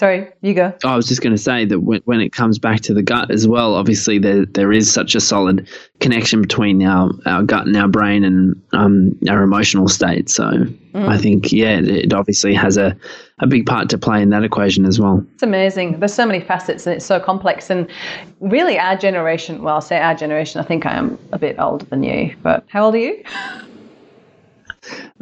Sorry, 0.00 0.26
you 0.40 0.54
go. 0.54 0.72
I 0.82 0.96
was 0.96 1.06
just 1.06 1.20
going 1.20 1.34
to 1.34 1.42
say 1.42 1.66
that 1.66 1.80
when, 1.80 2.00
when 2.06 2.22
it 2.22 2.32
comes 2.32 2.58
back 2.58 2.80
to 2.84 2.94
the 2.94 3.02
gut 3.02 3.30
as 3.30 3.46
well, 3.46 3.74
obviously 3.74 4.18
there 4.18 4.46
there 4.46 4.72
is 4.72 4.90
such 4.90 5.14
a 5.14 5.20
solid 5.20 5.68
connection 5.98 6.40
between 6.40 6.82
our, 6.82 7.10
our 7.26 7.42
gut 7.42 7.66
and 7.66 7.76
our 7.76 7.86
brain 7.86 8.24
and 8.24 8.62
um, 8.72 9.14
our 9.28 9.42
emotional 9.42 9.88
state. 9.88 10.30
So 10.30 10.44
mm. 10.44 11.06
I 11.06 11.18
think, 11.18 11.52
yeah, 11.52 11.80
it 11.80 12.14
obviously 12.14 12.54
has 12.54 12.78
a, 12.78 12.96
a 13.40 13.46
big 13.46 13.66
part 13.66 13.90
to 13.90 13.98
play 13.98 14.22
in 14.22 14.30
that 14.30 14.42
equation 14.42 14.86
as 14.86 14.98
well. 14.98 15.22
It's 15.34 15.42
amazing. 15.42 16.00
There's 16.00 16.14
so 16.14 16.24
many 16.24 16.40
facets 16.40 16.86
and 16.86 16.96
it's 16.96 17.04
so 17.04 17.20
complex. 17.20 17.68
And 17.68 17.86
really, 18.40 18.78
our 18.78 18.96
generation, 18.96 19.60
well, 19.62 19.74
I'll 19.74 19.80
say 19.82 20.00
our 20.00 20.14
generation, 20.14 20.62
I 20.62 20.64
think 20.64 20.86
I 20.86 20.94
am 20.94 21.18
a 21.32 21.38
bit 21.38 21.56
older 21.58 21.84
than 21.84 22.02
you, 22.04 22.34
but 22.42 22.64
how 22.68 22.86
old 22.86 22.94
are 22.94 22.98
you? 22.98 23.22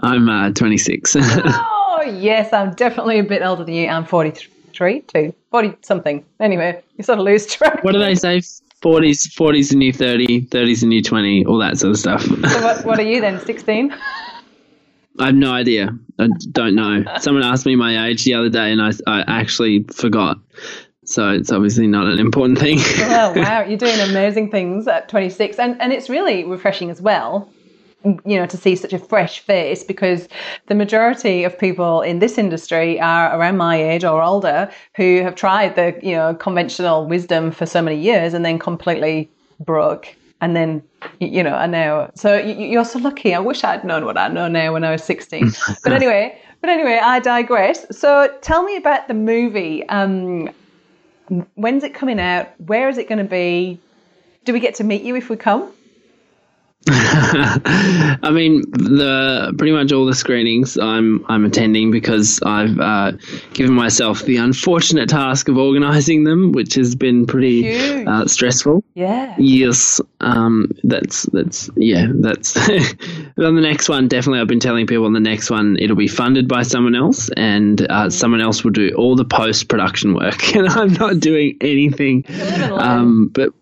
I'm 0.05 0.29
uh, 0.29 0.53
26. 0.53 1.17
oh, 1.21 2.05
yes, 2.17 2.53
I'm 2.53 2.75
definitely 2.75 3.19
a 3.19 3.25
bit 3.25 3.43
older 3.43 3.64
than 3.64 3.75
you. 3.75 3.88
I'm 3.88 4.05
43 4.05 4.53
three, 4.79 5.01
two, 5.01 5.35
40 5.51 5.77
something. 5.83 6.25
Anyway, 6.41 6.83
you 6.97 7.05
sort 7.05 7.19
of 7.19 7.25
lose 7.25 7.47
track. 7.47 7.83
What 7.83 7.93
do 7.93 7.99
they 7.99 8.14
say? 8.14 8.38
40s, 8.38 9.35
40s 9.35 9.71
the 9.71 9.77
new 9.77 9.93
30, 9.93 10.47
30s 10.47 10.81
the 10.81 10.87
new 10.87 11.03
20, 11.03 11.47
all 11.47 11.59
that 11.59 11.79
sort 11.79 11.91
of 11.91 11.99
stuff. 11.99 12.23
so 12.23 12.62
what, 12.62 12.85
what 12.85 12.99
are 13.01 13.03
you 13.03 13.20
then, 13.20 13.41
16? 13.41 13.93
I 15.18 15.26
have 15.26 15.35
no 15.35 15.51
idea. 15.51 15.91
I 16.20 16.29
don't 16.53 16.76
know. 16.76 17.03
Someone 17.18 17.43
asked 17.43 17.66
me 17.66 17.74
my 17.74 18.07
age 18.07 18.22
the 18.22 18.35
other 18.35 18.49
day 18.49 18.70
and 18.70 18.81
I, 18.81 18.93
I 19.09 19.24
actually 19.26 19.83
forgot. 19.83 20.39
So 21.05 21.31
it's 21.31 21.51
obviously 21.51 21.89
not 21.89 22.07
an 22.07 22.20
important 22.20 22.61
thing. 22.61 22.79
oh, 22.79 23.33
wow. 23.35 23.62
You're 23.68 23.79
doing 23.79 23.99
amazing 23.99 24.53
things 24.53 24.87
at 24.87 25.09
26. 25.09 25.59
And, 25.59 25.81
and 25.83 25.93
it's 25.93 26.09
really 26.09 26.45
refreshing 26.45 26.89
as 26.91 27.03
well 27.03 27.51
you 28.05 28.36
know 28.36 28.46
to 28.46 28.57
see 28.57 28.76
such 28.76 28.92
a 28.92 28.99
fresh 28.99 29.40
face 29.40 29.82
because 29.82 30.28
the 30.66 30.74
majority 30.74 31.42
of 31.42 31.59
people 31.59 32.01
in 32.01 32.20
this 32.20 32.38
industry 32.38 33.01
are 33.01 33.36
around 33.36 33.57
my 33.57 33.76
age 33.76 34.05
or 34.05 34.22
older 34.22 34.70
who 34.94 35.20
have 35.22 35.34
tried 35.34 35.74
the 35.74 35.99
you 36.03 36.12
know 36.12 36.34
conventional 36.34 37.07
wisdom 37.07 37.51
for 37.51 37.66
so 37.66 37.82
many 37.82 37.99
years 37.99 38.34
and 38.34 38.44
then 38.44 38.59
completely 38.59 39.28
broke 39.61 40.14
and 40.40 40.55
then 40.55 40.82
you 41.20 41.42
know, 41.42 41.55
I 41.55 41.66
know. 41.66 42.11
So 42.14 42.36
you're 42.36 42.84
so 42.84 42.99
lucky. 42.99 43.34
I 43.34 43.38
wish 43.38 43.64
I'd 43.64 43.84
known 43.84 44.05
what 44.05 44.16
I 44.18 44.28
know 44.28 44.49
now 44.49 44.72
when 44.72 44.84
I 44.84 44.92
was 44.92 45.05
16. 45.05 45.53
but 45.84 45.92
anyway, 45.92 46.40
but 46.61 46.70
anyway, 46.70 47.01
I 47.03 47.20
digress. 47.20 47.86
So 47.96 48.34
tell 48.40 48.62
me 48.62 48.76
about 48.76 49.09
the 49.09 49.14
movie. 49.14 49.88
Um, 49.88 50.51
when's 51.55 51.84
it 51.84 51.94
coming 51.94 52.20
out? 52.20 52.49
Where 52.61 52.88
is 52.88 52.99
it 52.99 53.09
going 53.09 53.18
to 53.18 53.24
be? 53.24 53.80
Do 54.44 54.53
we 54.53 54.61
get 54.61 54.74
to 54.76 54.84
meet 54.84 55.03
you 55.03 55.14
if 55.16 55.28
we 55.28 55.36
come? 55.36 55.70
I 56.91 58.31
mean, 58.33 58.62
the 58.70 59.53
pretty 59.59 59.72
much 59.72 59.91
all 59.93 60.07
the 60.07 60.14
screenings 60.14 60.79
I'm 60.79 61.24
I'm 61.29 61.45
attending 61.45 61.91
because 61.91 62.41
I've 62.47 62.79
uh, 62.79 63.12
given 63.53 63.74
myself 63.74 64.22
the 64.22 64.37
unfortunate 64.37 65.09
task 65.09 65.49
of 65.49 65.59
organising 65.59 66.22
them, 66.22 66.53
which 66.53 66.74
has 66.76 66.95
been 66.95 67.26
pretty 67.26 68.07
uh, 68.07 68.26
stressful. 68.26 68.85
Yeah. 68.95 69.35
Yes. 69.39 70.01
Um. 70.20 70.70
That's 70.85 71.24
that's 71.24 71.68
yeah. 71.76 72.07
That's 72.11 72.57
on 72.68 73.55
the 73.57 73.61
next 73.61 73.89
one. 73.89 74.07
Definitely, 74.07 74.41
I've 74.41 74.49
been 74.49 74.61
telling 74.61 74.87
people 74.87 75.05
on 75.05 75.12
the 75.12 75.20
next 75.20 75.51
one 75.51 75.76
it'll 75.81 75.97
be 75.97 76.09
funded 76.09 76.47
by 76.47 76.62
someone 76.62 76.95
else, 76.95 77.29
and 77.37 77.83
uh, 77.83 78.07
mm. 78.07 78.12
someone 78.12 78.41
else 78.41 78.62
will 78.62 78.70
do 78.70 78.95
all 78.97 79.16
the 79.16 79.24
post 79.24 79.68
production 79.68 80.14
work, 80.14 80.55
and 80.55 80.68
I'm 80.68 80.93
not 80.93 81.18
doing 81.18 81.59
anything. 81.61 82.24
Um. 82.72 83.29
But. 83.29 83.53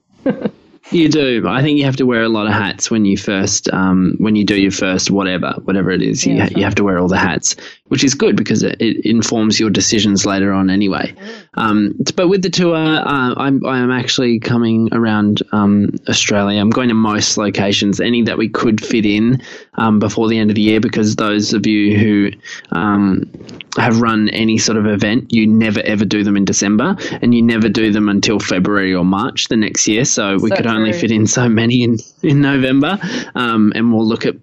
You 0.90 1.08
do. 1.08 1.46
I 1.48 1.62
think 1.62 1.78
you 1.78 1.84
have 1.84 1.96
to 1.96 2.06
wear 2.06 2.22
a 2.22 2.28
lot 2.28 2.46
of 2.46 2.52
hats 2.52 2.90
when 2.90 3.04
you 3.04 3.16
first, 3.16 3.68
um, 3.72 4.14
when 4.18 4.36
you 4.36 4.44
do 4.44 4.60
your 4.60 4.70
first 4.70 5.10
whatever, 5.10 5.54
whatever 5.64 5.90
it 5.90 6.00
is. 6.00 6.24
Yeah, 6.24 6.44
you, 6.44 6.58
you 6.58 6.64
have 6.64 6.76
to 6.76 6.84
wear 6.84 6.98
all 6.98 7.08
the 7.08 7.18
hats, 7.18 7.56
which 7.88 8.02
is 8.02 8.14
good 8.14 8.36
because 8.36 8.62
it, 8.62 8.80
it 8.80 9.04
informs 9.08 9.60
your 9.60 9.70
decisions 9.70 10.26
later 10.26 10.52
on 10.52 10.70
anyway. 10.70 11.14
Um, 11.54 11.94
but 12.16 12.28
with 12.28 12.42
the 12.42 12.50
tour, 12.50 12.74
uh, 12.74 13.34
I'm, 13.36 13.64
I 13.64 13.78
am 13.78 13.90
actually 13.90 14.40
coming 14.40 14.88
around 14.92 15.42
um, 15.52 15.90
Australia. 16.08 16.60
I'm 16.60 16.70
going 16.70 16.88
to 16.88 16.94
most 16.94 17.36
locations, 17.36 18.00
any 18.00 18.22
that 18.22 18.38
we 18.38 18.48
could 18.48 18.84
fit 18.84 19.06
in 19.06 19.42
um, 19.74 19.98
before 19.98 20.28
the 20.28 20.38
end 20.38 20.50
of 20.50 20.56
the 20.56 20.62
year, 20.62 20.80
because 20.80 21.16
those 21.16 21.52
of 21.52 21.66
you 21.66 21.96
who 21.98 22.30
um, 22.72 23.30
have 23.76 24.00
run 24.00 24.28
any 24.30 24.58
sort 24.58 24.78
of 24.78 24.86
event, 24.86 25.32
you 25.32 25.46
never 25.46 25.80
ever 25.80 26.04
do 26.04 26.24
them 26.24 26.36
in 26.36 26.44
December, 26.44 26.96
and 27.22 27.34
you 27.34 27.42
never 27.42 27.68
do 27.68 27.92
them 27.92 28.08
until 28.08 28.38
February 28.40 28.94
or 28.94 29.04
March 29.04 29.48
the 29.48 29.56
next 29.56 29.86
year. 29.86 30.04
So 30.04 30.38
we 30.38 30.50
so 30.50 30.56
could 30.56 30.66
only 30.66 30.92
fit 30.92 31.10
in 31.10 31.26
so 31.26 31.48
many 31.48 31.82
in 31.82 31.98
in 32.22 32.40
November, 32.40 32.98
um, 33.34 33.72
and 33.74 33.92
we'll 33.92 34.06
look 34.06 34.26
at 34.26 34.34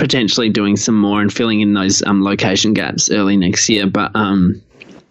potentially 0.00 0.48
doing 0.48 0.76
some 0.76 0.98
more 0.98 1.20
and 1.20 1.32
filling 1.32 1.60
in 1.60 1.74
those 1.74 2.02
um, 2.02 2.24
location 2.24 2.72
gaps 2.72 3.10
early 3.10 3.36
next 3.36 3.68
year. 3.68 3.86
But 3.86 4.16
um, 4.16 4.60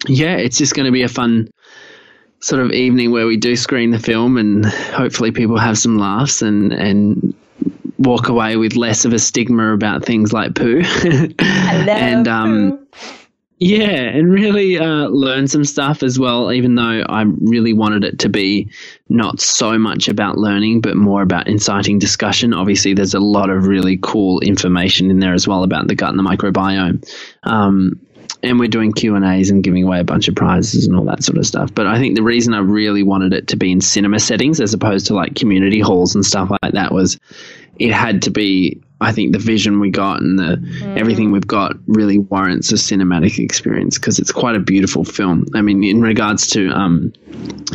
yeah, 0.07 0.35
it's 0.35 0.57
just 0.57 0.73
going 0.73 0.87
to 0.87 0.91
be 0.91 1.03
a 1.03 1.07
fun 1.07 1.49
sort 2.39 2.61
of 2.61 2.71
evening 2.71 3.11
where 3.11 3.27
we 3.27 3.37
do 3.37 3.55
screen 3.55 3.91
the 3.91 3.99
film, 3.99 4.37
and 4.37 4.65
hopefully 4.65 5.31
people 5.31 5.57
have 5.57 5.77
some 5.77 5.97
laughs 5.97 6.41
and 6.41 6.73
and 6.73 7.35
walk 7.99 8.29
away 8.29 8.55
with 8.55 8.75
less 8.75 9.05
of 9.05 9.13
a 9.13 9.19
stigma 9.19 9.73
about 9.73 10.03
things 10.03 10.33
like 10.33 10.55
poo. 10.55 10.81
and 11.39 12.27
um, 12.27 12.87
poo. 12.91 13.18
Yeah, 13.61 13.89
and 13.89 14.31
really 14.31 14.79
uh, 14.79 15.09
learn 15.09 15.47
some 15.49 15.65
stuff 15.65 16.01
as 16.01 16.17
well, 16.17 16.49
even 16.53 16.75
though 16.75 17.03
I 17.09 17.23
really 17.41 17.73
wanted 17.73 18.05
it 18.05 18.19
to 18.19 18.29
be 18.29 18.69
not 19.09 19.41
so 19.41 19.77
much 19.77 20.07
about 20.07 20.37
learning, 20.37 20.79
but 20.79 20.95
more 20.95 21.21
about 21.21 21.49
inciting 21.49 21.99
discussion. 21.99 22.53
Obviously, 22.53 22.93
there's 22.93 23.13
a 23.13 23.19
lot 23.19 23.49
of 23.49 23.67
really 23.67 23.99
cool 24.01 24.39
information 24.39 25.11
in 25.11 25.19
there 25.19 25.33
as 25.33 25.45
well 25.45 25.63
about 25.63 25.89
the 25.89 25.95
gut 25.95 26.09
and 26.09 26.17
the 26.17 26.23
microbiome. 26.23 27.05
Um, 27.43 27.99
and 28.41 28.59
we're 28.59 28.67
doing 28.67 28.93
Q 28.93 29.15
and 29.15 29.25
A's 29.25 29.49
and 29.49 29.63
giving 29.63 29.83
away 29.83 29.99
a 29.99 30.03
bunch 30.03 30.27
of 30.27 30.35
prizes 30.35 30.87
and 30.87 30.95
all 30.95 31.05
that 31.05 31.23
sort 31.23 31.37
of 31.37 31.45
stuff. 31.45 31.73
But 31.73 31.87
I 31.87 31.97
think 31.99 32.15
the 32.15 32.23
reason 32.23 32.53
I 32.53 32.59
really 32.59 33.03
wanted 33.03 33.33
it 33.33 33.47
to 33.49 33.57
be 33.57 33.71
in 33.71 33.81
cinema 33.81 34.19
settings 34.19 34.61
as 34.61 34.73
opposed 34.73 35.07
to 35.07 35.13
like 35.13 35.35
community 35.35 35.79
halls 35.79 36.15
and 36.15 36.25
stuff 36.25 36.49
like 36.49 36.73
that 36.73 36.93
was 36.93 37.19
it 37.77 37.91
had 37.91 38.21
to 38.23 38.31
be 38.31 38.81
I 39.01 39.13
think 39.13 39.31
the 39.31 39.39
vision 39.39 39.79
we 39.79 39.89
got 39.89 40.21
and 40.21 40.37
the 40.37 40.57
mm. 40.57 40.97
everything 40.97 41.31
we've 41.31 41.47
got 41.47 41.73
really 41.87 42.17
warrants 42.17 42.71
a 42.71 42.75
cinematic 42.75 43.39
experience 43.39 43.97
because 43.97 44.19
it's 44.19 44.31
quite 44.31 44.55
a 44.55 44.59
beautiful 44.59 45.05
film. 45.05 45.45
I 45.55 45.61
mean, 45.61 45.83
in 45.83 46.01
regards 46.01 46.47
to 46.47 46.69
um, 46.71 47.13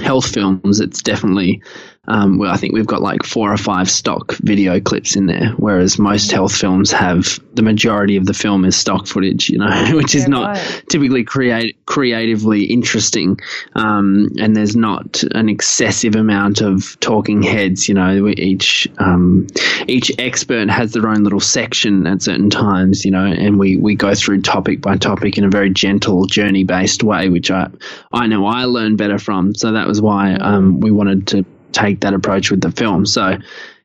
health 0.02 0.26
films, 0.26 0.80
it's 0.80 1.02
definitely 1.02 1.62
um, 2.06 2.38
well, 2.38 2.52
I 2.52 2.56
think 2.56 2.74
we've 2.74 2.86
got 2.86 3.02
like 3.02 3.24
four 3.24 3.52
or 3.52 3.56
five 3.56 3.90
stock 3.90 4.32
video 4.42 4.80
clips 4.80 5.16
in 5.16 5.26
there, 5.26 5.50
whereas 5.56 5.98
most 5.98 6.30
health 6.30 6.54
films 6.54 6.92
have 6.92 7.40
the 7.54 7.62
majority 7.62 8.16
of 8.16 8.26
the 8.26 8.34
film 8.34 8.64
is 8.64 8.76
stock 8.76 9.06
footage, 9.06 9.48
you 9.48 9.58
know, 9.58 9.90
which 9.94 10.14
is 10.14 10.28
not 10.28 10.56
typically 10.90 11.24
create 11.24 11.84
creatively 11.86 12.64
interesting. 12.64 13.38
Um, 13.74 14.28
and 14.38 14.54
there's 14.54 14.76
not 14.76 15.22
an 15.32 15.48
excessive 15.48 16.14
amount 16.14 16.60
of 16.60 16.98
talking 17.00 17.42
heads, 17.42 17.88
you 17.88 17.94
know. 17.94 18.28
Each 18.28 18.86
um, 18.98 19.46
each 19.86 20.12
expert 20.18 20.68
has 20.68 20.92
their 20.92 21.08
own 21.08 21.24
little 21.24 21.40
section 21.40 22.06
at 22.06 22.22
certain 22.22 22.50
times, 22.50 23.04
you 23.04 23.10
know, 23.10 23.24
and 23.24 23.58
we 23.58 23.76
we 23.76 23.94
go 23.94 24.14
through 24.14 24.42
topic 24.42 24.82
by 24.82 24.96
topic 24.96 25.38
in 25.38 25.44
a 25.44 25.50
very 25.50 25.70
gentle 25.70 26.26
journey 26.26 26.64
based 26.64 27.02
way, 27.02 27.30
which 27.30 27.50
I 27.50 27.70
I 28.12 28.26
know 28.26 28.44
I 28.46 28.64
learn 28.64 28.96
better 28.96 29.18
from. 29.18 29.54
So 29.54 29.72
that 29.72 29.86
was 29.86 30.02
why 30.02 30.34
um, 30.34 30.80
we 30.80 30.90
wanted 30.90 31.28
to 31.28 31.46
take 31.74 32.00
that 32.00 32.14
approach 32.14 32.50
with 32.50 32.60
the 32.60 32.70
film. 32.70 33.04
So, 33.06 33.38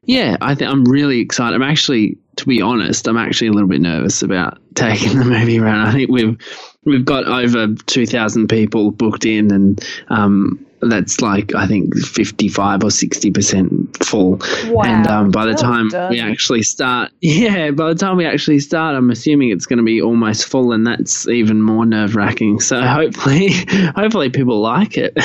yeah, 0.04 0.38
I 0.42 0.56
think 0.56 0.72
I'm 0.72 0.86
really 0.86 1.20
excited. 1.20 1.56
I'm 1.56 1.64
actually, 1.64 2.18
to 2.38 2.46
be 2.46 2.62
honest, 2.62 3.08
I'm 3.08 3.18
actually 3.18 3.48
a 3.48 3.52
little 3.52 3.70
bit 3.70 3.82
nervous 3.82 4.22
about 4.22 4.60
taking 4.76 5.20
the 5.20 5.26
movie 5.26 5.60
around. 5.60 5.88
I 5.88 5.92
think 5.92 6.10
we've 6.10 6.38
we've 6.86 7.06
got 7.06 7.28
over 7.28 7.76
2,000 7.86 8.48
people 8.48 8.92
booked 8.92 9.26
in, 9.26 9.52
and 9.52 9.86
um, 10.08 10.66
that's 10.82 11.22
like 11.22 11.54
I 11.56 11.68
think 11.68 11.98
55 11.98 12.84
or 12.84 12.92
60 12.92 13.32
percent 13.32 14.04
full. 14.04 14.40
Wow. 14.68 14.84
And 14.84 15.08
um, 15.08 15.32
by 15.32 15.46
the 15.46 15.54
time 15.54 15.90
done. 15.90 16.12
we 16.12 16.20
actually 16.20 16.64
start, 16.64 17.12
yeah, 17.22 17.72
by 17.72 17.90
the 17.90 17.96
time 17.96 18.18
we 18.18 18.26
actually 18.26 18.60
start, 18.60 18.96
I'm 18.96 19.10
assuming 19.10 19.50
it's 19.50 19.66
going 19.66 19.78
to 19.78 19.84
be 19.84 20.02
almost 20.02 20.46
full, 20.46 20.72
and 20.72 20.86
that's 20.86 21.28
even 21.28 21.62
more 21.62 21.86
nerve 21.86 22.16
wracking. 22.16 22.60
So 22.60 22.82
hopefully, 22.82 23.50
hopefully 23.96 24.30
people 24.30 24.60
like 24.60 24.98
it. 24.98 25.14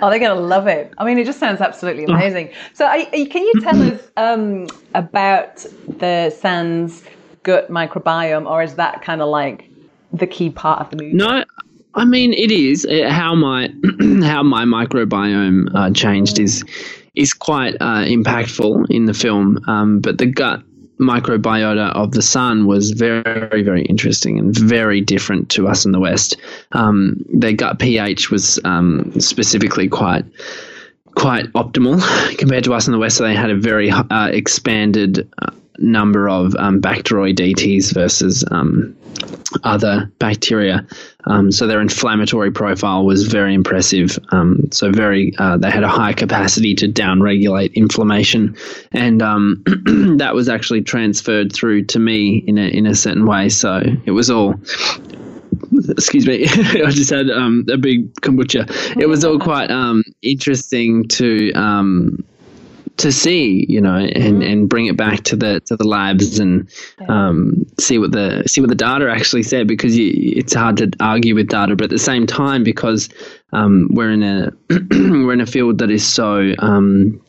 oh, 0.00 0.10
they're 0.10 0.18
going 0.18 0.36
to 0.36 0.40
love 0.40 0.66
it. 0.66 0.92
I 0.98 1.04
mean, 1.04 1.18
it 1.18 1.26
just 1.26 1.40
sounds 1.40 1.60
absolutely 1.60 2.06
oh. 2.06 2.14
amazing. 2.14 2.50
So, 2.72 2.86
are, 2.86 3.04
can 3.04 3.42
you 3.42 3.60
tell 3.60 3.82
us 3.82 4.00
um, 4.16 4.68
about 4.94 5.64
the 5.98 6.30
San's 6.30 7.02
gut 7.42 7.70
microbiome, 7.70 8.48
or 8.48 8.62
is 8.62 8.74
that 8.74 9.02
kind 9.02 9.20
of 9.20 9.28
like 9.28 9.70
the 10.12 10.26
key 10.26 10.50
part 10.50 10.80
of 10.80 10.90
the 10.90 10.96
movie? 10.96 11.16
No, 11.16 11.44
I 11.96 12.04
mean, 12.04 12.34
it 12.34 12.50
is 12.50 12.84
uh, 12.84 13.08
how 13.10 13.34
my 13.34 13.68
how 14.22 14.42
my 14.42 14.64
microbiome 14.64 15.74
uh, 15.74 15.90
changed 15.92 16.38
is 16.38 16.62
is 17.14 17.32
quite 17.32 17.74
uh, 17.80 18.04
impactful 18.04 18.90
in 18.90 19.06
the 19.06 19.14
film. 19.14 19.58
Um, 19.66 20.00
but 20.00 20.18
the 20.18 20.26
gut 20.26 20.62
microbiota 21.00 21.94
of 21.94 22.12
the 22.12 22.22
San 22.22 22.66
was 22.66 22.90
very 22.90 23.62
very 23.62 23.82
interesting 23.82 24.38
and 24.38 24.56
very 24.56 25.00
different 25.00 25.48
to 25.50 25.68
us 25.68 25.86
in 25.86 25.92
the 25.92 26.00
West. 26.00 26.36
Um, 26.72 27.24
their 27.32 27.52
gut 27.52 27.78
pH 27.78 28.30
was 28.30 28.60
um, 28.64 29.18
specifically 29.18 29.88
quite 29.88 30.26
quite 31.14 31.46
optimal 31.54 31.98
compared 32.38 32.64
to 32.64 32.74
us 32.74 32.86
in 32.86 32.92
the 32.92 32.98
West. 32.98 33.16
So 33.16 33.24
they 33.24 33.34
had 33.34 33.50
a 33.50 33.56
very 33.56 33.90
uh, 33.90 34.28
expanded 34.30 35.26
uh, 35.40 35.50
number 35.78 36.28
of 36.28 36.54
um, 36.56 36.80
Bacteroidetes 36.80 37.92
versus 37.92 38.44
um, 38.50 38.96
other 39.64 40.10
bacteria. 40.18 40.86
Um, 41.26 41.50
so 41.50 41.66
their 41.66 41.80
inflammatory 41.80 42.50
profile 42.50 43.04
was 43.04 43.26
very 43.26 43.54
impressive. 43.54 44.18
Um, 44.30 44.68
so 44.72 44.90
very, 44.90 45.32
uh, 45.38 45.56
they 45.56 45.70
had 45.70 45.82
a 45.82 45.88
high 45.88 46.12
capacity 46.12 46.74
to 46.76 46.88
downregulate 46.88 47.74
inflammation, 47.74 48.56
and 48.92 49.22
um, 49.22 49.62
that 50.18 50.34
was 50.34 50.48
actually 50.48 50.82
transferred 50.82 51.52
through 51.52 51.84
to 51.86 51.98
me 51.98 52.44
in 52.46 52.58
a 52.58 52.68
in 52.68 52.86
a 52.86 52.94
certain 52.94 53.26
way. 53.26 53.48
So 53.48 53.82
it 54.04 54.12
was 54.12 54.30
all. 54.30 54.54
Excuse 55.88 56.26
me, 56.26 56.44
I 56.48 56.90
just 56.90 57.10
had 57.10 57.30
um, 57.30 57.64
a 57.70 57.76
big 57.76 58.12
kombucha. 58.16 58.96
It 59.00 59.06
was 59.06 59.24
all 59.24 59.38
quite 59.38 59.70
um, 59.70 60.04
interesting 60.22 61.08
to 61.08 61.52
to 62.98 63.12
see, 63.12 63.66
you 63.68 63.80
know, 63.80 63.96
and, 63.96 64.12
mm-hmm. 64.12 64.42
and 64.42 64.68
bring 64.68 64.86
it 64.86 64.96
back 64.96 65.22
to 65.24 65.36
the 65.36 65.60
to 65.66 65.76
the 65.76 65.86
labs 65.86 66.38
and 66.38 66.68
um, 67.08 67.66
see 67.78 67.98
what 67.98 68.12
the 68.12 68.42
see 68.46 68.60
what 68.60 68.70
the 68.70 68.76
data 68.76 69.10
actually 69.10 69.42
said 69.42 69.66
because 69.66 69.96
you, 69.96 70.12
it's 70.14 70.54
hard 70.54 70.78
to 70.78 70.90
argue 71.00 71.34
with 71.34 71.48
data, 71.48 71.76
but 71.76 71.84
at 71.84 71.90
the 71.90 71.98
same 71.98 72.26
time 72.26 72.64
because 72.64 73.08
um, 73.52 73.88
we're 73.92 74.10
in 74.10 74.22
a 74.22 74.52
we're 74.70 75.32
in 75.32 75.40
a 75.40 75.46
field 75.46 75.78
that 75.78 75.90
is 75.90 76.06
so 76.06 76.54
um, 76.58 77.20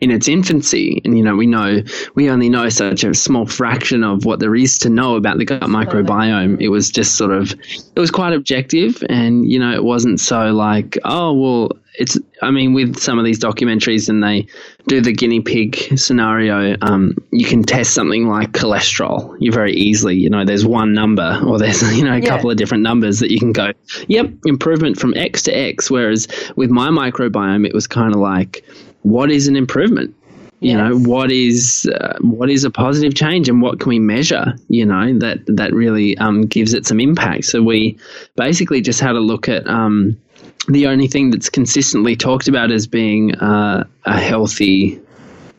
in 0.00 0.10
its 0.10 0.28
infancy, 0.28 1.00
and 1.04 1.16
you 1.16 1.22
know 1.22 1.36
we 1.36 1.46
know 1.46 1.82
we 2.14 2.30
only 2.30 2.48
know 2.48 2.68
such 2.68 3.04
a 3.04 3.14
small 3.14 3.46
fraction 3.46 4.02
of 4.02 4.24
what 4.24 4.40
there 4.40 4.54
is 4.54 4.78
to 4.78 4.88
know 4.88 5.16
about 5.16 5.38
the 5.38 5.44
gut 5.44 5.62
microbiome. 5.62 6.60
It 6.60 6.68
was 6.68 6.90
just 6.90 7.16
sort 7.16 7.32
of 7.32 7.52
it 7.52 8.00
was 8.00 8.10
quite 8.10 8.32
objective, 8.32 9.02
and 9.08 9.50
you 9.50 9.58
know 9.58 9.72
it 9.72 9.84
wasn't 9.84 10.20
so 10.20 10.52
like 10.52 10.98
oh 11.04 11.34
well 11.34 11.72
it's 11.94 12.18
I 12.42 12.50
mean 12.50 12.72
with 12.72 12.98
some 12.98 13.18
of 13.18 13.24
these 13.24 13.38
documentaries 13.38 14.08
and 14.08 14.22
they 14.22 14.46
do 14.86 15.00
the 15.00 15.12
guinea 15.12 15.40
pig 15.40 15.98
scenario, 15.98 16.76
um, 16.82 17.14
you 17.30 17.44
can 17.44 17.62
test 17.62 17.94
something 17.94 18.26
like 18.26 18.52
cholesterol. 18.52 19.36
You 19.40 19.52
very 19.52 19.74
easily, 19.74 20.16
you 20.16 20.30
know, 20.30 20.44
there's 20.44 20.64
one 20.66 20.92
number 20.92 21.40
or 21.46 21.58
there's 21.58 21.82
you 21.96 22.04
know 22.04 22.14
a 22.14 22.18
yeah. 22.18 22.26
couple 22.26 22.50
of 22.50 22.56
different 22.56 22.82
numbers 22.82 23.18
that 23.20 23.30
you 23.30 23.38
can 23.38 23.52
go, 23.52 23.72
yep, 24.08 24.30
improvement 24.44 24.98
from 24.98 25.14
X 25.14 25.42
to 25.44 25.52
X. 25.52 25.90
Whereas 25.90 26.28
with 26.56 26.70
my 26.70 26.88
microbiome, 26.88 27.66
it 27.66 27.74
was 27.74 27.86
kind 27.86 28.14
of 28.14 28.20
like, 28.20 28.64
what 29.02 29.30
is 29.30 29.48
an 29.48 29.56
improvement? 29.56 30.14
You 30.62 30.76
know, 30.76 30.98
what 30.98 31.32
is 31.32 31.90
uh, 31.94 32.18
what 32.20 32.50
is 32.50 32.64
a 32.64 32.70
positive 32.70 33.14
change, 33.14 33.48
and 33.48 33.62
what 33.62 33.80
can 33.80 33.88
we 33.88 33.98
measure? 33.98 34.54
You 34.68 34.84
know, 34.84 35.18
that 35.18 35.38
that 35.46 35.72
really 35.72 36.18
um, 36.18 36.42
gives 36.42 36.74
it 36.74 36.84
some 36.84 37.00
impact. 37.00 37.46
So 37.46 37.62
we 37.62 37.96
basically 38.36 38.82
just 38.82 39.00
had 39.00 39.16
a 39.16 39.20
look 39.20 39.48
at 39.48 39.66
um, 39.66 40.20
the 40.68 40.86
only 40.86 41.08
thing 41.08 41.30
that's 41.30 41.48
consistently 41.48 42.16
talked 42.16 42.48
about 42.48 42.70
as 42.70 42.86
being 42.86 43.34
uh, 43.36 43.84
a 44.04 44.20
healthy 44.20 45.00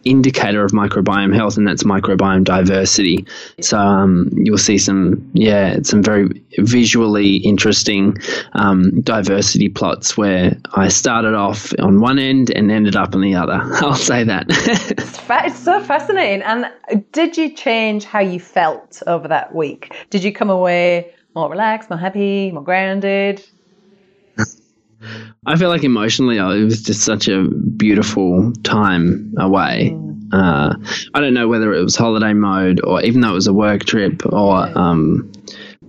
indicator 0.03 0.63
of 0.63 0.71
microbiome 0.71 1.33
health, 1.33 1.57
and 1.57 1.67
that's 1.67 1.83
microbiome 1.83 2.43
diversity. 2.43 3.25
So 3.61 3.77
um, 3.77 4.29
you'll 4.35 4.57
see 4.57 4.77
some, 4.77 5.29
yeah, 5.33 5.77
some 5.83 6.01
very 6.01 6.41
visually 6.57 7.37
interesting 7.37 8.17
um, 8.53 9.01
diversity 9.01 9.69
plots 9.69 10.17
where 10.17 10.57
I 10.73 10.87
started 10.87 11.33
off 11.33 11.73
on 11.79 12.01
one 12.01 12.19
end 12.19 12.49
and 12.51 12.71
ended 12.71 12.95
up 12.95 13.13
on 13.13 13.21
the 13.21 13.35
other. 13.35 13.59
I'll 13.63 13.95
say 13.95 14.23
that. 14.23 14.45
It's, 14.49 15.59
so 15.59 15.81
fascinating. 15.81 16.41
And 16.41 16.71
did 17.11 17.37
you 17.37 17.53
change 17.53 18.03
how 18.03 18.19
you 18.19 18.39
felt 18.39 19.01
over 19.05 19.27
that 19.27 19.53
week? 19.53 19.93
Did 20.09 20.23
you 20.23 20.33
come 20.33 20.49
away 20.49 21.13
more 21.35 21.49
relaxed, 21.49 21.89
more 21.89 21.99
happy, 21.99 22.51
more 22.51 22.63
grounded? 22.63 23.43
I 25.45 25.57
feel 25.57 25.69
like 25.69 25.83
emotionally, 25.83 26.37
it 26.37 26.63
was 26.63 26.83
just 26.83 27.01
such 27.01 27.27
a 27.27 27.43
beautiful 27.43 28.53
time 28.63 29.33
away. 29.37 29.97
Uh, 30.31 30.75
I 31.13 31.19
don't 31.19 31.33
know 31.33 31.47
whether 31.47 31.73
it 31.73 31.83
was 31.83 31.95
holiday 31.95 32.33
mode 32.33 32.79
or 32.83 33.01
even 33.01 33.21
though 33.21 33.31
it 33.31 33.35
was 33.35 33.47
a 33.47 33.53
work 33.53 33.83
trip 33.85 34.25
or 34.25 34.77
um, 34.77 35.31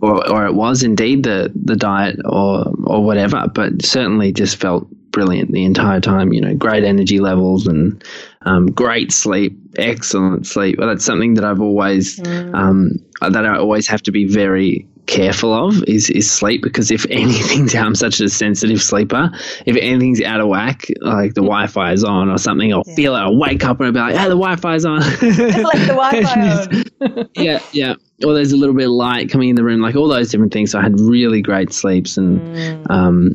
or, 0.01 0.29
or 0.29 0.47
it 0.47 0.55
was 0.55 0.83
indeed 0.83 1.23
the, 1.23 1.53
the 1.55 1.77
diet 1.77 2.19
or 2.25 2.73
or 2.85 3.05
whatever, 3.05 3.47
but 3.55 3.85
certainly 3.85 4.33
just 4.33 4.57
felt 4.57 4.89
brilliant 5.13 5.53
the 5.53 5.65
entire 5.65 6.01
time. 6.01 6.33
You 6.33 6.41
know, 6.41 6.55
great 6.55 6.83
energy 6.83 7.21
levels 7.21 7.69
and 7.69 8.03
um, 8.43 8.67
great 8.67 9.13
sleep, 9.13 9.57
excellent 9.77 10.47
sleep. 10.47 10.79
Well, 10.79 10.89
that's 10.89 11.05
something 11.05 11.35
that 11.35 11.45
I've 11.45 11.61
always 11.61 12.19
um, 12.27 12.99
that 13.21 13.47
I 13.47 13.57
always 13.57 13.87
have 13.87 14.03
to 14.03 14.11
be 14.11 14.25
very 14.25 14.89
careful 15.07 15.53
of 15.53 15.83
is, 15.85 16.11
is 16.11 16.31
sleep 16.31 16.63
because 16.63 16.91
if 16.91 17.07
anything's 17.11 17.75
I'm 17.75 17.95
such 17.95 18.21
a 18.21 18.29
sensitive 18.29 18.83
sleeper 18.83 19.31
if 19.67 19.77
anything's 19.77 20.23
out 20.23 20.41
of 20.41 20.49
whack 20.49 20.87
like 21.01 21.35
the 21.35 21.41
hmm. 21.41 21.49
Wi-Fi 21.49 21.93
is 21.93 22.05
on 22.05 22.29
or 22.29 22.39
something 22.39 22.73
I'll 22.73 22.85
feel 22.85 23.15
it 23.17 23.19
I'll 23.19 23.37
wake 23.37 23.65
up 23.65 23.81
and 23.81 23.87
I'll 23.87 23.93
be 23.93 23.99
like 23.99 24.17
hey 24.17 24.29
the 24.29 24.37
Wi-Fi's 24.37 24.85
on. 24.85 25.01
It's 25.03 25.19
like 25.65 25.81
the 25.81 25.95
Wi-Fi 25.95 27.17
on. 27.17 27.29
yeah 27.35 27.61
yeah. 27.73 27.95
Or 28.25 28.35
there's 28.35 28.53
a 28.53 28.57
little 28.57 28.75
bit 28.75 28.87
of 28.87 28.93
light 28.93 29.31
coming 29.31 29.49
in 29.49 29.57
the 29.57 29.65
room 29.65 29.81
like 29.81 29.97
all 29.97 30.09
those 30.09 30.31
different 30.31 30.53
things. 30.53 30.71
So 30.71 30.79
I 30.79 30.83
had 30.83 30.99
really 31.01 31.43
great 31.43 31.73
sleeps 31.73 32.17
and 32.17 32.41
hmm. 32.57 32.93
um, 32.93 33.33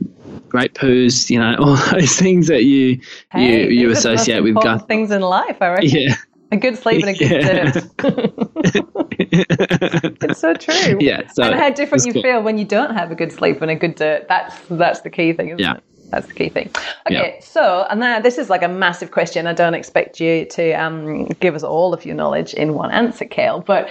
great 0.47 0.73
poos 0.73 1.29
you 1.29 1.39
know 1.39 1.55
all 1.59 1.75
those 1.91 2.15
things 2.15 2.47
that 2.47 2.63
you 2.63 2.99
Hey, 3.31 3.65
you 3.65 3.69
you 3.69 3.89
these 3.89 4.05
are 4.05 4.09
the 4.09 4.15
most 4.15 4.21
associate 4.21 4.43
with 4.43 4.55
gut. 4.55 4.87
things 4.87 5.11
in 5.11 5.21
life, 5.21 5.57
I 5.61 5.69
reckon. 5.69 5.89
yeah. 5.89 6.15
A 6.49 6.55
good 6.55 6.77
sleep 6.77 7.05
and 7.05 7.09
a 7.09 7.13
good 7.13 7.31
Yeah. 7.31 9.03
It's 9.31 10.39
so 10.39 10.53
true. 10.53 10.97
Yeah, 11.01 11.27
so 11.33 11.43
and 11.43 11.55
how 11.55 11.69
different 11.69 12.05
you 12.05 12.13
cool. 12.13 12.21
feel 12.21 12.41
when 12.41 12.57
you 12.57 12.65
don't 12.65 12.93
have 12.93 13.11
a 13.11 13.15
good 13.15 13.31
sleep 13.31 13.61
and 13.61 13.71
a 13.71 13.75
good 13.75 13.95
dirt. 13.95 14.27
That's 14.27 14.55
that's 14.69 15.01
the 15.01 15.09
key 15.09 15.33
thing, 15.33 15.47
isn't 15.49 15.59
Yeah. 15.59 15.75
it? 15.75 15.83
That's 16.09 16.27
the 16.27 16.33
key 16.33 16.49
thing. 16.49 16.69
Okay, 17.05 17.35
Yeah. 17.37 17.43
so 17.43 17.85
and 17.89 17.99
now 17.99 18.19
this 18.19 18.37
is 18.37 18.49
like 18.49 18.63
a 18.63 18.67
massive 18.67 19.11
question. 19.11 19.45
I 19.47 19.53
don't 19.53 19.73
expect 19.73 20.19
you 20.19 20.45
to 20.45 20.71
um, 20.73 21.25
give 21.41 21.53
us 21.55 21.63
all 21.63 21.93
of 21.93 22.05
your 22.05 22.15
knowledge 22.15 22.53
in 22.53 22.73
one 22.73 22.91
answer, 22.91 23.25
Kale. 23.25 23.59
But 23.59 23.89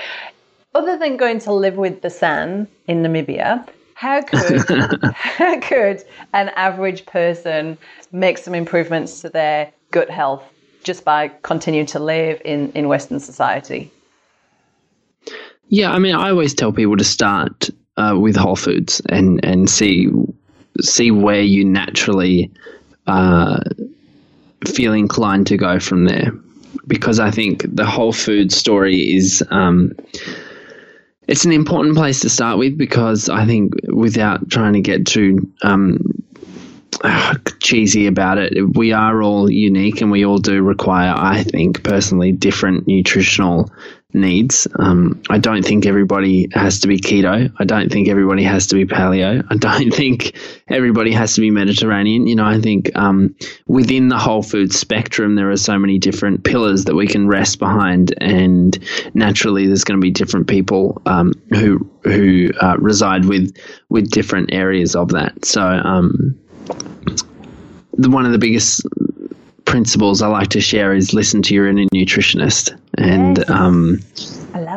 other 0.75 0.99
than 0.99 1.17
going 1.17 1.39
to 1.41 1.53
live 1.53 1.77
with 1.77 2.03
the 2.03 2.11
San 2.11 2.67
in 2.87 3.03
Namibia, 3.03 3.67
how 3.95 4.23
could 4.23 4.63
how 5.15 5.61
could 5.61 6.03
an 6.33 6.49
average 6.57 7.07
person 7.07 7.77
make 8.13 8.39
some 8.39 8.55
improvements 8.55 9.21
to 9.21 9.29
their 9.29 9.71
gut 9.91 10.09
health 10.11 10.43
just 10.85 11.05
by 11.05 11.29
continuing 11.43 11.87
to 11.87 11.99
live 11.99 12.41
in, 12.45 12.71
in 12.73 12.89
Western 12.89 13.21
society? 13.21 13.91
Yeah, 15.69 15.93
I 15.93 15.99
mean, 15.99 16.15
I 16.15 16.31
always 16.31 16.55
tell 16.55 16.73
people 16.73 16.97
to 16.97 17.05
start 17.05 17.71
uh, 17.97 18.17
with 18.19 18.37
whole 18.37 18.57
foods 18.57 19.01
and 19.09 19.45
and 19.45 19.69
see 19.69 20.09
see 20.81 21.11
where 21.11 21.41
you 21.41 21.65
naturally 21.65 22.51
uh, 23.07 23.61
feel 24.67 24.93
inclined 24.93 25.47
to 25.49 25.57
go 25.57 25.81
from 25.81 26.05
there, 26.05 26.33
because 26.87 27.19
I 27.19 27.31
think 27.31 27.65
the 27.75 27.87
whole 27.87 28.13
food 28.13 28.53
story 28.53 29.17
is. 29.17 29.43
Um, 29.51 29.93
it's 31.29 31.45
an 31.45 31.51
important 31.51 31.97
place 31.97 32.21
to 32.21 32.29
start 32.29 32.57
with 32.57 32.79
because 32.79 33.29
I 33.29 33.47
think 33.47 33.73
without 33.89 34.49
trying 34.49 34.75
to 34.75 34.81
get 34.81 35.07
too 35.07 35.51
um, 35.63 35.99
cheesy 37.61 38.07
about 38.07 38.39
it. 38.39 38.77
We 38.77 38.93
are 38.93 39.23
all 39.23 39.51
unique 39.51 40.01
and 40.01 40.11
we 40.11 40.25
all 40.25 40.39
do 40.39 40.63
require, 40.63 41.15
I 41.17 41.43
think, 41.43 41.83
personally, 41.83 42.33
different 42.33 42.87
nutritional 42.87 43.71
needs. 44.17 44.67
Um, 44.79 45.23
I 45.31 45.39
don't 45.39 45.65
think 45.65 45.87
everybody 45.87 46.49
has 46.53 46.81
to 46.81 46.89
be 46.89 46.99
keto. 46.99 47.53
I 47.59 47.65
don't 47.65 47.91
think 47.91 48.09
everybody 48.09 48.43
has 48.43 48.67
to 48.69 48.75
be 48.75 48.87
paleo. 48.87 49.45
I 49.49 49.57
don't 49.57 49.91
think 49.95 50.37
everybody 50.69 51.13
has 51.13 51.35
to 51.35 51.41
be 51.41 51.51
Mediterranean. 51.51 52.27
You 52.27 52.37
know, 52.37 52.45
I 52.45 52.61
think 52.61 52.91
um, 52.97 53.37
within 53.67 54.09
the 54.09 54.19
whole 54.19 54.43
food 54.43 54.73
spectrum, 54.73 55.35
there 55.37 55.51
are 55.51 55.57
so 55.57 55.79
many 55.79 55.99
different 55.99 56.45
pillars 56.45 56.87
that 56.87 56.95
we 56.95 57.07
can 57.07 57.29
rest 57.29 57.59
behind, 57.59 58.15
and 58.19 58.77
naturally, 59.15 59.67
there's 59.67 59.85
going 59.85 60.01
to 60.01 60.05
be 60.05 60.11
different 60.11 60.49
people 60.49 61.01
um, 61.07 61.33
who 61.51 61.89
who 62.03 62.51
uh, 62.61 62.77
reside 62.79 63.27
with 63.27 63.57
with 63.89 64.11
different 64.11 64.53
areas 64.53 64.97
of 64.97 65.11
that. 65.11 65.45
So. 65.45 65.63
Um, 65.63 66.39
the, 67.99 68.11
one 68.11 68.27
of 68.27 68.33
the 68.33 68.39
biggest 68.39 68.83
principles 69.65 70.23
I 70.23 70.29
like 70.29 70.49
to 70.49 70.61
share 70.61 70.95
is 70.95 71.13
listen 71.13 71.43
to 71.43 71.55
your 71.55 71.69
inner 71.69 71.85
nutritionist. 71.95 72.79
And 72.99 73.49
um, 73.51 74.01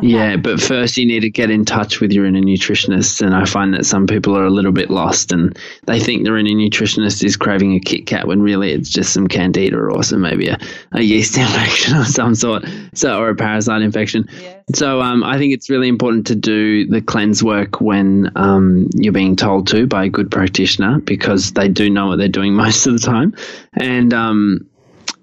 yeah, 0.02 0.36
but 0.36 0.62
first 0.62 0.98
you 0.98 1.06
need 1.06 1.22
to 1.22 1.30
get 1.30 1.50
in 1.50 1.66
touch 1.66 2.00
with 2.00 2.12
your 2.12 2.26
inner 2.26 2.42
nutritionist. 2.42 3.22
And 3.22 3.36
I 3.36 3.46
find 3.46 3.74
that 3.74 3.86
some 3.86 4.08
people 4.08 4.36
are 4.38 4.46
a 4.46 4.50
little 4.50 4.72
bit 4.72 4.90
lost 4.90 5.32
and 5.32 5.58
they 5.86 6.00
think 6.00 6.24
their 6.24 6.38
inner 6.38 6.50
nutritionist 6.50 7.24
is 7.24 7.38
craving 7.38 7.76
a 7.76 7.80
Kit 7.80 8.06
Kat 8.06 8.28
when 8.28 8.42
really 8.42 8.72
it's 8.72 8.90
just 8.90 9.14
some 9.14 9.28
candida 9.28 9.78
or 9.78 10.04
some 10.04 10.22
maybe 10.22 10.48
a, 10.48 10.58
a 10.92 11.02
yeast 11.02 11.38
infection 11.38 11.98
of 11.98 12.08
some 12.08 12.36
sort, 12.36 12.66
so 12.94 13.20
or 13.20 13.30
a 13.30 13.36
parasite 13.36 13.82
infection. 13.82 14.28
So 14.76 15.02
um, 15.02 15.24
I 15.24 15.38
think 15.38 15.54
it's 15.54 15.70
really 15.70 15.88
important 15.88 16.28
to 16.28 16.36
do 16.36 16.86
the 16.86 17.02
cleanse 17.02 17.44
work 17.44 17.82
when 17.82 18.32
um, 18.36 18.88
you're 18.94 19.14
being 19.14 19.36
told 19.36 19.68
to 19.70 19.88
by 19.88 20.06
a 20.06 20.10
good 20.10 20.30
practitioner 20.30 21.00
because 21.00 21.54
they 21.54 21.68
do 21.68 21.90
know 21.90 22.08
what 22.08 22.18
they're 22.18 22.28
doing 22.28 22.54
most 22.60 22.86
of 22.86 22.94
the 22.94 23.00
time, 23.00 23.36
and 23.74 24.14
um, 24.14 24.69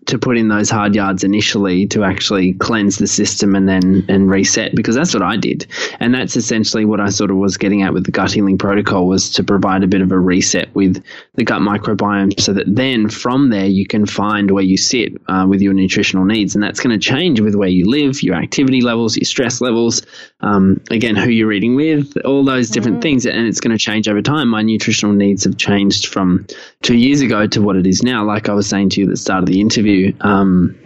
to 0.06 0.18
put 0.18 0.38
in 0.38 0.48
those 0.48 0.70
hard 0.70 0.94
yards 0.94 1.24
initially 1.24 1.86
to 1.88 2.04
actually 2.04 2.54
cleanse 2.54 2.98
the 2.98 3.06
system 3.06 3.54
and 3.54 3.68
then 3.68 4.04
and 4.08 4.30
reset 4.30 4.74
because 4.74 4.94
that's 4.94 5.12
what 5.12 5.22
I 5.22 5.36
did. 5.36 5.66
And 6.00 6.14
that's 6.14 6.36
essentially 6.36 6.84
what 6.84 7.00
I 7.00 7.10
sort 7.10 7.30
of 7.30 7.36
was 7.36 7.56
getting 7.56 7.82
at 7.82 7.92
with 7.92 8.04
the 8.04 8.12
gut 8.12 8.32
healing 8.32 8.56
protocol 8.56 9.08
was 9.08 9.30
to 9.30 9.44
provide 9.44 9.82
a 9.82 9.86
bit 9.86 10.00
of 10.00 10.12
a 10.12 10.18
reset 10.18 10.72
with 10.74 11.02
the 11.34 11.44
gut 11.44 11.60
microbiome 11.60 12.38
so 12.40 12.52
that 12.52 12.66
then 12.66 13.08
from 13.08 13.50
there 13.50 13.66
you 13.66 13.86
can 13.86 14.06
find 14.06 14.52
where 14.52 14.62
you 14.62 14.76
sit 14.76 15.12
uh, 15.28 15.46
with 15.48 15.60
your 15.60 15.72
nutritional 15.72 16.24
needs. 16.24 16.54
And 16.54 16.62
that's 16.62 16.80
going 16.80 16.98
to 16.98 17.04
change 17.04 17.40
with 17.40 17.54
where 17.54 17.68
you 17.68 17.88
live 17.88 18.22
your 18.22 18.36
activity 18.36 18.80
levels 18.80 19.16
your 19.16 19.24
stress 19.24 19.60
levels 19.60 20.02
um, 20.40 20.80
again 20.90 21.16
who 21.16 21.30
you're 21.30 21.52
eating 21.52 21.74
with 21.74 22.16
all 22.24 22.44
those 22.44 22.70
different 22.70 23.02
things. 23.02 23.26
And 23.26 23.46
it's 23.46 23.60
going 23.60 23.76
to 23.76 23.82
change 23.82 24.08
over 24.08 24.22
time. 24.22 24.48
My 24.48 24.62
nutritional 24.62 25.14
needs 25.14 25.44
have 25.44 25.56
changed 25.56 26.06
from 26.06 26.46
two 26.82 26.96
years 26.96 27.20
ago 27.20 27.46
to 27.48 27.60
what 27.60 27.76
it 27.76 27.86
is 27.86 28.02
now. 28.02 28.24
Like 28.24 28.48
I 28.48 28.54
was 28.54 28.68
saying 28.68 28.90
to 28.90 29.00
you 29.00 29.06
at 29.06 29.10
the 29.10 29.16
start 29.16 29.42
of 29.42 29.46
the 29.46 29.60
interview 29.60 29.95
um, 30.20 30.76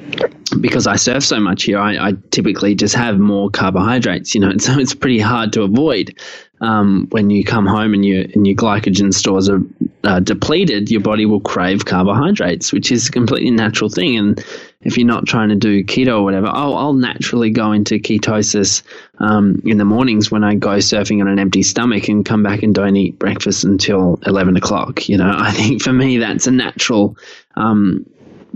because 0.61 0.87
I 0.87 0.97
surf 0.97 1.25
so 1.25 1.39
much 1.39 1.65
here, 1.65 1.79
I, 1.79 2.09
I 2.09 2.13
typically 2.31 2.75
just 2.75 2.95
have 2.95 3.19
more 3.19 3.51
carbohydrates, 3.51 4.35
you 4.35 4.41
know, 4.41 4.51
and 4.51 4.63
so 4.67 4.79
it's 4.79 4.95
pretty 4.95 5.21
hard 5.21 5.53
to 5.55 5.63
avoid. 5.63 6.19
Um, 6.63 7.07
when 7.11 7.31
you 7.31 7.43
come 7.43 7.67
home 7.67 7.95
and, 7.95 8.05
you, 8.05 8.31
and 8.35 8.47
your 8.47 8.55
glycogen 8.55 9.15
stores 9.15 9.49
are 9.49 9.63
uh, 10.05 10.21
depleted, 10.21 10.91
your 10.91 11.01
body 11.01 11.25
will 11.25 11.41
crave 11.41 11.87
carbohydrates, 11.87 12.71
which 12.71 12.93
is 12.93 13.09
a 13.09 13.13
completely 13.13 13.51
natural 13.51 13.89
thing. 13.89 14.19
And 14.19 14.45
if 14.83 14.99
you're 14.99 15.07
not 15.07 15.25
trying 15.25 15.49
to 15.49 15.55
do 15.55 15.83
keto 15.83 16.19
or 16.19 16.23
whatever, 16.23 16.49
oh, 16.49 16.75
I'll 16.75 16.93
naturally 16.93 17.49
go 17.49 17.73
into 17.73 17.99
ketosis 17.99 18.83
um, 19.21 19.63
in 19.65 19.79
the 19.79 19.87
mornings 19.87 20.31
when 20.31 20.45
I 20.45 20.55
go 20.55 20.77
surfing 20.77 21.23
on 21.23 21.29
an 21.29 21.39
empty 21.39 21.63
stomach 21.63 22.09
and 22.09 22.27
come 22.27 22.43
back 22.43 22.63
and 22.63 22.75
don't 22.75 22.95
eat 22.95 23.19
breakfast 23.19 23.65
until 23.65 24.19
11 24.27 24.59
o'clock. 24.59 25.09
You 25.09 25.17
know, 25.17 25.33
I 25.39 25.53
think 25.53 25.81
for 25.81 25.95
me, 25.95 26.19
that's 26.19 26.47
a 26.47 26.51
natural 26.51 27.17
um, 27.57 28.05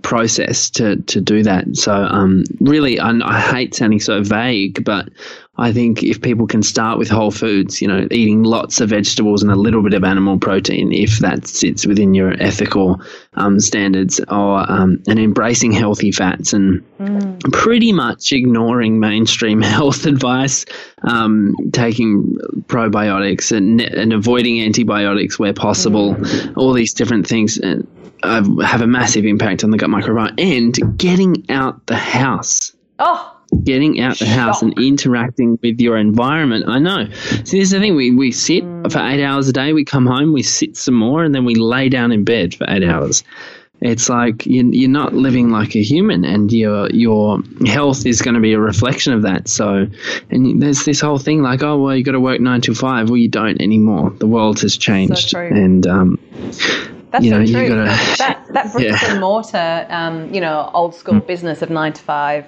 process 0.05 0.71
to 0.71 0.97
to 1.03 1.21
do 1.21 1.43
that. 1.43 1.77
So 1.77 1.93
um, 1.93 2.45
really, 2.61 3.01
I, 3.01 3.11
I 3.25 3.41
hate 3.41 3.75
sounding 3.75 3.99
so 3.99 4.23
vague, 4.23 4.85
but 4.85 5.09
I 5.57 5.73
think 5.73 6.03
if 6.03 6.21
people 6.21 6.49
can 6.49 6.63
start 6.65 6.99
with 6.99 7.09
whole 7.09 7.31
foods, 7.31 7.81
you 7.81 7.87
know, 7.87 8.09
eating 8.11 8.43
lots 8.43 8.81
of 8.81 8.91
vegetables 8.91 9.43
and 9.43 9.53
a 9.53 9.57
little 9.57 9.83
bit 9.83 9.95
of 9.95 10.03
animal 10.03 10.39
protein, 10.39 10.93
if 10.93 11.21
that 11.21 11.47
sits 11.47 11.87
within 11.87 12.13
your 12.13 12.33
ethical 12.43 13.01
um, 13.35 13.61
standards, 13.61 14.19
or 14.29 14.71
um, 14.71 15.01
and 15.07 15.19
embracing 15.21 15.71
healthy 15.71 16.11
fats 16.11 16.53
and 16.53 16.83
mm. 16.99 17.53
pretty 17.53 17.93
much 17.93 18.33
ignoring 18.33 18.99
mainstream 18.99 19.61
health 19.63 20.07
advice, 20.07 20.65
um, 21.03 21.55
taking 21.73 22.37
probiotics 22.67 23.57
and, 23.57 23.81
and 23.81 24.13
avoiding 24.13 24.61
antibiotics 24.61 25.39
where 25.39 25.53
possible, 25.53 26.15
mm. 26.15 26.57
all 26.57 26.73
these 26.73 26.95
different 26.95 27.27
things. 27.27 27.61
Uh, 27.61 27.83
have 28.25 28.81
a 28.81 28.87
massive 28.87 29.27
impact 29.27 29.65
on 29.65 29.71
the 29.71 29.77
gut 29.77 29.91
microbiome 29.91 30.33
and 30.39 30.99
getting 30.99 31.45
out 31.51 31.87
the 31.87 31.95
house. 31.95 32.75
Oh, 32.99 33.34
getting 33.63 34.01
out 34.01 34.19
the 34.19 34.27
house 34.27 34.63
and 34.63 34.79
interacting 34.79 35.59
with 35.63 35.81
your 35.81 35.97
environment. 35.97 36.65
I 36.69 36.79
know. 36.79 37.09
See, 37.45 37.59
this 37.59 37.69
is 37.69 37.71
the 37.71 37.81
thing. 37.81 37.97
We, 37.97 38.11
we 38.11 38.33
sit 38.33 38.65
mm. 38.65 38.91
for 38.91 38.99
eight 38.99 39.25
hours 39.25 39.49
a 39.49 39.53
day, 39.53 39.73
we 39.73 39.85
come 39.85 40.07
home, 40.07 40.33
we 40.33 40.43
sit 40.43 40.77
some 40.77 40.95
more, 40.95 41.25
and 41.25 41.35
then 41.35 41.45
we 41.45 41.55
lay 41.55 41.89
down 41.89 42.13
in 42.13 42.25
bed 42.25 42.55
for 42.55 42.67
eight 42.69 42.85
hours. 42.85 43.25
It's 43.81 44.09
like 44.09 44.47
you, 44.47 44.71
you're 44.73 44.89
not 44.89 45.13
living 45.13 45.51
like 45.51 45.77
a 45.77 45.83
human, 45.83 46.25
and 46.25 46.51
your 46.51 46.89
your 46.91 47.41
health 47.67 48.07
is 48.07 48.23
going 48.23 48.35
to 48.35 48.41
be 48.41 48.55
a 48.55 48.59
reflection 48.59 49.13
of 49.13 49.23
that. 49.23 49.47
So, 49.49 49.87
and 50.31 50.63
there's 50.63 50.85
this 50.85 51.01
whole 51.01 51.19
thing 51.19 51.43
like, 51.43 51.63
oh 51.63 51.79
well, 51.79 51.95
you 51.95 52.03
got 52.03 52.13
to 52.13 52.21
work 52.21 52.41
nine 52.41 52.63
to 52.63 52.75
five. 52.75 53.11
Well, 53.11 53.19
you 53.19 53.29
don't 53.29 53.61
anymore. 53.61 54.11
The 54.11 54.27
world 54.27 54.61
has 54.61 54.79
changed, 54.79 55.31
so 55.31 55.41
and 55.41 55.87
um, 55.87 56.19
that's 57.11 57.25
you 57.25 57.31
know, 57.31 57.45
so 57.45 57.53
true. 57.53 57.69
Gotta, 57.69 57.85
that 58.19 58.47
that 58.53 58.73
bricks 58.73 59.03
yeah. 59.03 59.13
and 59.13 59.21
mortar, 59.21 59.87
um, 59.91 60.33
you 60.33 60.41
know, 60.41 60.71
old 60.73 60.95
school 60.95 61.15
mm. 61.15 61.27
business 61.27 61.61
of 61.61 61.69
nine 61.69 61.93
to 61.93 62.03
five 62.03 62.47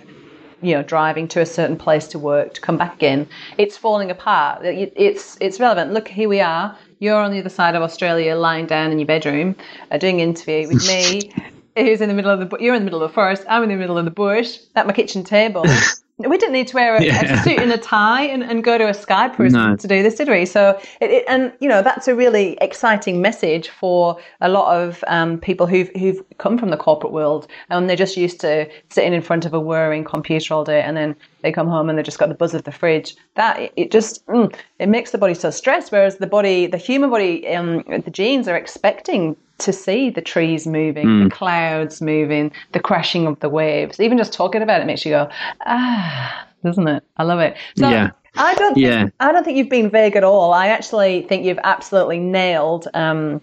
you 0.63 0.75
know 0.75 0.83
driving 0.83 1.29
to 1.29 1.41
a 1.41 1.47
certain 1.47 1.77
place 1.77 2.09
to 2.09 2.19
work 2.19 2.55
to 2.55 2.61
come 2.61 2.77
back 2.77 2.95
again 2.95 3.29
it's 3.59 3.77
falling 3.77 4.11
apart. 4.11 4.65
It's 4.65 5.37
it's 5.41 5.61
relevant. 5.61 5.93
Look 5.93 6.09
here 6.09 6.29
we 6.29 6.41
are. 6.41 6.77
You're 6.99 7.21
on 7.21 7.31
the 7.31 7.41
other 7.41 7.51
side 7.51 7.75
of 7.75 7.83
australia 7.83 8.35
lying 8.37 8.67
down 8.67 8.91
in 8.91 8.99
your 8.99 9.07
bedroom 9.07 9.55
uh, 9.91 9.99
doing 9.99 10.21
an 10.21 10.29
interview 10.31 10.69
with 10.69 10.87
me 10.87 11.33
who's 11.77 12.01
in 12.01 12.09
the 12.09 12.15
middle 12.15 12.31
of 12.31 12.49
the 12.49 12.57
you're 12.59 12.75
in 12.75 12.81
the 12.81 12.85
middle 12.85 13.03
of 13.03 13.11
the 13.11 13.15
forest 13.15 13.45
i'm 13.49 13.63
in 13.63 13.69
the 13.69 13.77
middle 13.77 13.99
of 13.99 14.05
the 14.07 14.11
bush 14.11 14.59
at 14.75 14.87
my 14.87 14.93
kitchen 14.93 15.23
table 15.23 15.65
we 16.19 16.39
didn't 16.39 16.55
need 16.55 16.69
to 16.69 16.75
wear 16.75 16.97
a, 16.97 17.05
yeah. 17.05 17.41
a, 17.41 17.43
suit 17.43 17.59
and 17.59 17.71
a 17.71 17.77
tie 17.77 18.23
and, 18.23 18.43
and 18.43 18.65
go 18.65 18.79
to 18.79 18.85
a 18.89 18.93
Skype 18.93 19.39
no. 19.39 19.77
to 19.77 19.87
do 19.87 20.03
this, 20.03 20.15
did 20.15 20.29
we? 20.29 20.47
So, 20.47 20.81
it, 21.01 21.11
it, 21.11 21.25
and 21.29 21.53
you 21.61 21.69
know, 21.69 21.83
that's 21.83 22.09
a 22.09 22.15
really 22.15 22.57
exciting 22.63 23.21
message 23.21 23.69
for 23.69 24.19
a 24.41 24.49
lot 24.49 24.75
of 24.75 25.05
um, 25.09 25.39
people 25.39 25.67
who've 25.67 25.91
who've 25.91 26.23
come 26.39 26.57
from 26.57 26.71
the 26.71 26.77
corporate 26.79 27.13
world 27.13 27.47
and 27.69 27.89
they're 27.89 27.97
just 27.97 28.17
used 28.17 28.41
to 28.41 28.69
sitting 28.89 29.13
in 29.13 29.21
front 29.21 29.45
of 29.45 29.53
a 29.53 29.61
whirring 29.61 30.05
computer 30.05 30.55
all 30.55 30.65
day, 30.65 30.81
and 30.81 30.97
then 30.97 31.15
they 31.43 31.53
come 31.53 31.69
home 31.69 31.91
and 31.91 31.99
they've 31.99 32.05
just 32.05 32.19
got 32.19 32.31
the 32.31 32.35
buzz 32.35 32.55
of 32.55 32.65
the 32.65 32.73
fridge. 32.73 33.15
That 33.35 33.71
it 33.77 33.91
just 33.91 34.27
mm, 34.27 34.55
it 34.79 34.89
makes 34.89 35.11
the 35.11 35.19
body 35.19 35.35
so 35.35 35.51
stressed. 35.51 35.93
Whereas 35.93 36.17
the 36.17 36.27
body, 36.27 36.67
the 36.67 36.79
human 36.79 37.11
body, 37.11 37.47
um, 37.49 37.85
the 37.87 38.11
genes 38.11 38.49
are 38.49 38.57
expecting 38.57 39.37
to 39.59 39.73
see 39.73 40.11
the 40.11 40.21
trees 40.21 40.67
moving, 40.67 41.07
mm. 41.07 41.25
the 41.25 41.35
clouds 41.35 42.01
moving, 42.03 42.53
the 42.73 42.81
crashing 42.81 43.27
of 43.27 43.39
the 43.41 43.49
waves. 43.49 44.01
Even 44.01 44.19
just 44.19 44.33
talking 44.33 44.63
about 44.63 44.81
it 44.81 44.87
makes 44.87 45.05
you 45.05 45.13
go, 45.13 45.29
ah, 45.65 46.47
doesn't 46.63 46.89
it? 46.89 47.05
I 47.17 47.23
love 47.23 47.41
it. 47.41 47.57
So 47.77 47.89
yeah. 47.89 48.11
I 48.37 48.55
don't. 48.55 48.75
Think, 48.75 48.87
yeah. 48.87 49.07
I 49.21 49.33
don't 49.33 49.45
think 49.45 49.57
you've 49.57 49.71
been 49.71 49.91
vague 49.91 50.17
at 50.17 50.25
all. 50.25 50.53
I 50.53 50.69
actually 50.69 51.23
think 51.23 51.45
you've 51.45 51.61
absolutely 51.65 52.19
nailed. 52.19 52.89
Um, 52.95 53.41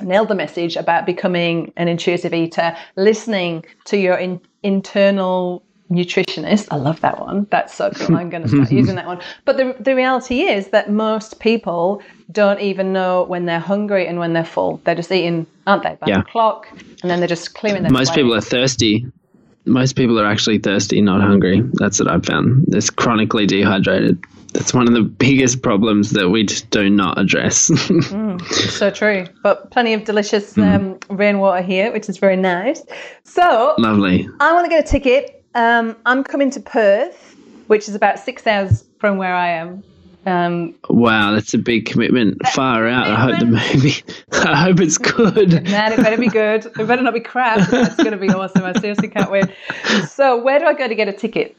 nailed 0.00 0.28
the 0.28 0.34
message 0.34 0.74
about 0.74 1.06
becoming 1.06 1.72
an 1.76 1.86
intuitive 1.86 2.34
eater, 2.34 2.76
listening 2.96 3.64
to 3.84 3.96
your 3.96 4.16
in, 4.16 4.40
internal 4.62 5.62
nutritionist. 5.92 6.68
I 6.70 6.76
love 6.76 7.00
that 7.00 7.20
one. 7.20 7.46
That's 7.50 7.74
so 7.74 7.90
cool. 7.90 8.16
I'm 8.16 8.30
going 8.30 8.42
to 8.42 8.48
start 8.48 8.72
using 8.72 8.96
that 8.96 9.06
one. 9.06 9.20
But 9.44 9.56
the, 9.56 9.76
the 9.80 9.94
reality 9.94 10.42
is 10.42 10.68
that 10.68 10.90
most 10.90 11.40
people 11.40 12.02
don't 12.30 12.60
even 12.60 12.92
know 12.92 13.24
when 13.24 13.46
they're 13.46 13.60
hungry 13.60 14.06
and 14.06 14.18
when 14.18 14.32
they're 14.32 14.44
full. 14.44 14.80
They're 14.84 14.94
just 14.94 15.10
eating, 15.10 15.46
aren't 15.66 15.82
they, 15.82 15.96
by 16.00 16.06
yeah. 16.06 16.18
the 16.18 16.24
clock? 16.24 16.68
And 17.02 17.10
then 17.10 17.18
they're 17.18 17.28
just 17.28 17.54
clearing 17.54 17.82
their 17.82 17.92
Most 17.92 18.12
plate. 18.12 18.22
people 18.22 18.34
are 18.34 18.40
thirsty. 18.40 19.06
Most 19.64 19.94
people 19.94 20.18
are 20.18 20.26
actually 20.26 20.58
thirsty, 20.58 21.00
not 21.00 21.20
hungry. 21.20 21.62
That's 21.74 22.00
what 22.00 22.10
I've 22.10 22.24
found. 22.24 22.64
They're 22.68 22.80
chronically 22.96 23.46
dehydrated. 23.46 24.22
That's 24.52 24.74
one 24.74 24.86
of 24.86 24.92
the 24.92 25.02
biggest 25.02 25.62
problems 25.62 26.10
that 26.10 26.28
we 26.28 26.44
just 26.44 26.68
do 26.70 26.90
not 26.90 27.18
address. 27.18 27.70
mm, 27.70 28.42
so 28.52 28.90
true. 28.90 29.26
But 29.42 29.70
plenty 29.70 29.94
of 29.94 30.04
delicious 30.04 30.54
mm. 30.54 30.74
um, 30.74 31.16
rainwater 31.16 31.62
here, 31.62 31.92
which 31.92 32.08
is 32.08 32.18
very 32.18 32.36
nice. 32.36 32.82
So 33.24 33.74
lovely. 33.78 34.28
I 34.40 34.52
want 34.52 34.66
to 34.66 34.68
get 34.68 34.84
a 34.84 34.88
ticket 34.88 35.41
um, 35.54 35.96
I'm 36.06 36.24
coming 36.24 36.50
to 36.50 36.60
Perth, 36.60 37.36
which 37.66 37.88
is 37.88 37.94
about 37.94 38.18
six 38.18 38.46
hours 38.46 38.84
from 38.98 39.18
where 39.18 39.34
I 39.34 39.48
am. 39.50 39.82
Um, 40.24 40.76
wow, 40.88 41.32
that's 41.32 41.52
a 41.52 41.58
big 41.58 41.86
commitment. 41.86 42.46
Far 42.48 42.86
out. 42.86 43.08
I 43.08 43.16
hope 43.16 43.40
the 43.40 43.46
movie. 43.46 44.04
I 44.32 44.62
hope 44.62 44.80
it's 44.80 44.98
good. 44.98 45.64
Man, 45.64 45.92
it 45.92 45.96
better 45.96 46.16
be 46.16 46.28
good. 46.28 46.66
It 46.66 46.86
better 46.86 47.02
not 47.02 47.14
be 47.14 47.20
crap. 47.20 47.68
It's 47.72 47.96
going 47.96 48.12
to 48.12 48.16
be 48.16 48.28
awesome. 48.32 48.64
I 48.64 48.72
seriously 48.74 49.08
can't 49.08 49.30
wait. 49.30 49.46
So, 50.08 50.40
where 50.40 50.58
do 50.58 50.66
I 50.66 50.74
go 50.74 50.86
to 50.86 50.94
get 50.94 51.08
a 51.08 51.12
ticket? 51.12 51.56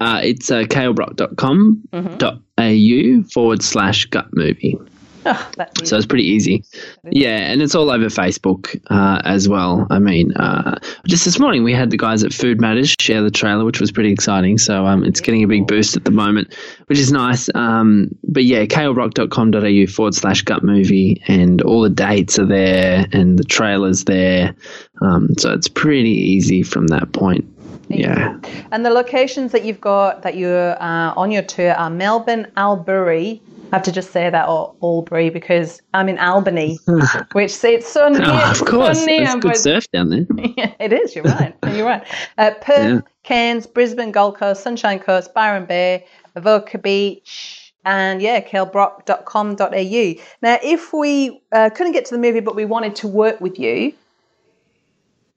Uh, 0.00 0.20
it's 0.24 0.50
uh, 0.50 0.62
kalebrock.com.au 0.62 2.38
mm-hmm. 2.56 3.22
forward 3.22 3.62
slash 3.62 4.06
gut 4.06 4.28
movie. 4.32 4.78
Oh, 5.26 5.84
so 5.84 5.96
it's 5.96 6.06
pretty 6.06 6.24
easy. 6.24 6.64
Yeah, 7.10 7.36
and 7.36 7.60
it's 7.60 7.74
all 7.74 7.90
over 7.90 8.06
Facebook 8.06 8.80
uh, 8.90 9.20
as 9.24 9.48
well. 9.48 9.86
I 9.90 9.98
mean, 9.98 10.32
uh, 10.36 10.78
just 11.06 11.24
this 11.24 11.38
morning 11.38 11.62
we 11.62 11.74
had 11.74 11.90
the 11.90 11.96
guys 11.96 12.24
at 12.24 12.32
Food 12.32 12.60
Matters 12.60 12.94
share 13.00 13.22
the 13.22 13.30
trailer, 13.30 13.64
which 13.64 13.80
was 13.80 13.92
pretty 13.92 14.12
exciting. 14.12 14.58
So 14.58 14.86
um, 14.86 15.04
it's 15.04 15.20
getting 15.20 15.42
a 15.42 15.46
big 15.46 15.66
boost 15.66 15.96
at 15.96 16.04
the 16.04 16.10
moment, 16.10 16.54
which 16.86 16.98
is 16.98 17.12
nice. 17.12 17.48
Um, 17.54 18.10
but 18.24 18.44
yeah, 18.44 18.64
kalebrock.com.au 18.64 19.92
forward 19.92 20.14
slash 20.14 20.42
gut 20.42 20.62
movie, 20.62 21.22
and 21.28 21.60
all 21.62 21.82
the 21.82 21.90
dates 21.90 22.38
are 22.38 22.46
there 22.46 23.06
and 23.12 23.38
the 23.38 23.44
trailer's 23.44 24.04
there. 24.04 24.54
Um, 25.02 25.28
so 25.38 25.52
it's 25.52 25.68
pretty 25.68 26.10
easy 26.10 26.62
from 26.62 26.88
that 26.88 27.12
point. 27.12 27.44
Yeah. 27.88 28.38
And 28.70 28.86
the 28.86 28.90
locations 28.90 29.52
that 29.52 29.64
you've 29.64 29.80
got 29.80 30.22
that 30.22 30.36
you're 30.36 30.80
uh, 30.80 31.12
on 31.16 31.30
your 31.30 31.42
tour 31.42 31.72
are 31.72 31.90
Melbourne, 31.90 32.46
Albury, 32.56 33.42
I 33.72 33.76
have 33.76 33.84
to 33.84 33.92
just 33.92 34.10
say 34.10 34.28
that 34.28 34.48
or 34.48 34.74
Albury 34.82 35.30
because 35.30 35.80
I'm 35.94 36.08
in 36.08 36.18
Albany, 36.18 36.78
which 37.32 37.62
it's 37.62 37.86
so 37.86 38.08
near. 38.08 38.22
Oh, 38.24 38.50
of 38.50 38.64
course, 38.64 39.00
so 39.00 39.06
near, 39.06 39.38
good 39.38 39.56
surf 39.56 39.88
down 39.92 40.08
there. 40.10 40.26
yeah, 40.56 40.74
it 40.80 40.92
is. 40.92 41.14
You're 41.14 41.24
right. 41.24 41.54
You're 41.72 41.86
right. 41.86 42.04
Uh, 42.36 42.50
Perth, 42.60 42.94
yeah. 42.94 43.00
Cairns, 43.22 43.68
Brisbane, 43.68 44.10
Gold 44.10 44.36
Coast, 44.36 44.64
Sunshine 44.64 44.98
Coast, 44.98 45.32
Byron 45.34 45.66
Bay, 45.66 46.04
Avoca 46.34 46.78
Beach, 46.78 47.72
and 47.84 48.20
yeah, 48.20 48.40
kalebrock.com.au. 48.40 50.22
Now, 50.42 50.58
if 50.64 50.92
we 50.92 51.40
uh, 51.52 51.70
couldn't 51.70 51.92
get 51.92 52.06
to 52.06 52.14
the 52.14 52.20
movie, 52.20 52.40
but 52.40 52.56
we 52.56 52.64
wanted 52.64 52.96
to 52.96 53.06
work 53.06 53.40
with 53.40 53.56
you, 53.60 53.94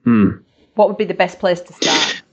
hmm. 0.06 0.30
what 0.74 0.88
would 0.88 0.98
be 0.98 1.06
the 1.06 1.14
best 1.14 1.38
place 1.38 1.62
to 1.62 1.74
start? 1.74 2.24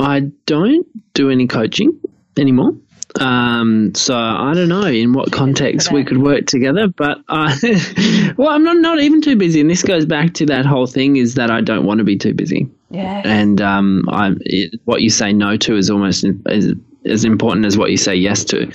I 0.00 0.20
don't 0.46 0.86
do 1.14 1.30
any 1.30 1.46
coaching 1.46 2.00
anymore. 2.36 2.74
Um, 3.20 3.94
so 3.94 4.16
I 4.16 4.52
don't 4.54 4.68
know 4.68 4.84
in 4.84 5.12
what 5.12 5.32
context 5.32 5.92
we 5.92 6.04
could 6.04 6.18
work 6.18 6.46
together, 6.46 6.88
but 6.88 7.18
uh, 7.28 7.54
well, 8.36 8.48
I'm 8.48 8.64
not 8.64 8.78
not 8.78 9.00
even 9.00 9.20
too 9.20 9.36
busy, 9.36 9.60
and 9.60 9.70
this 9.70 9.82
goes 9.82 10.06
back 10.06 10.34
to 10.34 10.46
that 10.46 10.64
whole 10.64 10.86
thing 10.86 11.16
is 11.16 11.34
that 11.34 11.50
I 11.50 11.60
don't 11.60 11.84
want 11.84 11.98
to 11.98 12.04
be 12.04 12.16
too 12.16 12.34
busy. 12.34 12.68
Yeah. 12.90 13.22
And 13.24 13.60
um, 13.60 14.08
I 14.08 14.34
what 14.84 15.02
you 15.02 15.10
say 15.10 15.32
no 15.32 15.56
to 15.58 15.76
is 15.76 15.90
almost 15.90 16.24
as, 16.46 16.72
as 17.04 17.24
important 17.24 17.66
as 17.66 17.76
what 17.76 17.90
you 17.90 17.96
say 17.96 18.14
yes 18.14 18.44
to. 18.44 18.72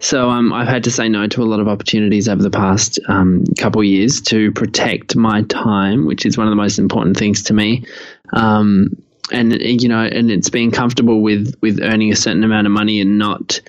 So 0.00 0.30
um, 0.30 0.52
I've 0.52 0.68
had 0.68 0.84
to 0.84 0.90
say 0.90 1.08
no 1.08 1.26
to 1.26 1.42
a 1.42 1.44
lot 1.44 1.60
of 1.60 1.68
opportunities 1.68 2.26
over 2.26 2.42
the 2.42 2.50
past 2.50 2.98
um, 3.08 3.44
couple 3.58 3.84
years 3.84 4.20
to 4.22 4.50
protect 4.52 5.14
my 5.14 5.42
time, 5.42 6.06
which 6.06 6.24
is 6.24 6.38
one 6.38 6.46
of 6.46 6.50
the 6.50 6.56
most 6.56 6.78
important 6.78 7.18
things 7.18 7.42
to 7.44 7.54
me. 7.54 7.84
Um, 8.32 9.02
and 9.32 9.52
you 9.60 9.88
know, 9.88 10.02
and 10.02 10.30
it's 10.30 10.50
being 10.50 10.70
comfortable 10.70 11.22
with 11.22 11.54
with 11.60 11.80
earning 11.82 12.12
a 12.12 12.16
certain 12.16 12.44
amount 12.44 12.66
of 12.66 12.72
money 12.72 13.00
and 13.00 13.18
not 13.18 13.60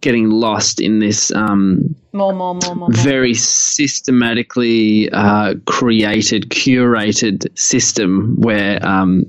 getting 0.00 0.30
lost 0.30 0.80
in 0.80 1.00
this 1.00 1.32
um, 1.32 1.94
more, 2.12 2.32
more, 2.32 2.54
more, 2.54 2.74
more, 2.74 2.88
very 2.92 3.34
systematically 3.34 5.10
uh, 5.10 5.54
created, 5.66 6.48
curated 6.50 7.46
system 7.58 8.36
where 8.40 8.84
um, 8.86 9.24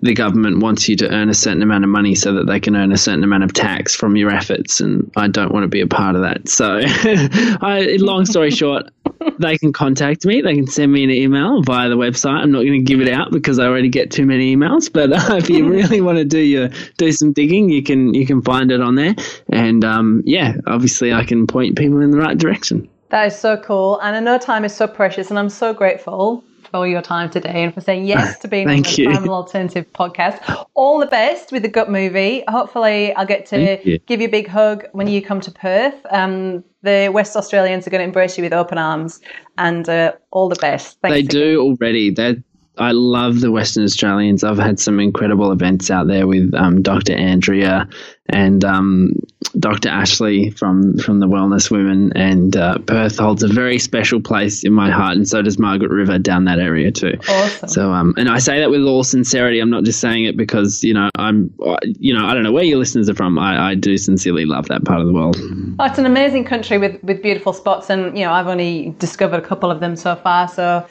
the 0.00 0.14
government 0.14 0.60
wants 0.60 0.88
you 0.88 0.96
to 0.96 1.10
earn 1.12 1.28
a 1.28 1.34
certain 1.34 1.62
amount 1.62 1.84
of 1.84 1.90
money 1.90 2.14
so 2.14 2.32
that 2.32 2.46
they 2.46 2.60
can 2.60 2.76
earn 2.76 2.92
a 2.92 2.96
certain 2.96 3.24
amount 3.24 3.44
of 3.44 3.52
tax 3.52 3.94
from 3.94 4.16
your 4.16 4.30
efforts. 4.30 4.80
And 4.80 5.10
I 5.16 5.28
don't 5.28 5.52
want 5.52 5.64
to 5.64 5.68
be 5.68 5.80
a 5.80 5.86
part 5.86 6.14
of 6.14 6.22
that. 6.22 6.48
So, 6.48 6.80
I, 6.84 7.96
long 7.98 8.24
story 8.24 8.50
short, 8.50 8.90
they 9.38 9.58
can 9.58 9.72
contact 9.72 10.24
me. 10.24 10.40
They 10.40 10.54
can 10.54 10.66
send 10.66 10.92
me 10.92 11.04
an 11.04 11.10
email 11.10 11.62
via 11.62 11.88
the 11.88 11.96
website. 11.96 12.42
I'm 12.42 12.52
not 12.52 12.60
going 12.60 12.72
to 12.72 12.82
give 12.82 13.00
it 13.00 13.08
out 13.08 13.30
because 13.30 13.58
I 13.58 13.66
already 13.66 13.88
get 13.88 14.10
too 14.10 14.26
many 14.26 14.54
emails. 14.54 14.92
But 14.92 15.12
uh, 15.12 15.36
if 15.36 15.48
you 15.48 15.68
really 15.68 16.00
want 16.00 16.18
to 16.18 16.24
do 16.24 16.38
your 16.38 16.68
do 16.96 17.12
some 17.12 17.32
digging, 17.32 17.70
you 17.70 17.82
can 17.82 18.14
you 18.14 18.26
can 18.26 18.42
find 18.42 18.70
it 18.70 18.80
on 18.80 18.94
there. 18.94 19.14
And 19.48 19.84
um, 19.84 20.22
yeah, 20.24 20.54
obviously 20.66 21.12
I 21.12 21.24
can 21.24 21.46
point 21.46 21.76
people 21.76 22.00
in 22.00 22.10
the 22.10 22.18
right 22.18 22.36
direction. 22.36 22.88
That 23.10 23.26
is 23.26 23.38
so 23.38 23.58
cool. 23.58 23.98
And 24.00 24.16
I 24.16 24.20
know 24.20 24.38
time 24.38 24.64
is 24.64 24.74
so 24.74 24.86
precious, 24.86 25.30
and 25.30 25.38
I'm 25.38 25.50
so 25.50 25.74
grateful 25.74 26.44
for 26.72 26.88
your 26.88 27.02
time 27.02 27.30
today 27.30 27.62
and 27.62 27.72
for 27.72 27.80
saying 27.80 28.06
yes 28.06 28.38
to 28.40 28.48
being 28.48 28.68
on 28.68 28.82
the. 28.82 29.04
Primal 29.04 29.34
Alternative 29.34 29.86
podcast. 29.92 30.66
All 30.74 30.98
the 30.98 31.06
best 31.06 31.52
with 31.52 31.62
the 31.62 31.68
gut 31.68 31.90
movie. 31.90 32.42
Hopefully, 32.48 33.14
I'll 33.14 33.26
get 33.26 33.46
to 33.46 33.78
you. 33.84 33.98
give 33.98 34.20
you 34.20 34.26
a 34.26 34.30
big 34.30 34.48
hug 34.48 34.86
when 34.92 35.06
you 35.06 35.22
come 35.22 35.40
to 35.42 35.50
Perth. 35.52 35.94
Um, 36.10 36.64
the 36.82 37.10
West 37.12 37.36
Australians 37.36 37.86
are 37.86 37.90
going 37.90 38.00
to 38.00 38.04
embrace 38.06 38.36
you 38.36 38.42
with 38.42 38.52
open 38.52 38.78
arms, 38.78 39.20
and 39.58 39.88
uh, 39.88 40.12
all 40.32 40.48
the 40.48 40.56
best. 40.56 40.98
Thanks 41.00 41.14
They 41.14 41.20
again. 41.20 41.40
do 41.40 41.60
already. 41.60 42.10
They, 42.10 42.42
I 42.78 42.92
love 42.92 43.40
the 43.40 43.50
Western 43.50 43.84
Australians. 43.84 44.42
I've 44.42 44.58
had 44.58 44.80
some 44.80 44.98
incredible 44.98 45.52
events 45.52 45.90
out 45.90 46.06
there 46.06 46.26
with 46.26 46.54
um, 46.54 46.80
Dr. 46.80 47.12
Andrea 47.12 47.86
and 48.30 48.64
um, 48.64 49.12
Dr. 49.58 49.90
Ashley 49.90 50.50
from 50.50 50.96
from 50.96 51.20
the 51.20 51.26
Wellness 51.26 51.70
Women, 51.70 52.12
and 52.16 52.56
uh, 52.56 52.78
Perth 52.78 53.18
holds 53.18 53.42
a 53.42 53.48
very 53.48 53.78
special 53.78 54.22
place 54.22 54.64
in 54.64 54.72
my 54.72 54.90
heart, 54.90 55.16
and 55.16 55.28
so 55.28 55.42
does 55.42 55.58
Margaret 55.58 55.90
River 55.90 56.18
down 56.18 56.46
that 56.46 56.58
area 56.58 56.90
too. 56.90 57.18
Awesome. 57.28 57.68
So, 57.68 57.90
um, 57.92 58.14
and 58.16 58.30
I 58.30 58.38
say 58.38 58.60
that 58.60 58.70
with 58.70 58.82
all 58.84 59.04
sincerity. 59.04 59.60
I'm 59.60 59.70
not 59.70 59.84
just 59.84 60.00
saying 60.00 60.24
it 60.24 60.36
because 60.38 60.82
you 60.82 60.94
know 60.94 61.10
I'm, 61.18 61.52
you 61.82 62.14
know, 62.14 62.26
I 62.26 62.32
don't 62.32 62.42
know 62.42 62.52
where 62.52 62.64
your 62.64 62.78
listeners 62.78 63.10
are 63.10 63.14
from. 63.14 63.38
I, 63.38 63.72
I 63.72 63.74
do 63.74 63.98
sincerely 63.98 64.46
love 64.46 64.68
that 64.68 64.84
part 64.84 65.00
of 65.00 65.06
the 65.06 65.12
world. 65.12 65.36
Oh, 65.78 65.84
it's 65.84 65.98
an 65.98 66.06
amazing 66.06 66.44
country 66.44 66.78
with, 66.78 67.02
with 67.02 67.22
beautiful 67.22 67.52
spots, 67.52 67.90
and 67.90 68.16
you 68.16 68.24
know 68.24 68.32
I've 68.32 68.48
only 68.48 68.94
discovered 68.98 69.42
a 69.42 69.46
couple 69.46 69.70
of 69.70 69.80
them 69.80 69.94
so 69.94 70.16
far. 70.16 70.48
So 70.48 70.86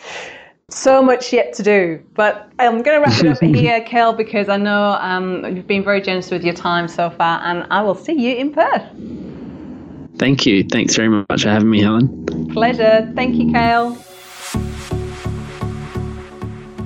so 0.73 1.01
much 1.01 1.33
yet 1.33 1.53
to 1.53 1.63
do. 1.63 2.01
But 2.15 2.51
I'm 2.59 2.81
going 2.81 2.97
to 2.97 3.05
wrap 3.05 3.23
it 3.23 3.27
up 3.27 3.39
here, 3.55 3.81
Kel, 3.81 4.13
because 4.13 4.49
I 4.49 4.57
know 4.57 4.97
um, 4.99 5.55
you've 5.55 5.67
been 5.67 5.83
very 5.83 6.01
generous 6.01 6.31
with 6.31 6.43
your 6.43 6.53
time 6.53 6.87
so 6.87 7.09
far, 7.09 7.41
and 7.43 7.65
I 7.71 7.81
will 7.81 7.95
see 7.95 8.13
you 8.13 8.35
in 8.35 8.51
Perth. 8.51 8.83
Thank 10.17 10.45
you. 10.45 10.63
Thanks 10.63 10.95
very 10.95 11.09
much 11.09 11.43
for 11.43 11.49
having 11.49 11.69
me, 11.69 11.81
Helen. 11.81 12.49
Pleasure. 12.53 13.11
Thank 13.15 13.35
you, 13.35 13.51
Kale. 13.51 13.97